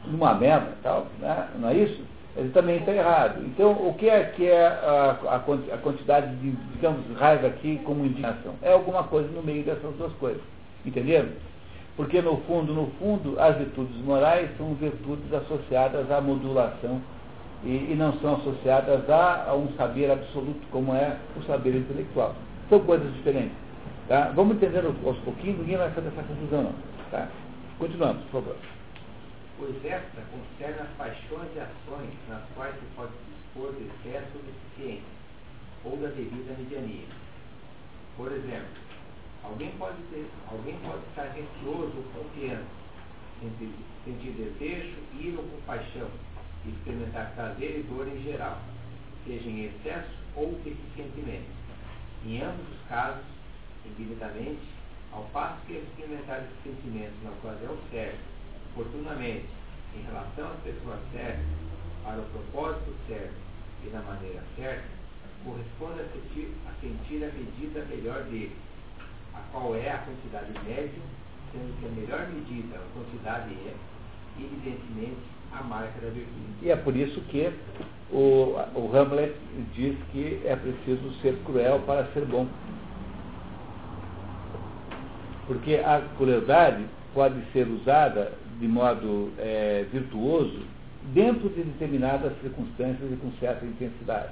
[0.06, 1.48] numa meta tal, né?
[1.58, 2.13] não é isso?
[2.36, 3.44] Ele também está errado.
[3.46, 8.06] Então, o que é que é a, a, a, quantidade de, digamos, raiva aqui como
[8.06, 8.56] indignação?
[8.62, 10.42] É alguma coisa no meio dessas duas coisas.
[10.84, 11.30] Entenderam?
[11.96, 17.00] Porque, no fundo, no fundo, as virtudes morais são virtudes associadas à modulação
[17.64, 22.34] e, e não são associadas a, a, um saber absoluto, como é o saber intelectual.
[22.68, 23.56] São coisas diferentes.
[24.08, 24.32] Tá?
[24.36, 26.74] Vamos entender aos pouquinhos, ninguém vai fazer essa confusão, não.
[27.12, 27.28] Tá?
[27.78, 28.73] Continuamos, por favor
[29.58, 34.44] pois esta concerne as paixões e ações nas quais se pode dispor de excesso ou
[34.44, 35.14] deficiência,
[35.86, 37.08] ou da devida mediania.
[38.18, 38.78] Por exemplo,
[39.44, 42.66] alguém pode, ter, alguém pode estar receoso ou confiante,
[43.42, 43.74] sentir,
[44.06, 46.10] sentir desejo, ira ou compaixão,
[46.66, 48.60] experimentar prazer e dor em geral,
[49.26, 51.48] seja em excesso ou deficientemente.
[52.26, 53.26] Em ambos os casos,
[53.86, 54.62] indevidamente,
[55.12, 58.33] ao passo que experimentar esses sentimentos na ocasião certa,
[58.74, 59.46] oportunamente
[59.96, 61.46] em relação às pessoas certas,
[62.04, 63.34] para o propósito certo
[63.86, 64.84] e da maneira certa,
[65.46, 68.56] corresponde a sentir, a sentir a medida melhor dele,
[69.34, 71.02] a qual é a quantidade média,
[71.52, 73.74] sendo que a melhor medida, a quantidade é,
[74.40, 75.22] evidentemente,
[75.52, 76.54] a marca da virtude.
[76.62, 77.52] E é por isso que
[78.12, 79.36] o, o Hamlet
[79.74, 82.48] diz que é preciso ser cruel para ser bom.
[85.46, 90.66] Porque a crueldade pode ser usada de modo é, virtuoso
[91.14, 94.32] dentro de determinadas circunstâncias e com certa intensidade.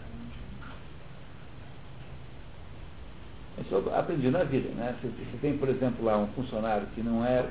[3.60, 4.69] Isso eu aprendi na vida.
[4.69, 4.95] Né?
[5.02, 7.45] Se, se tem, por exemplo, lá um funcionário que não é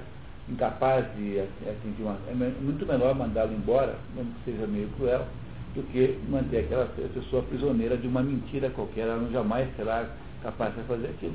[0.49, 2.17] incapaz de atingir uma.
[2.29, 5.27] É muito melhor mandá-lo embora, mesmo que seja meio cruel,
[5.75, 9.03] do que manter aquela pessoa prisioneira de uma mentira qualquer.
[9.03, 10.09] Ela não jamais será
[10.43, 11.35] capaz de fazer aquilo.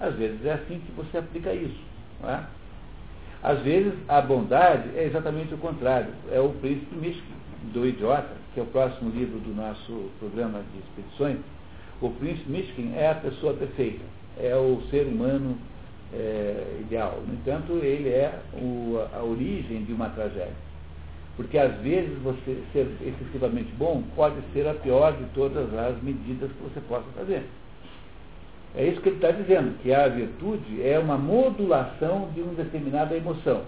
[0.00, 1.80] Às vezes é assim que você aplica isso.
[2.22, 2.44] Não é?
[3.42, 6.12] Às vezes, a bondade é exatamente o contrário.
[6.30, 7.26] É o príncipe místico
[7.72, 11.38] do idiota, que é o próximo livro do nosso programa de expedições.
[12.00, 14.04] O príncipe místico é a pessoa perfeita,
[14.38, 15.56] é o ser humano
[16.12, 17.22] é, ideal.
[17.26, 20.70] No entanto, ele é o, a origem de uma tragédia.
[21.36, 26.50] Porque às vezes você ser excessivamente bom pode ser a pior de todas as medidas
[26.50, 27.44] que você possa fazer.
[28.74, 33.16] É isso que ele está dizendo, que a virtude é uma modulação de uma determinada
[33.16, 33.64] emoção.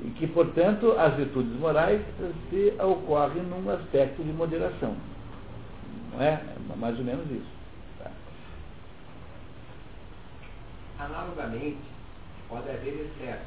[0.00, 2.02] E que, portanto, as virtudes morais
[2.50, 4.96] se ocorrem num aspecto de moderação.
[6.12, 6.42] Não é?
[6.72, 7.46] é mais ou menos isso.
[8.00, 8.10] Tá?
[10.98, 11.78] Analogamente,
[12.48, 13.44] pode haver excesso,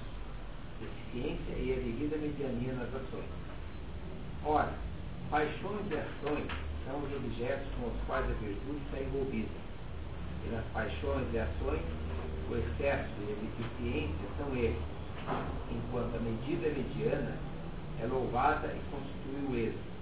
[0.79, 3.25] deficiência e a devida mediania nas ações.
[4.45, 4.71] Ora,
[5.29, 6.47] paixões e ações
[6.85, 9.66] são os objetos com os quais a virtude está envolvida.
[10.45, 11.81] E nas paixões e ações,
[12.49, 14.81] o excesso e a deficiência são eles,
[15.71, 17.35] enquanto a medida mediana
[18.01, 19.97] é louvada e constitui o êxito.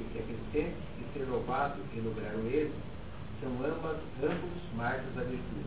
[0.00, 0.76] E que acrescente
[1.12, 2.74] ser louvado e lograr o êxito
[3.40, 5.66] são ambas, ambos marcos da virtude.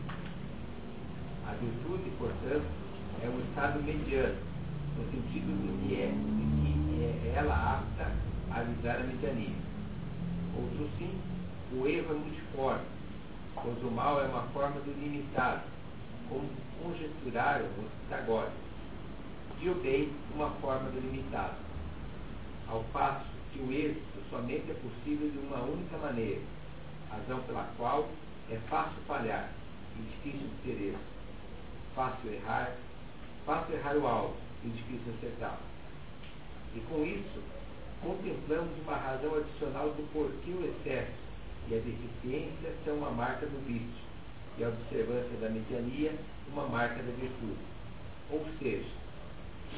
[1.46, 2.66] A virtude, portanto,
[3.22, 4.36] é um estado mediano,
[4.96, 8.12] no sentido de que é, de que é ela apta
[8.50, 9.54] a avisar a mediania.
[10.56, 11.14] Outro sim,
[11.72, 12.84] o erro é multiforme,
[13.62, 15.62] pois o mal é uma forma do limitado,
[16.28, 16.48] como
[16.82, 18.66] conjecturaram os pitagóricos,
[19.60, 21.56] e o bem uma forma do limitado.
[22.68, 26.42] Ao passo que o êxito somente é possível de uma única maneira,
[27.10, 28.08] razão pela qual
[28.50, 29.50] é fácil falhar
[29.98, 30.98] e difícil ter êxito,
[31.94, 32.74] fácil errar,
[33.44, 35.58] fácil errar o alvo e difícil acertá-lo.
[36.74, 37.42] E com isso,
[38.02, 41.25] contemplamos uma razão adicional do porquê o excesso
[41.68, 44.06] e a deficiência são uma marca do vício
[44.58, 46.12] e a observância da mediania
[46.52, 47.58] uma marca da virtude.
[48.30, 48.84] Ou seja,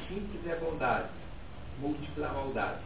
[0.07, 1.09] simples é a bondade,
[1.81, 2.79] múltipla a maldade.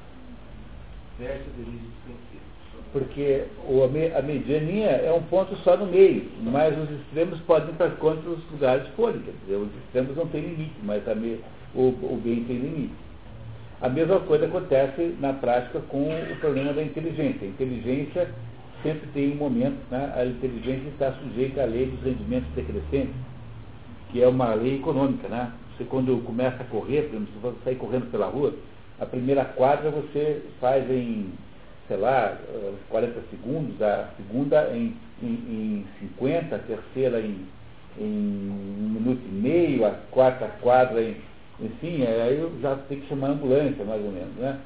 [1.20, 2.54] Verso do livro desconhecido.
[2.92, 7.92] Porque o, a mediania é um ponto só no meio, mas os extremos podem para
[7.92, 9.22] contra os lugares forem.
[9.48, 11.40] Os extremos não têm limite, mas me,
[11.76, 12.94] o, o bem tem limite.
[13.82, 17.46] A mesma coisa acontece na prática com o problema da inteligência.
[17.46, 18.30] A inteligência
[18.84, 20.14] sempre tem um momento, né?
[20.16, 23.16] a inteligência está sujeita à lei dos rendimentos decrescentes,
[24.12, 25.28] que é uma lei econômica.
[25.28, 25.52] Né?
[25.76, 28.54] Você quando começa a correr, por exemplo, você sair correndo pela rua,
[29.00, 31.32] a primeira quadra você faz em,
[31.88, 32.38] sei lá,
[32.90, 37.48] 40 segundos, a segunda em, em, em 50, a terceira em,
[37.98, 38.50] em
[38.84, 41.16] um minuto e meio, a quarta quadra em.
[41.60, 44.60] Enfim, aí eu já tenho que chamar a ambulância, mais ou menos, né?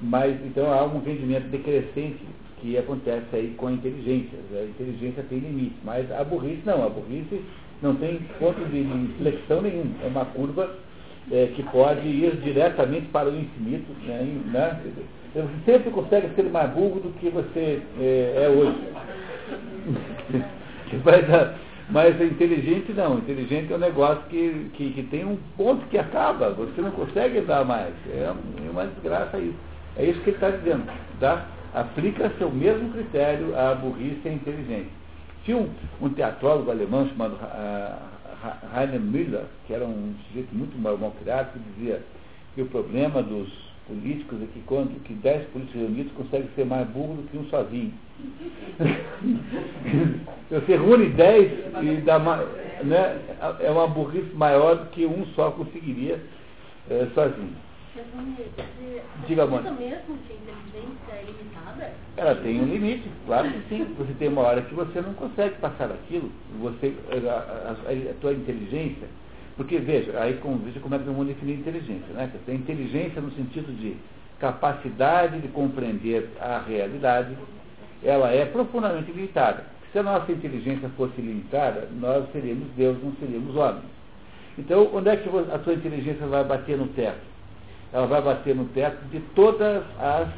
[0.00, 2.18] Mas então há um rendimento decrescente
[2.60, 4.38] que acontece aí com a inteligência.
[4.52, 7.40] A inteligência tem limite, mas a burrice não, a burrice
[7.82, 9.92] não tem ponto de inflexão nenhum.
[10.02, 10.74] É uma curva
[11.30, 13.92] é, que pode ir diretamente para o infinito.
[14.06, 14.80] Né, né?
[15.34, 18.78] Você sempre consegue ser mais burro do que você é, é hoje.
[21.04, 21.24] mas,
[21.90, 23.18] mas inteligente não.
[23.18, 26.50] Inteligente é um negócio que, que, que, tem um ponto que acaba.
[26.50, 27.92] Você não consegue dar mais.
[28.08, 28.32] É
[28.70, 29.58] uma desgraça isso.
[29.98, 30.84] É isso que ele está dizendo.
[31.20, 31.46] Tá?
[31.76, 34.90] Aplica-se o mesmo critério à burrice e à inteligência.
[35.44, 35.68] Tinha um,
[36.00, 38.16] um teatrólogo alemão chamado uh,
[38.72, 42.02] Rainer Müller, que era um sujeito muito mal, mal criado, que dizia
[42.54, 43.52] que o problema dos
[43.86, 47.44] políticos é que quando que dez políticos reunidos conseguem ser mais burro do que um
[47.50, 47.92] sozinho.
[50.50, 52.38] Você reúne dez e dá uma,
[52.84, 53.20] né,
[53.60, 56.18] é uma burrice maior do que um só conseguiria
[56.88, 57.65] é, sozinho.
[59.26, 59.70] Diga, Mônica.
[59.72, 61.92] mesmo que a inteligência é limitada?
[62.16, 63.94] Ela tem um limite, claro que sim.
[63.98, 66.30] Você tem uma hora que você não consegue passar aquilo.
[66.60, 69.08] Você, a, a, a tua inteligência.
[69.56, 72.12] Porque, veja, aí com, veja como é que vamos definir inteligência.
[72.12, 72.30] Né?
[72.44, 73.96] Tem inteligência no sentido de
[74.38, 77.36] capacidade de compreender a realidade,
[78.02, 79.64] ela é profundamente limitada.
[79.92, 83.84] Se a nossa inteligência fosse limitada, nós seríamos Deus, não seríamos homens.
[84.58, 87.35] Então, onde é que a sua inteligência vai bater no teto?
[87.92, 90.28] Ela vai bater no teto de todas as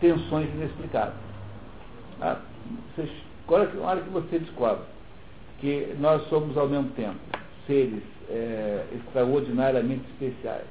[0.00, 1.16] tensões inexplicáveis.
[2.20, 2.40] Ah,
[2.96, 3.08] você,
[3.48, 4.84] a hora que você descobre
[5.60, 7.18] que nós somos ao mesmo tempo
[7.66, 10.64] seres é, extraordinariamente especiais,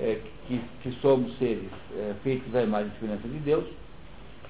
[0.00, 3.64] é, que, que, somos seres é, feitos à imagem e semelhança de Deus,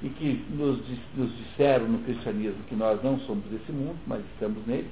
[0.03, 0.81] e que nos,
[1.15, 4.91] nos disseram no cristianismo que nós não somos desse mundo, mas estamos nele,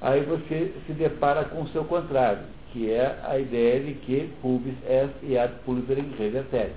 [0.00, 2.42] aí você se depara com o seu contrário,
[2.72, 6.72] que é a ideia de que pubis est e ad pulverem revertere.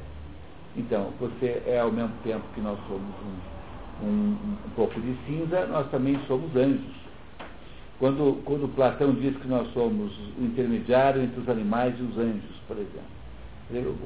[0.76, 3.14] Então, você é ao mesmo tempo que nós somos
[4.02, 7.04] um, um, um, pouco de cinza, nós também somos anjos.
[8.00, 12.56] Quando, quando Platão diz que nós somos o intermediário entre os animais e os anjos,
[12.68, 13.14] por exemplo.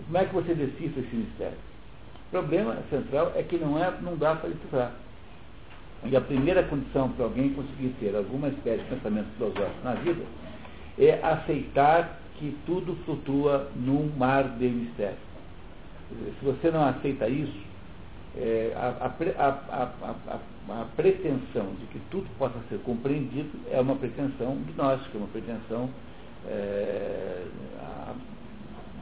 [0.05, 1.57] Como é que você decifra esse mistério?
[2.27, 4.91] O problema central é que não, é, não dá para decifrar.
[6.03, 10.23] E a primeira condição para alguém conseguir ter alguma espécie de pensamento filosófico na vida
[10.97, 15.17] é aceitar que tudo flutua num mar de mistério.
[16.39, 17.67] Se você não aceita isso,
[18.35, 24.57] é, a, a, a, a, pretensão de que tudo possa ser compreendido é uma pretensão
[24.75, 25.89] gnóstica, uma pretensão.
[26.45, 27.45] É,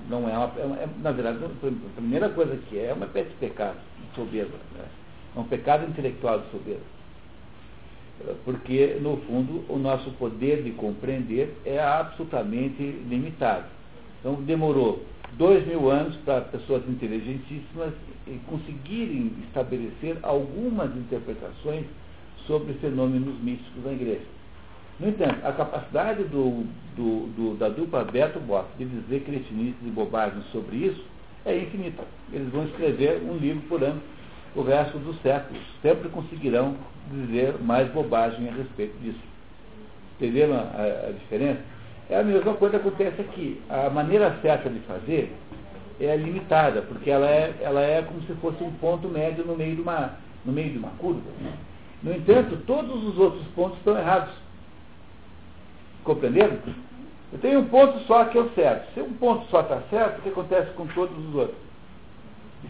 [0.10, 3.36] não é uma, é, na verdade, a primeira coisa que é é uma espécie de
[3.36, 4.58] pecado de soberba.
[4.74, 4.86] Né?
[5.36, 6.95] É um pecado intelectual soberba.
[8.44, 13.66] Porque, no fundo, o nosso poder de compreender é absolutamente limitado.
[14.20, 15.04] Então, demorou
[15.38, 17.94] dois mil anos para pessoas inteligentíssimas
[18.48, 21.86] conseguirem estabelecer algumas interpretações
[22.48, 24.26] sobre fenômenos místicos da igreja.
[25.00, 26.64] No entanto, a capacidade do,
[26.96, 31.04] do, do, da dupla Beto Boff de dizer cretinices e bobagens sobre isso
[31.46, 32.04] é infinita.
[32.32, 34.02] Eles vão escrever um livro por ano
[34.56, 35.62] o resto dos séculos.
[35.82, 36.76] Sempre conseguirão
[37.12, 39.20] dizer mais bobagem a respeito disso.
[40.16, 41.62] Entenderam a, a diferença?
[42.10, 43.62] É a mesma coisa que acontece aqui.
[43.70, 45.34] A maneira certa de fazer
[46.00, 49.76] é limitada, porque ela é, ela é como se fosse um ponto médio no meio
[49.76, 50.14] de uma,
[50.46, 51.22] no meio de uma curva.
[52.04, 54.34] No entanto, todos os outros pontos estão errados.
[56.04, 56.58] Compreenderam?
[57.34, 58.94] Eu tenho um ponto só que é o certo.
[58.94, 61.65] Se um ponto só está certo, o que acontece com todos os outros?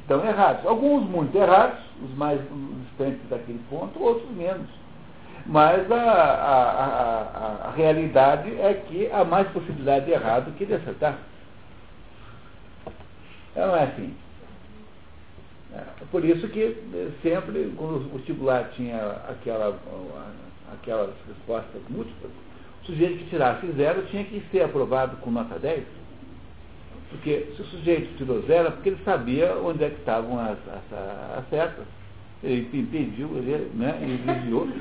[0.01, 0.65] Estão errados.
[0.65, 2.39] Alguns muito errados, os mais
[2.87, 4.67] distantes daquele ponto, outros menos.
[5.45, 6.61] Mas a, a,
[7.65, 11.17] a, a realidade é que há mais possibilidade de errado que de acertar.
[13.55, 14.13] Não é assim.
[15.73, 18.97] É, por isso que eh, sempre, quando o vestibular tinha
[19.29, 19.77] aquela,
[20.73, 22.31] aquelas respostas múltiplas,
[22.81, 25.83] o sujeito que tirasse zero tinha que ser aprovado com nota 10.
[27.15, 30.57] Porque se o sujeito tirou zero, é porque ele sabia onde é que estavam as,
[30.67, 30.83] as,
[31.37, 31.85] as setas.
[32.43, 34.67] Ele impediu, ele, né, ele desviou.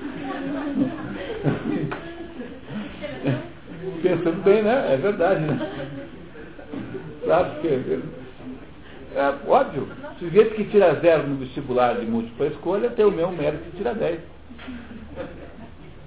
[4.03, 4.95] Pensando bem, né?
[4.95, 5.59] É verdade, né?
[7.27, 7.51] Sabe?
[7.55, 8.01] Porque,
[9.15, 9.89] é óbvio.
[10.17, 13.77] O sujeito que tira zero no vestibular de múltipla escolha tem o mesmo mérito que
[13.77, 14.21] tira 10.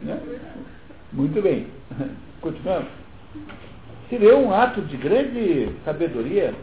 [0.02, 0.20] Né?
[1.14, 1.68] Muito bem.
[2.42, 2.90] Continuamos.
[4.10, 6.54] Seria um ato de grande sabedoria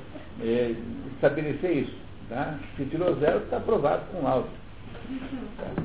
[0.40, 0.74] é,
[1.14, 1.96] estabelecer isso.
[2.28, 2.58] Tá?
[2.76, 4.48] Se tirou zero, está aprovado com alto.
[5.58, 5.82] Tá?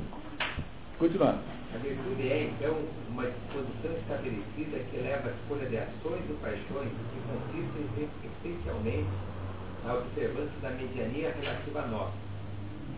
[0.98, 1.40] Continuando.
[1.76, 2.78] A virtude é, então,
[3.10, 9.10] uma disposição estabelecida que leva a escolha de ações ou paixões que consistem essencialmente
[9.86, 12.12] na observância da mediania relativa a nós,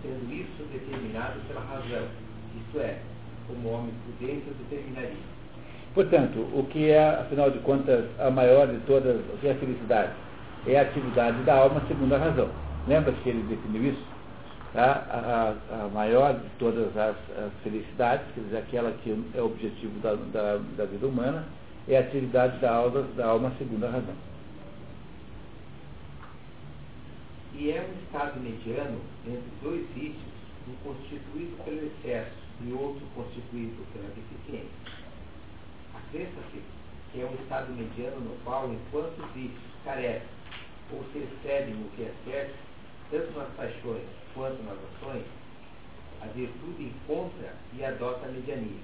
[0.01, 2.07] sendo isso determinado pela razão,
[2.55, 2.99] isto é,
[3.47, 5.40] como homem prudente o determinaria.
[5.93, 10.11] Portanto, o que é, afinal de contas, a maior de todas, é a felicidade?
[10.65, 12.49] É a atividade da alma segundo a razão.
[12.87, 14.03] Lembra que ele definiu isso?
[14.73, 15.05] Tá?
[15.09, 19.45] A, a, a, maior de todas as, as, felicidades, quer dizer, aquela que é o
[19.45, 21.43] objetivo da, da, da vida humana,
[21.89, 24.15] é a atividade da alma, da alma segundo a razão.
[27.53, 30.15] E é um estado mediano entre dois vícios,
[30.69, 32.31] um constituído pelo excesso
[32.65, 34.80] e outro constituído pela deficiência.
[36.11, 36.61] Acresça-se
[37.13, 40.27] que é um estado mediano no qual, enquanto os vícios carecem
[40.91, 42.53] ou se excedem no que é certo,
[43.09, 45.23] tanto nas paixões quanto nas ações,
[46.21, 48.81] a virtude encontra e adota a mediania.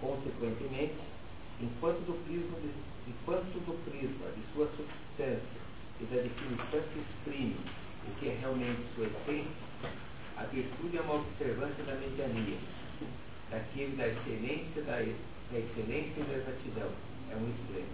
[0.00, 0.96] Consequentemente,
[1.60, 2.70] enquanto do prisma de,
[3.10, 5.60] enquanto do prisma de sua substância
[6.00, 7.56] e da definição que exprime
[8.08, 9.52] o que é realmente sua essência,
[10.38, 12.56] a virtude é uma observância da mediania,
[13.50, 15.02] daquele da excelência, da,
[15.50, 16.88] da excelência e da exatidão.
[17.30, 17.88] É um extremo.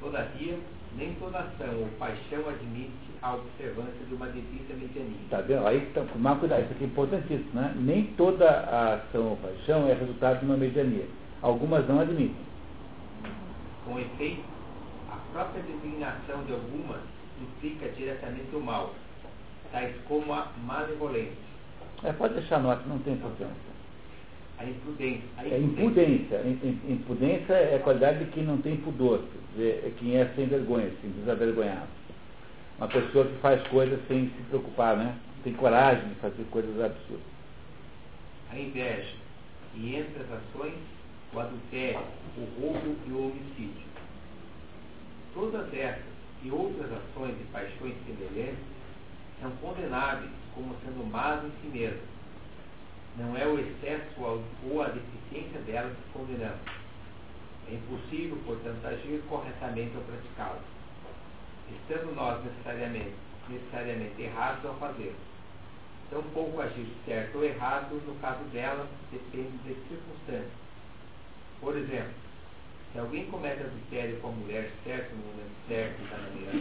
[0.00, 0.58] Todavia,
[0.96, 5.18] nem toda ação ou paixão admite a observância de uma devida mediania.
[5.28, 5.66] Tá vendo?
[5.66, 7.74] Aí, então, tomar cuidado, isso aqui é importantíssimo, né?
[7.76, 11.06] Nem toda a ação ou paixão é resultado de uma mediania.
[11.42, 12.34] Algumas não admitem.
[13.84, 14.42] Com efeito,
[15.10, 17.00] a própria designação de algumas
[17.40, 18.94] implica diretamente o mal,
[19.72, 21.50] tais como a malevolência.
[22.02, 23.70] É, pode deixar nota, não tem importância.
[24.60, 25.26] A imprudência.
[25.38, 26.42] A é impudência.
[26.86, 30.44] Impudência é a qualidade de quem não tem pudor, quer dizer, é quem é sem
[30.44, 31.88] vergonha, assim, desavergonhado.
[32.76, 35.16] Uma pessoa que faz coisas sem se preocupar, né?
[35.44, 37.24] Tem coragem de fazer coisas absurdas.
[38.50, 39.14] A inveja.
[39.76, 40.74] E entre as ações,
[41.32, 42.02] o adultério,
[42.36, 43.88] o roubo e o homicídio.
[45.32, 46.04] Todas essas
[46.44, 48.58] e outras ações e paixões semelhantes
[49.40, 52.19] são condenáveis como sendo más em si mesmas
[53.20, 56.60] não é o excesso ou a deficiência delas que condenamos.
[57.68, 60.62] É impossível, portanto, agir corretamente ou praticá-las.
[61.70, 63.14] Estando nós necessariamente,
[63.48, 65.14] necessariamente errados ao fazê-lo.
[66.10, 70.50] Tão pouco agir certo ou errado, no caso delas, depende de circunstâncias.
[71.60, 72.14] Por exemplo,
[72.92, 76.52] se alguém comete adultério com a mulher certa, no momento certo da maneira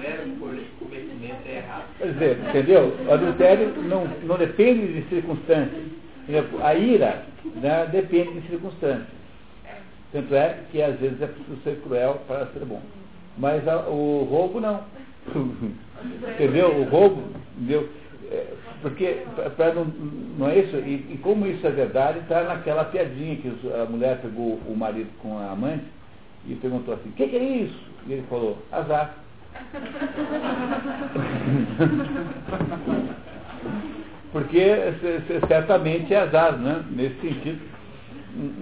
[0.00, 1.86] certa, o cometimento é errado.
[1.98, 2.96] Quer dizer, entendeu?
[3.06, 5.82] O adultério não, não depende de circunstâncias.
[6.62, 7.24] A ira
[7.56, 9.18] né, depende de circunstâncias.
[10.12, 12.80] Tanto é que às vezes é preciso ser cruel para ser bom.
[13.36, 14.84] Mas a, o roubo não.
[16.34, 16.70] entendeu?
[16.70, 17.24] O roubo,
[17.56, 17.88] entendeu?
[18.80, 19.22] Porque
[19.56, 19.84] pra, não,
[20.38, 20.76] não é isso?
[20.76, 25.10] E, e como isso é verdade, está naquela piadinha que a mulher pegou o marido
[25.20, 25.84] com a amante
[26.46, 27.80] e perguntou assim, o que, que é isso?
[28.06, 29.14] E ele falou, azar.
[34.32, 34.60] Porque
[35.48, 36.84] certamente é azar, né?
[36.90, 37.60] Nesse sentido,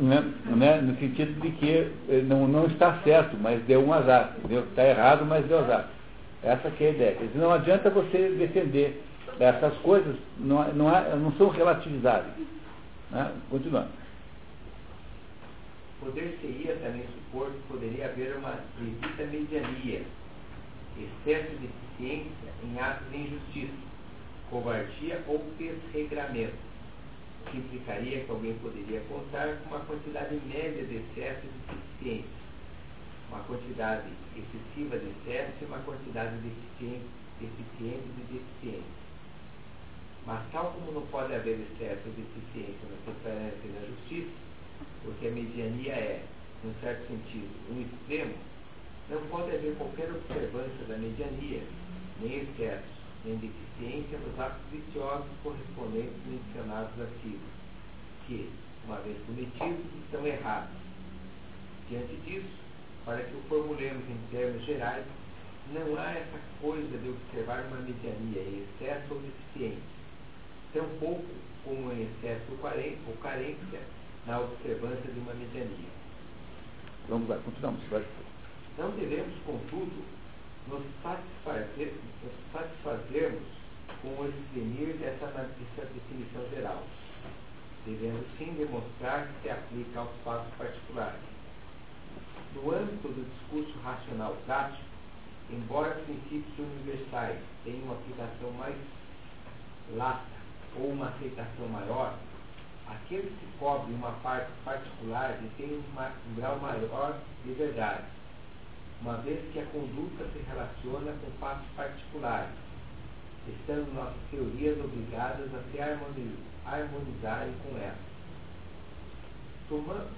[0.00, 0.24] né?
[0.46, 0.80] né?
[0.80, 4.34] no sentido de que eh, não, não está certo, mas deu um azar.
[4.38, 4.60] Entendeu?
[4.60, 5.88] Está errado, mas deu azar.
[6.42, 7.16] Essa que é a ideia.
[7.34, 9.02] Não adianta você defender
[9.38, 12.34] essas coisas, não, não, não são relativizáveis.
[13.10, 13.32] Né?
[13.50, 13.90] Continuando.
[16.00, 20.02] Poder-se-ia também supor que poderia haver uma devida mediania,
[20.98, 23.72] excesso de eficiência em atos de injustiça,
[24.50, 26.54] covardia ou desregramento,
[27.50, 32.36] que implicaria que alguém poderia contar com uma quantidade média de excesso de deficiência,
[33.30, 36.50] uma quantidade excessiva de excesso e uma quantidade de
[37.40, 39.05] deficiente de deficiência.
[40.26, 44.34] Mas tal como não pode haver excesso de eficiência na transparência e na justiça,
[45.04, 46.26] porque a mediania é,
[46.64, 48.34] num certo sentido, um extremo,
[49.08, 51.62] não pode haver qualquer observância da mediania,
[52.20, 52.88] nem excesso,
[53.24, 57.46] nem deficiência nos atos viciosos correspondentes mencionados acima,
[58.26, 58.50] que,
[58.84, 60.74] uma vez cometidos, estão errados.
[61.88, 62.50] Diante disso,
[63.04, 65.06] para que o formulemos em termos gerais,
[65.72, 69.95] não há essa coisa de observar uma mediania em excesso ou deficiência,
[70.76, 71.24] tampouco
[71.64, 73.80] como em excesso ou carência
[74.26, 75.88] na observância de uma mediania.
[77.08, 77.80] Vamos lá, continuamos.
[77.88, 78.04] Vai.
[78.76, 80.04] Não devemos, contudo,
[80.68, 83.42] nos, satisfazer, nos satisfazermos
[84.02, 86.82] com o exprimir dessa, dessa definição geral.
[87.86, 91.20] Devemos sim demonstrar que se aplica aos fatos particulares.
[92.54, 94.84] No âmbito do discurso racional prático,
[95.50, 98.76] embora princípios universais tenham uma aplicação mais
[99.94, 100.35] lata
[100.80, 102.14] ou uma aceitação maior,
[102.88, 108.16] aquele que cobre uma parte particular tem um grau maior de verdade
[109.00, 112.54] uma vez que a conduta se relaciona com fatos particulares,
[113.46, 115.80] estando nossas teorias obrigadas a se
[116.64, 117.98] harmonizarem com elas.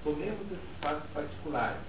[0.03, 1.81] tomemos esses fatos particulares,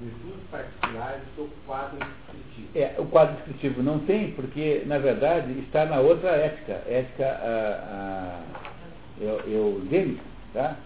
[0.00, 2.68] virtudes particulares do quadro descritivo.
[2.74, 7.48] É, o quadro descritivo não tem, porque, na verdade, está na outra ética, ética a,
[7.90, 9.82] a, eu, eu,
[10.52, 10.76] tá?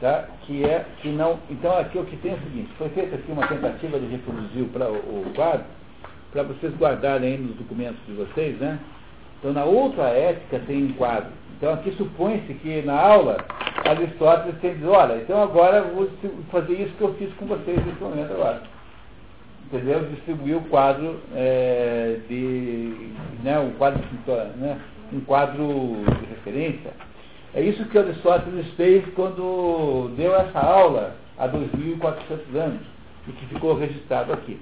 [0.00, 0.28] tá?
[0.46, 1.38] que é que não.
[1.50, 4.62] Então aqui o que tem é o seguinte, foi feita aqui uma tentativa de reproduzir
[4.62, 5.66] o, o, o quadro
[6.32, 8.78] para vocês guardarem aí nos documentos de vocês, né?
[9.38, 11.30] Então na outra ética tem um quadro.
[11.56, 13.38] Então aqui supõe-se que na aula
[13.86, 16.08] Aristóteles tem diz, olha, então agora vou
[16.50, 18.62] fazer isso que eu fiz com vocês nesse momento agora.
[19.66, 20.04] Entendeu?
[20.10, 23.12] Distribuir o quadro é, de.
[23.42, 24.00] Né, um quadro,
[24.56, 24.78] né,
[25.12, 26.92] um quadro de referência
[27.54, 32.80] é isso que Aristóteles fez quando deu essa aula há 2.400 anos
[33.28, 34.60] e que ficou registrado aqui.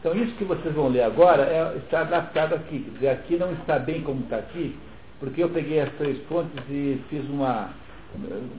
[0.00, 2.80] Então, isso que vocês vão ler agora é, está adaptado aqui.
[2.80, 4.76] Quer dizer, aqui não está bem como está aqui,
[5.20, 7.70] porque eu peguei as três fontes e fiz uma,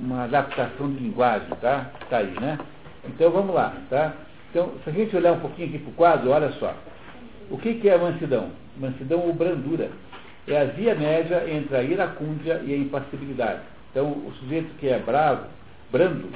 [0.02, 1.91] uma adaptação de linguagem, tá?
[2.02, 2.57] Está aí, né?
[3.06, 4.14] Então, vamos lá, tá?
[4.49, 6.76] Então, se a gente olhar um pouquinho aqui para o quadro, olha só.
[7.49, 8.49] O que, que é mansidão?
[8.77, 9.90] Mansidão ou brandura
[10.48, 13.61] é a via média entre a iracúndia e a impassibilidade.
[13.91, 15.45] Então, o sujeito que é bravo,
[15.91, 16.30] brando,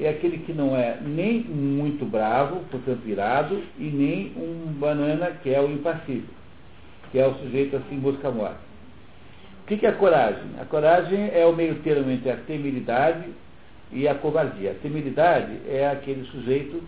[0.00, 5.52] é aquele que não é nem muito bravo, portanto irado, e nem um banana, que
[5.52, 6.28] é o impassível,
[7.10, 8.73] que é o sujeito assim busca morte.
[9.64, 10.44] O que é a coragem?
[10.60, 13.24] A coragem é o meio termo entre a temeridade
[13.90, 14.72] e a covardia.
[14.72, 16.82] A temeridade é aquele sujeito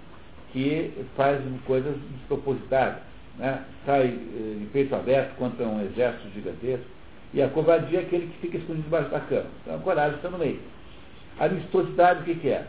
[0.53, 3.07] que faz coisas despropositadas
[3.39, 6.87] né, sai eh, de peito aberto contra um exército gigantesco,
[7.35, 9.47] e a covardia é aquele que fica escondido debaixo da cama.
[9.63, 10.61] Então a coragem está no meio.
[11.39, 12.65] A amistosidade o que, que é?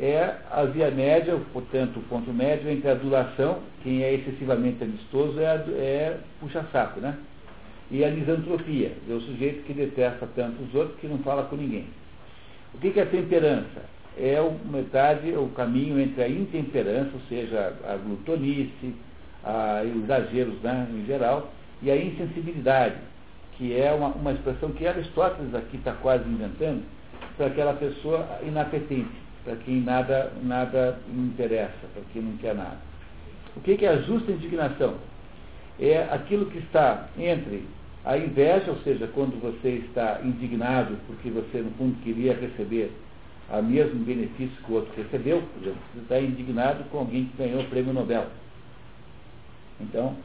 [0.00, 5.40] É a via média, portanto, o ponto médio entre a adulação, quem é excessivamente amistoso
[5.40, 7.16] é, é puxa-saco, né?
[7.90, 11.56] E a misantropia, é o sujeito que detesta tanto os outros que não fala com
[11.56, 11.86] ninguém.
[12.74, 13.82] O que, é temperança?
[14.18, 18.94] É o metade, o caminho entre a intemperança, ou seja, a glutonice,
[19.42, 21.50] a exageros né, em geral,
[21.80, 22.96] e a insensibilidade,
[23.56, 26.82] que é uma, uma expressão que Aristóteles aqui está quase inventando,
[27.38, 32.76] para aquela pessoa inapetente, para quem nada, nada interessa, para quem não quer nada.
[33.56, 34.94] O que é a justa indignação?
[35.80, 37.64] É aquilo que está entre
[38.04, 42.90] a inveja, ou seja, quando você está indignado porque você, no fundo, queria receber
[43.50, 47.36] o mesmo benefício que o outro recebeu, por exemplo, você está indignado com alguém que
[47.36, 48.26] ganhou o prêmio Nobel.
[49.80, 50.16] Então,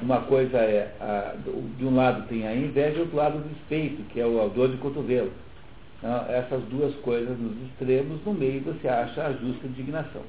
[0.00, 1.34] Uma coisa é, a,
[1.78, 4.48] de um lado tem a inveja e do outro lado o despeito, que é o
[4.48, 5.30] dor de cotovelo.
[5.98, 10.22] Então, essas duas coisas nos extremos, no meio você acha a justa indignação.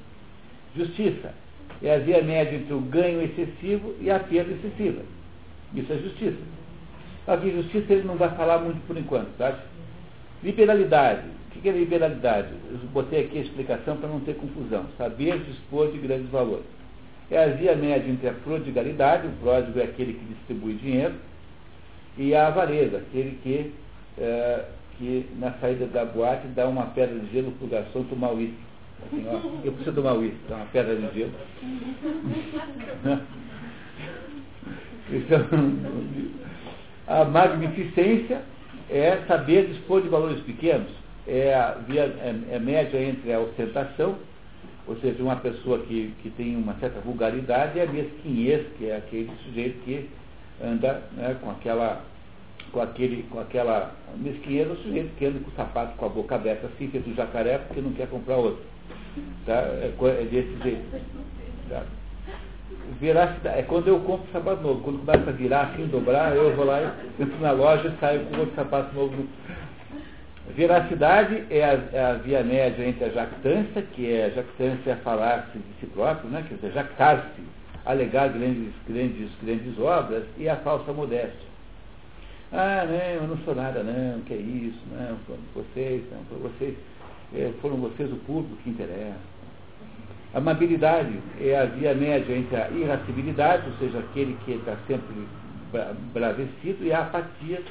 [0.76, 1.34] Justiça
[1.82, 5.02] é a via média entre o ganho excessivo e a perda excessiva.
[5.74, 6.38] Isso é justiça.
[7.26, 9.58] Aqui, justiça ele não vai falar muito por enquanto, tá?
[10.44, 11.22] Liberalidade.
[11.56, 12.50] O que é liberalidade?
[12.70, 14.86] Eu botei aqui a explicação para não ter confusão.
[14.98, 16.66] Saber dispor de grandes valores.
[17.32, 21.14] É a via média entre a prodigalidade, o pródigo é aquele que distribui dinheiro,
[22.18, 23.72] e a avareza, aquele que,
[24.18, 24.66] é,
[24.98, 28.58] que na saída da boate dá uma pedra de gelo para o garçom tomar uísque.
[29.06, 31.32] Assim, ó, eu preciso tomar uísque, dá uma pedra de gelo.
[35.12, 35.48] então,
[37.08, 38.42] a magnificência
[38.90, 40.90] é saber dispor de valores pequenos,
[41.28, 44.16] é a via é, é média entre a ostentação,
[44.86, 48.98] ou seja, uma pessoa que, que tem uma certa vulgaridade, e a mesquinhez, que é
[48.98, 50.10] aquele sujeito que
[50.62, 52.04] anda né, com aquela
[52.72, 56.36] com aquele, com aquela mesquinhez, o sujeito que anda com o sapato com a boca
[56.36, 58.64] aberta, assim, feito jacaré, porque não quer comprar outro.
[59.46, 59.54] Tá?
[59.54, 61.02] É, é desse jeito.
[61.70, 61.84] Tá?
[62.99, 64.81] Veracidade, é quando eu compro sapato novo.
[64.81, 68.39] Quando começa a virar assim, dobrar, eu vou lá, entro na loja e saio com
[68.39, 69.27] outro sapato novo.
[70.49, 74.95] Veracidade é a, é a, via média entre a jactância, que é a jactância é
[74.97, 76.45] falar-se de si próprio, né?
[76.47, 77.41] quer dizer, jactar-se,
[77.85, 81.53] alegar grandes, grandes, grandes obras, e a falsa modéstia.
[82.51, 86.41] Ah, não, eu não sou nada, não, que é isso, não, foram vocês, não, foram
[86.41, 86.77] vocês,
[87.34, 89.32] é, foram vocês o público que interessa.
[90.34, 95.27] Amabilidade é a via média entre a irascibilidade, ou seja, aquele que está sempre
[96.11, 97.61] bravecido, e a apatia,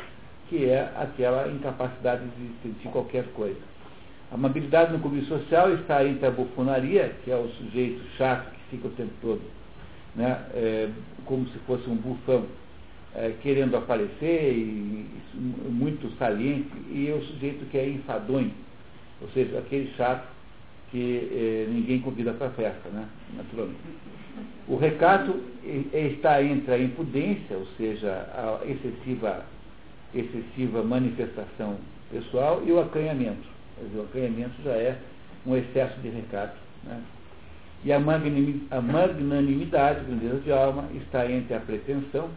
[0.48, 3.58] que é aquela incapacidade de sentir qualquer coisa.
[4.30, 8.76] A amabilidade no convívio social está entre a bufonaria, que é o sujeito chato que
[8.76, 9.42] fica o tempo todo,
[10.14, 10.88] né, é,
[11.24, 12.46] como se fosse um bufão,
[13.16, 18.52] é, querendo aparecer, e, e, muito saliente, e o sujeito que é enfadonho,
[19.20, 20.28] ou seja, aquele chato
[20.92, 23.08] que eh, ninguém convida para a festa, né?
[23.34, 23.80] naturalmente.
[24.68, 25.40] O recato
[25.92, 29.46] está entre a impudência, ou seja, a excessiva,
[30.14, 31.78] excessiva manifestação
[32.10, 33.48] pessoal, e o acanhamento.
[33.82, 34.98] Dizer, o acanhamento já é
[35.46, 36.56] um excesso de recato.
[36.84, 37.00] Né?
[37.84, 42.28] E a magnanimidade, grandeza de alma, está entre a pretensão,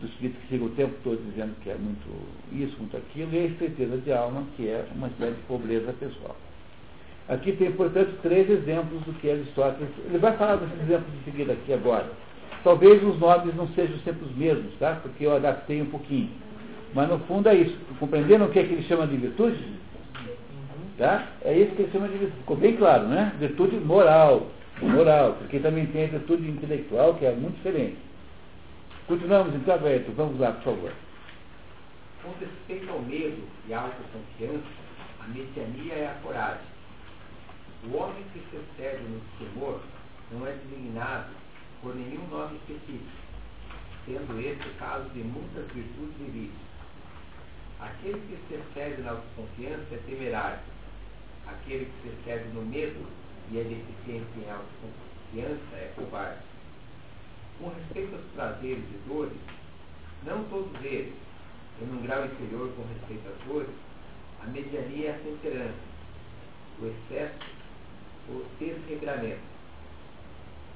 [0.00, 2.08] do espírito que fica o tempo todo dizendo que é muito
[2.52, 6.36] isso, muito aquilo, e a estreiteza de alma, que é uma espécie de pobreza pessoal.
[7.30, 9.88] Aqui tem, portanto, três exemplos do que Aristóteles.
[10.04, 12.10] Ele vai falar desses exemplos de seguida aqui agora.
[12.64, 14.98] Talvez os nomes não sejam sempre os mesmos, tá?
[15.00, 16.28] Porque eu adaptei um pouquinho.
[16.92, 17.78] Mas no fundo é isso.
[18.00, 19.64] Compreenderam o que é que ele chama de virtude?
[20.98, 21.28] Tá?
[21.42, 22.40] É isso que ele chama de virtude.
[22.40, 23.32] Ficou bem claro, né?
[23.38, 24.48] Virtude moral.
[24.82, 27.96] Moral, porque também tem a virtude intelectual, que é muito diferente.
[29.06, 30.10] Continuamos então, Aberto.
[30.16, 30.92] Vamos lá, por favor.
[32.24, 34.66] Com respeito ao medo e à autoconfiança,
[35.20, 36.79] a messiania é a coragem
[37.84, 39.80] o homem que se excede no temor
[40.30, 41.30] não é designado
[41.80, 43.10] por nenhum nome específico,
[44.04, 46.70] sendo este o caso de muitas virtudes e vícios.
[47.80, 50.60] Aquele que se excede na autoconfiança é temerário.
[51.46, 53.06] Aquele que se excede no medo
[53.50, 56.42] e é deficiente em autoconfiança é covarde.
[57.58, 59.38] Com respeito aos prazeres e dores,
[60.24, 61.14] não todos eles,
[61.80, 63.74] em um grau inferior com respeito às dores,
[64.42, 65.90] a mediania é a temperança.
[66.80, 67.59] O excesso
[68.28, 69.50] o desregramento.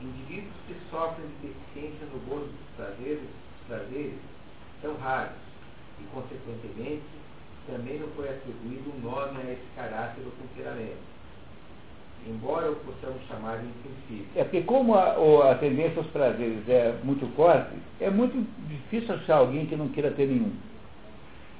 [0.01, 3.29] Indivíduos que sofrem de deficiência no gozo dos prazeres,
[3.69, 4.19] prazeres
[4.83, 5.37] são raros
[6.01, 7.05] e, consequentemente,
[7.67, 11.15] também não foi atribuído um nome a esse caráter ou temperamento
[12.27, 14.27] embora o possamos chamar de insensível.
[14.35, 18.35] É porque como a, a, tendência aos prazeres é muito forte, é muito
[18.69, 20.53] difícil achar alguém que não queira ter nenhum.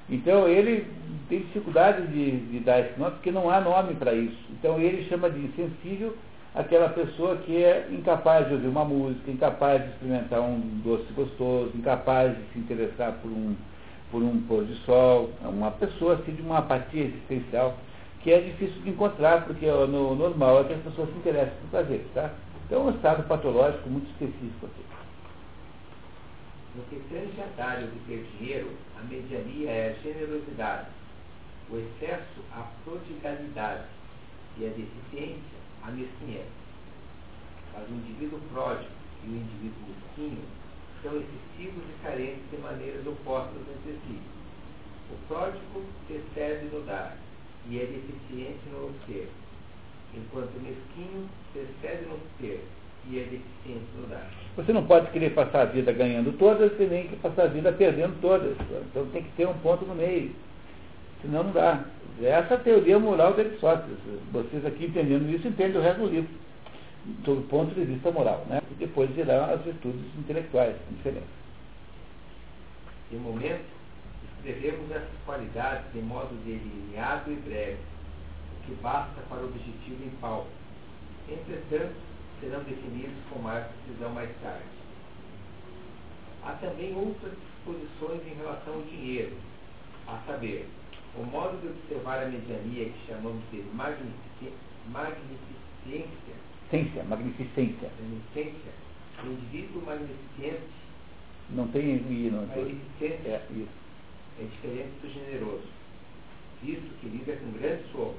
[0.09, 0.85] Então ele
[1.27, 4.37] tem dificuldade de, de dar esse nome, porque não há nome para isso.
[4.51, 6.15] Então ele chama de insensível
[6.53, 11.71] aquela pessoa que é incapaz de ouvir uma música, incapaz de experimentar um doce gostoso,
[11.75, 13.55] incapaz de se interessar por um,
[14.11, 17.75] por um pôr de sol, uma pessoa assim de uma apatia existencial
[18.21, 21.69] que é difícil de encontrar, porque no normal é que as pessoas se interessam por
[21.69, 22.31] fazer, tá?
[22.65, 24.94] Então é um estado patológico muito específico aqui.
[26.75, 28.69] No que tange a dar de ter dinheiro,
[28.99, 30.89] a mediania é a generosidade,
[31.69, 33.87] o excesso a prodigalidade
[34.57, 36.47] e a deficiência a mesquinhez.
[37.73, 38.91] Mas o indivíduo pródigo
[39.23, 40.43] e o indivíduo mesquinho
[41.01, 44.19] são excessivos e carentes de maneiras opostas entre si.
[45.11, 47.15] O pródigo se excede no dar
[47.69, 49.29] e é deficiente no obter,
[50.13, 52.67] enquanto o mesquinho se excede no ter
[53.09, 54.29] e a deficiência no dar.
[54.55, 57.71] Você não pode querer passar a vida ganhando todas e nem que passar a vida
[57.73, 58.55] perdendo todas.
[58.89, 60.33] Então tem que ter um ponto no meio.
[61.21, 61.85] Senão não dá.
[62.21, 63.97] Essa é a teoria moral de Aristóteles.
[64.31, 66.29] Vocês aqui entendendo isso, entendem o resto do livro.
[67.23, 68.45] Do ponto de vista moral.
[68.49, 68.61] Né?
[68.71, 71.29] E depois virão as virtudes intelectuais, diferentes.
[73.11, 73.65] De momento,
[74.37, 80.09] escrevemos essas qualidades de modo delineado e breve, o que basta para o objetivo em
[80.21, 80.47] palco.
[81.29, 81.93] Entretanto,
[82.39, 84.65] serão definidos com mais precisão mais tarde.
[86.43, 89.35] Há também outras disposições em relação ao dinheiro,
[90.07, 90.67] a saber,
[91.17, 94.55] o modo de observar a mediania que chamamos de magnificência,
[96.69, 97.89] Ciência, magnificência.
[97.99, 98.71] magnificência,
[99.23, 100.67] o indivíduo magnificente,
[101.51, 103.69] Não tem I, não magnificente É, isso.
[104.39, 105.67] é diferente do generoso,
[106.61, 108.15] visto que lida com grandes somas,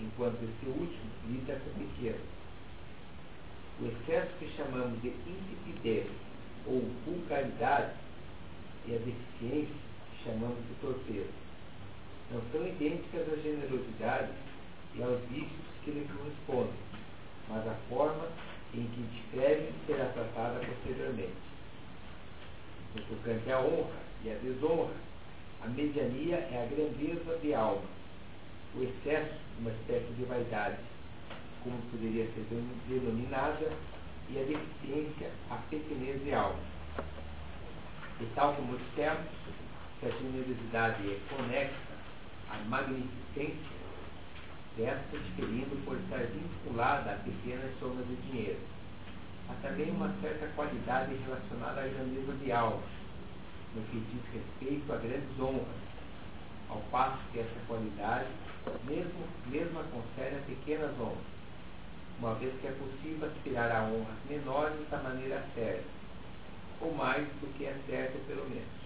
[0.00, 2.35] enquanto esse último lida com pequenos.
[3.78, 6.06] O excesso que chamamos de insipidez
[6.66, 7.92] ou vulgaridade
[8.86, 9.74] e a deficiência
[10.10, 11.46] que chamamos de torpeza
[12.32, 14.32] não são idênticas à generosidade
[14.94, 16.80] e aos vícios que lhe correspondem,
[17.48, 18.26] mas a forma
[18.74, 21.46] em que descreve será tratada posteriormente.
[22.94, 24.94] No tocante à honra e à desonra,
[25.62, 27.82] a mediania é a grandeza de alma,
[28.74, 30.78] o excesso, uma espécie de vaidade,
[31.66, 32.46] como poderia ser
[32.88, 33.72] denominada,
[34.30, 36.60] e a deficiência, a pequenez alma.
[38.20, 39.26] E tal como dissemos,
[39.98, 41.74] que a generosidade é conexa
[42.50, 43.76] à magnificência,
[44.76, 48.60] desta diferindo por estar vinculada a pequenas somas de dinheiro.
[49.48, 52.82] Há também uma certa qualidade relacionada à grandeza de alma,
[53.74, 55.66] no que diz respeito a grandes honras,
[56.68, 58.28] ao passo que essa qualidade
[58.86, 61.36] mesmo, mesmo a confere a pequenas honras,
[62.18, 65.84] uma vez que é possível aspirar a honras menores da maneira certa,
[66.80, 68.76] ou mais do que é certo pelo menos.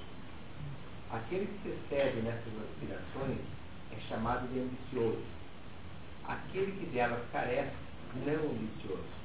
[1.10, 3.38] Aquele que se excede nessas aspirações
[3.92, 5.24] é chamado de ambicioso.
[6.26, 7.74] Aquele que delas carece,
[8.26, 9.20] não ambicioso.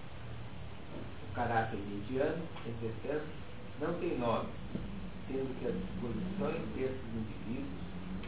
[1.29, 3.27] O caráter mediano, entretanto,
[3.79, 4.49] não tem nome,
[5.27, 7.85] sendo que as disposições desses indivíduos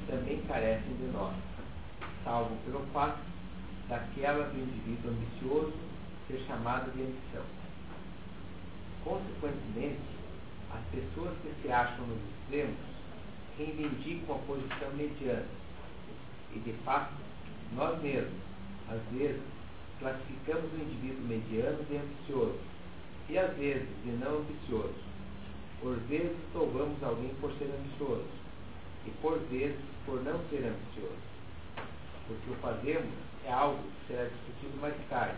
[0.07, 1.37] também carecem de nome,
[2.23, 3.19] salvo pelo fato
[3.89, 5.73] daquela do indivíduo ambicioso
[6.27, 7.43] ser chamado de ambição.
[9.03, 10.01] Consequentemente,
[10.72, 12.77] as pessoas que se acham nos extremos
[13.57, 15.45] reivindicam a posição mediana.
[16.53, 17.14] E, de fato,
[17.73, 18.34] nós mesmos,
[18.89, 19.41] às vezes,
[19.99, 22.59] classificamos o indivíduo mediano de ambicioso
[23.30, 25.07] e, às vezes, de não ambicioso.
[25.81, 28.27] Por vezes, louvamos alguém por ser ambicioso
[29.05, 31.27] e, por vezes, por não ser ambicioso.
[32.27, 35.38] Porque o fazemos é algo que será discutido mais tarde.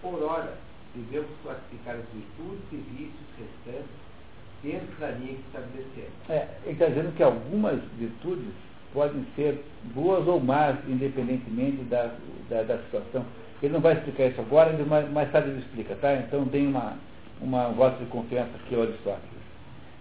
[0.00, 0.54] Por ora,
[0.94, 4.00] devemos classificar as virtudes e vícios restantes
[4.62, 6.12] dentro da linha que estabelecemos.
[6.28, 8.52] É, ele está dizendo que algumas virtudes
[8.92, 9.62] podem ser
[9.94, 12.14] boas ou más, independentemente da,
[12.48, 13.24] da, da situação.
[13.62, 16.14] Ele não vai explicar isso agora, mas mais, tarde ele explica, tá?
[16.14, 16.94] Então tem uma,
[17.40, 19.40] uma voz de confiança aqui ao Aristóteles.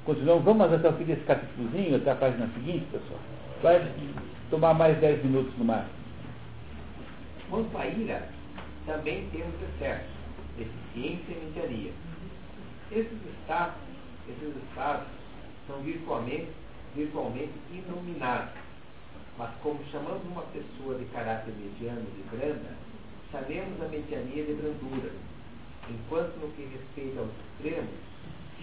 [0.06, 3.20] Continuamos, vamos até o fim desse capítulozinho, até a página seguinte, pessoal.
[3.62, 3.92] Vai
[4.50, 5.99] tomar mais 10 minutos no máximo.
[7.50, 8.30] Quanto à ira,
[8.86, 10.10] também temos excesso,
[10.58, 11.94] deficiência e mediania.
[12.92, 13.76] Esses estados,
[14.28, 15.08] esses estados
[15.68, 16.50] são virtualmente,
[16.96, 18.52] virtualmente inominados,
[19.38, 22.76] mas como chamamos uma pessoa de caráter mediano de branda,
[23.32, 25.12] chamemos a mediania de brandura,
[25.90, 27.96] enquanto no que respeita aos extremos,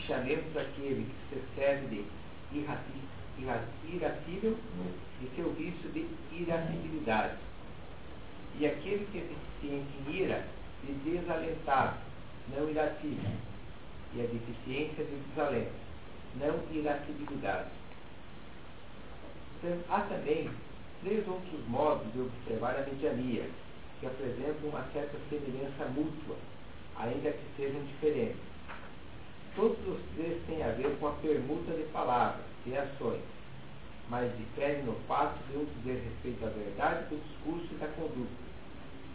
[0.07, 3.09] chamemos aquele que se serve de irrati-
[3.39, 4.57] irra- irascível
[5.23, 7.37] e seu vício de irascibilidade
[8.59, 10.45] e aquele que é deficiente em ira,
[10.85, 11.99] de desalentado,
[12.57, 13.31] não irascível,
[14.15, 15.73] e a deficiência de desalento,
[16.37, 17.69] não irascibilidade.
[19.59, 20.51] Então, há também
[21.03, 23.51] três outros modos de observar a mediania,
[24.01, 26.37] que apresentam uma certa semelhança mútua,
[26.97, 28.41] ainda que sejam diferentes.
[29.55, 33.23] Todos os três têm a ver com a permuta de palavras e ações,
[34.11, 38.46] mas diferem no fato de um dizer respeito à verdade do discurso e da conduta,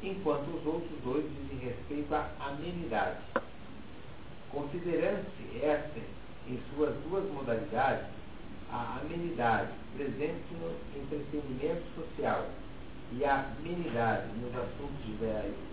[0.03, 3.17] enquanto os outros dois dizem respeito à amenidade.
[4.51, 5.99] Considerando-se esta
[6.47, 8.05] em suas duas modalidades,
[8.71, 12.47] a amenidade presente no entretenimento social
[13.13, 15.05] e a amenidade nos assuntos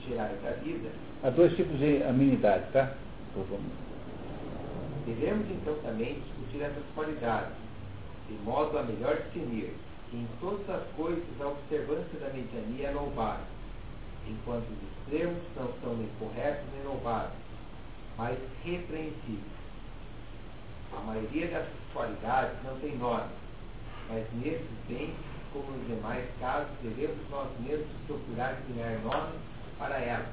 [0.06, 0.88] gerais- da vida,
[1.22, 2.92] Há dois tipos de amenidade, tá?
[3.34, 3.60] Por favor.
[5.06, 7.52] devemos então também discutir essas qualidades,
[8.28, 9.72] de modo a melhor definir
[10.10, 13.44] que em todas as coisas a observância da mediania é louvável,
[14.26, 17.32] enquanto os extremos não são nem corretos nem louváveis,
[18.16, 19.58] mas repreensível.
[20.96, 23.30] A maioria dessas qualidades não tem nome,
[24.08, 25.14] mas nesses bens,
[25.52, 29.38] como nos demais casos, devemos nós mesmos procurar criar nome
[29.78, 30.28] para elas,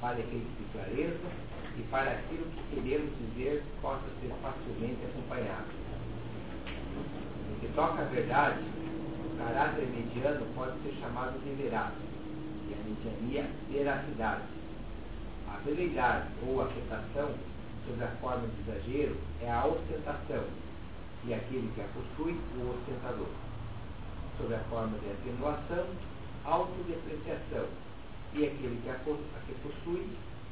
[0.00, 5.66] para efeitos de clareza e para aquilo que queremos dizer possa ser facilmente acompanhado.
[7.50, 11.96] No que toca à verdade, o caráter mediano pode ser chamado de veraço,
[12.72, 14.42] e a mediania veracidade.
[15.48, 17.30] A veleidade ou afetação,
[17.86, 20.44] sob a forma de exagero, é a ostentação,
[21.24, 23.28] e aquele que a possui, o ostentador.
[24.38, 25.86] Sob a forma de atenuação,
[26.44, 27.66] autodepreciação,
[28.34, 28.94] e aquele que a,
[29.62, 30.06] possui,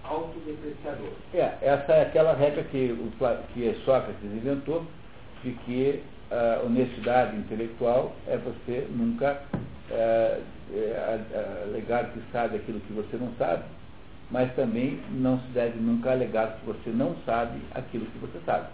[0.05, 1.13] autodepreciador.
[1.35, 3.11] É, essa é aquela regra que, o,
[3.55, 4.85] que Sócrates inventou,
[5.43, 9.43] de que a honestidade intelectual é você nunca
[9.91, 10.41] é,
[10.73, 13.65] é, alegar que sabe aquilo que você não sabe,
[14.31, 18.69] mas também não se deve nunca alegar que você não sabe aquilo que você sabe.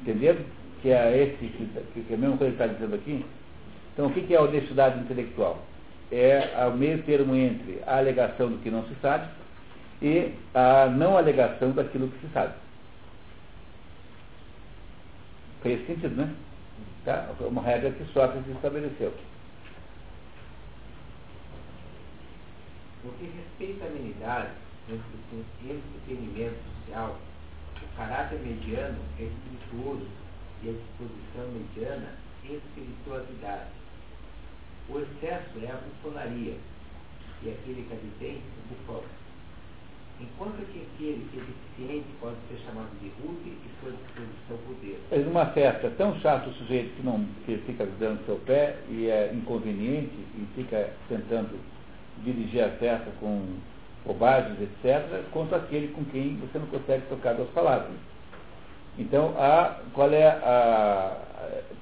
[0.00, 0.36] Entendeu?
[0.82, 3.24] Que é esse, que, que é a mesma coisa que está dizendo aqui.
[3.92, 5.62] Então, o que é a honestidade intelectual?
[6.10, 9.28] É o meio termo entre a alegação do que não se sabe
[10.02, 12.52] e a não alegação daquilo que se sabe.
[15.62, 16.34] Fez sentido, né?
[17.04, 17.30] Tá?
[17.38, 19.12] Foi uma regra que Sócrates estabeleceu.
[23.12, 24.50] Que respeita à amenidade,
[24.88, 27.18] entretenimento social,
[27.82, 30.06] o caráter mediano é espirituoso
[30.62, 33.70] e a disposição mediana espiritualidade.
[34.88, 36.56] O excesso é a bufonaria
[37.42, 39.02] e aquele que advém o bufão.
[40.20, 45.00] Enquanto que aquele que é deficiente pode ser chamado de rude e sua disposição poder.
[45.10, 49.08] É numa festa tão chato o sujeito que não que fica dando seu pé e
[49.08, 51.58] é inconveniente e fica tentando
[52.22, 53.42] dirigir a festa com
[54.04, 57.90] bobagens, etc., quanto aquele com quem você não consegue tocar duas palavras.
[58.98, 61.16] Então, a, qual é a,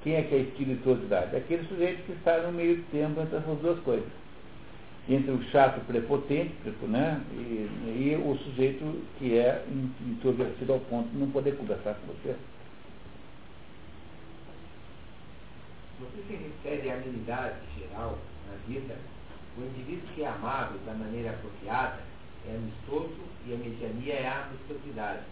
[0.02, 1.36] quem é que é espirituosidade?
[1.36, 4.08] Aquele sujeito que está no meio termo entre essas duas coisas.
[5.08, 9.64] Entre o chato prepotente né, e, e o sujeito que é
[10.06, 12.36] introvertido ao ponto de não poder conversar com você.
[16.14, 18.18] Que se refere à amenidade geral
[18.48, 18.94] na vida,
[19.56, 22.00] o indivíduo que é amável da maneira apropriada
[22.48, 23.16] é amistoso
[23.46, 25.22] e a mediania é a amistosidade.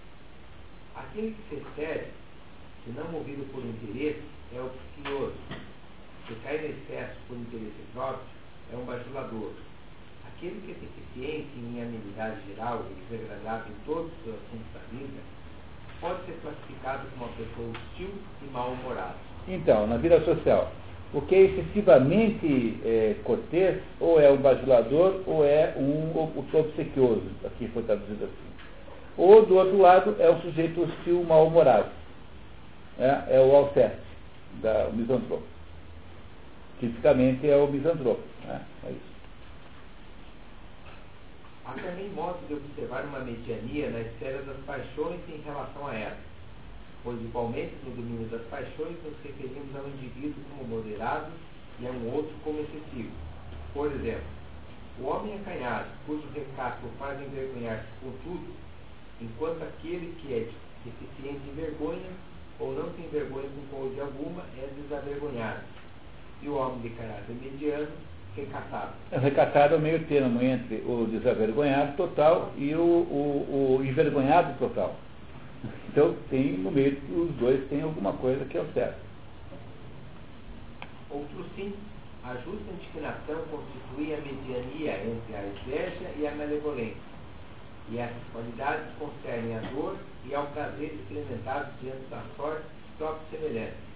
[0.94, 2.08] Aquele que se excede,
[2.84, 4.22] se não movido por interesse,
[4.54, 5.34] é obscuroso.
[6.26, 8.26] Se cai no excesso por interesse próprio,
[8.72, 9.52] é um bajulador.
[10.26, 15.20] Aquele que é deficiente em amenidade geral e desagradável em todos os assuntos da vida,
[16.00, 19.16] pode ser classificado como uma pessoa hostil e mal-humorada.
[19.48, 20.72] Então, na vida social,
[21.12, 27.68] o que é excessivamente é, cortês, ou é um bajulador, ou é um obsequioso, aqui
[27.68, 28.50] foi traduzido assim.
[29.16, 31.90] Ou, do outro lado, é o sujeito hostil mal-humorado.
[32.98, 33.98] É, é o alceste,
[34.62, 35.42] da, o misantropo.
[36.78, 38.22] Tipicamente é o misantropo.
[38.46, 38.60] Né?
[38.86, 39.10] É isso.
[41.66, 46.29] Há também modos de observar uma mediania na esfera das paixões em relação a ela
[47.02, 51.30] pois igualmente no domínio das paixões nos referimos a um indivíduo como moderado
[51.80, 53.10] e a um outro como excessivo.
[53.72, 54.24] Por exemplo,
[55.00, 58.46] o homem acanhado, cujo recato faz envergonhar-se com tudo,
[59.20, 60.48] enquanto aquele que é
[60.84, 62.10] deficiente em vergonha
[62.58, 65.60] ou não tem vergonha com coisa alguma é desavergonhado.
[66.42, 67.88] E o homem de caráter mediano,
[68.36, 68.92] recatado.
[69.12, 74.58] O recatado é o meio termo entre o desavergonhado total e o, o, o envergonhado
[74.58, 74.94] total.
[75.88, 78.98] Então, tem no meio os dois tem alguma coisa que é o certo.
[81.10, 81.74] Outro sim,
[82.24, 87.10] a justa inclinação constitui a mediania entre a inveja e a malevolência.
[87.90, 93.30] E essas qualidades concernem a dor e ao prazer experimentado diante da sorte dos próprios
[93.30, 93.90] semelhantes.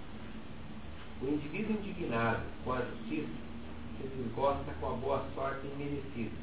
[1.23, 3.29] O indivíduo indignado com a justiça
[4.01, 6.35] se desgosta com a boa sorte imerecida.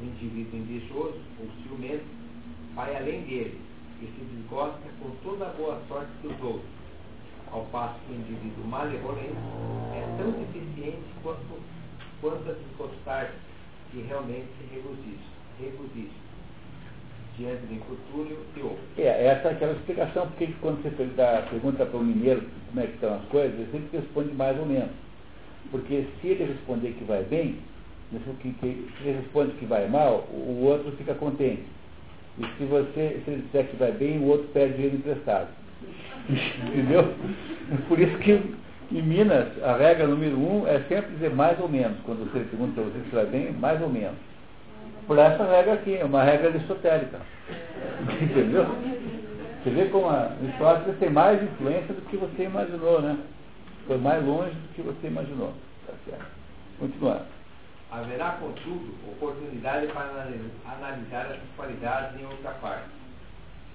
[0.00, 2.04] O indivíduo invejoso ou ciumento
[2.74, 3.69] vai além dele
[4.00, 6.70] e se desgosta com toda a boa sorte dos outros,
[7.52, 9.36] ao passo que o indivíduo malevolente
[9.94, 11.60] é tão deficiente quanto,
[12.20, 13.32] quanto a desgostar
[13.90, 16.30] que realmente se regozija
[17.40, 18.78] diante do infortúnio e outro.
[18.98, 22.86] É, essa é aquela explicação, porque quando você dá, pergunta para o mineiro como é
[22.86, 24.90] que estão as coisas, ele sempre responde mais ou menos.
[25.70, 27.58] Porque se ele responder que vai bem,
[28.10, 28.66] se
[29.06, 31.64] ele responde que vai mal, o outro fica contente.
[32.40, 35.48] E se você, se ele disser que vai bem, o outro pede dinheiro emprestado.
[36.28, 37.12] Entendeu?
[37.86, 38.40] Por isso que
[38.92, 41.98] em Minas, a regra número um é sempre dizer mais ou menos.
[42.04, 44.16] Quando você pergunta para você se vai bem, mais ou menos.
[45.06, 47.18] por essa regra aqui, é uma regra aristotélica.
[48.20, 48.66] Entendeu?
[49.62, 53.18] Você vê como a Aristóteles tem mais influência do que você imaginou, né?
[53.86, 55.52] Foi mais longe do que você imaginou.
[55.86, 56.26] Tá certo.
[56.78, 57.39] Continuando.
[57.90, 62.88] Haverá, contudo, oportunidade para analisar as qualidades em outra parte.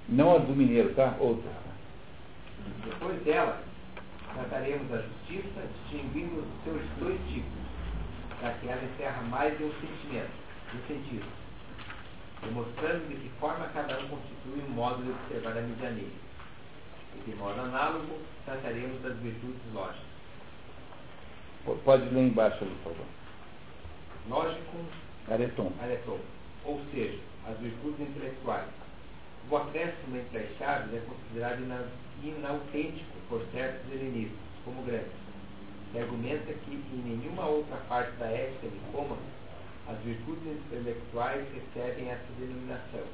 [0.08, 1.16] Não a do mineiro, tá?
[1.20, 1.52] Outra.
[2.86, 3.62] Depois dela,
[4.34, 7.60] trataremos a justiça, distinguindo os seus dois tipos,
[8.40, 10.32] para que ela encerra mais de um sentimento,
[10.74, 11.26] um sentido,
[12.42, 16.08] demonstrando de que forma cada um constitui um modo de observar a mediania.
[17.16, 20.06] E de modo análogo, trataremos das virtudes lógicas.
[21.84, 23.25] Pode ler embaixo por favor.
[24.28, 24.78] Lógico,
[25.30, 25.72] Areton.
[25.80, 26.20] aretom,
[26.66, 28.68] ou seja, as virtudes intelectuais.
[29.50, 31.86] O acréscimo entre as chaves é considerado ina-
[32.24, 35.12] inautêntico por certos helenistas, como Gramsci,
[35.92, 39.22] que argumenta que em nenhuma outra parte da ética de Cômodo
[39.88, 43.06] as virtudes intelectuais recebem essa denominação,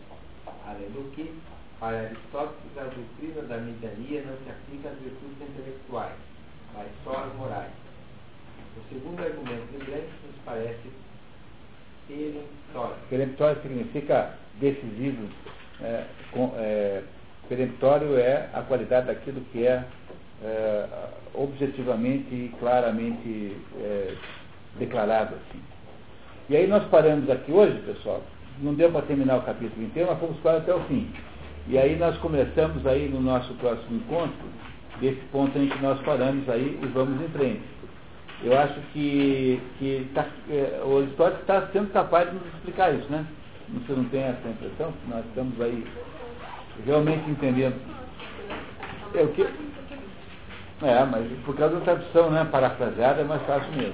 [0.65, 1.37] além do que,
[1.81, 6.15] para Aristóteles, a doutrina da mediania não se aplica às virtudes intelectuais,
[6.73, 7.71] mas só às morais.
[8.77, 10.89] O segundo argumento de Gramsci nos parece
[12.07, 12.95] peremptório.
[13.09, 15.27] Peremptório significa decisivo.
[15.81, 17.01] É, com, é,
[17.49, 19.83] peremptório é a qualidade daquilo que é,
[20.43, 20.85] é
[21.33, 24.15] objetivamente e claramente é,
[24.77, 25.35] declarado.
[25.35, 25.61] Assim.
[26.49, 28.21] E aí nós paramos aqui hoje, pessoal,
[28.59, 31.09] não deu para terminar o capítulo inteiro, mas fomos quase até o fim.
[31.67, 34.49] E aí nós começamos aí no nosso próximo encontro,
[34.99, 37.61] desse ponto em que nós paramos aí e vamos em frente.
[38.43, 43.09] Eu acho que, que tá, é, o Aristóteles está sendo capaz de nos explicar isso,
[43.11, 43.25] né?
[43.69, 44.91] Você não tem essa impressão?
[45.07, 45.85] Nós estamos aí
[46.85, 47.75] realmente entendendo.
[49.13, 49.43] É, o que...
[49.43, 52.43] é mas por causa da tradução, né?
[52.51, 53.93] Parafraseada é mais fácil mesmo.